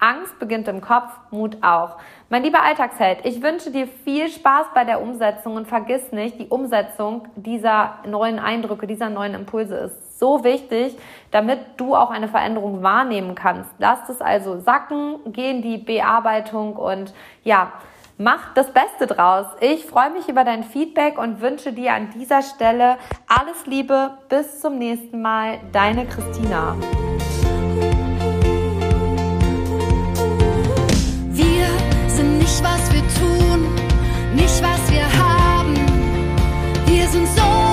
Angst 0.00 0.40
beginnt 0.40 0.66
im 0.66 0.80
Kopf, 0.80 1.12
Mut 1.30 1.58
auch. 1.62 1.98
Mein 2.28 2.42
lieber 2.42 2.64
Alltagsheld, 2.64 3.20
ich 3.22 3.40
wünsche 3.40 3.70
dir 3.70 3.86
viel 3.86 4.28
Spaß 4.30 4.66
bei 4.74 4.82
der 4.82 5.00
Umsetzung 5.00 5.54
und 5.54 5.68
vergiss 5.68 6.10
nicht, 6.10 6.40
die 6.40 6.48
Umsetzung 6.48 7.28
dieser 7.36 7.98
neuen 8.04 8.40
Eindrücke, 8.40 8.88
dieser 8.88 9.10
neuen 9.10 9.34
Impulse 9.34 9.76
ist 9.76 10.01
so 10.22 10.44
wichtig, 10.44 10.96
damit 11.32 11.58
du 11.78 11.96
auch 11.96 12.10
eine 12.10 12.28
Veränderung 12.28 12.84
wahrnehmen 12.84 13.34
kannst. 13.34 13.68
Lass 13.78 14.08
es 14.08 14.20
also 14.20 14.60
sacken, 14.60 15.16
geh 15.26 15.50
in 15.50 15.62
die 15.62 15.78
Bearbeitung 15.78 16.76
und 16.76 17.12
ja, 17.42 17.72
mach 18.18 18.54
das 18.54 18.72
Beste 18.72 19.08
draus. 19.08 19.46
Ich 19.58 19.84
freue 19.84 20.10
mich 20.10 20.28
über 20.28 20.44
dein 20.44 20.62
Feedback 20.62 21.18
und 21.18 21.40
wünsche 21.40 21.72
dir 21.72 21.94
an 21.94 22.10
dieser 22.10 22.42
Stelle 22.42 22.98
alles 23.26 23.66
Liebe. 23.66 24.12
Bis 24.28 24.60
zum 24.60 24.78
nächsten 24.78 25.20
Mal. 25.22 25.58
Deine 25.72 26.06
Christina. 26.06 26.76
Wir 31.30 31.66
sind 32.06 32.38
nicht, 32.38 32.62
was 32.62 32.92
wir 32.92 33.02
tun, 33.18 33.74
nicht, 34.36 34.62
was 34.62 34.88
wir 34.88 35.04
haben. 35.20 35.74
Wir 36.86 37.08
sind 37.08 37.26
so. 37.26 37.71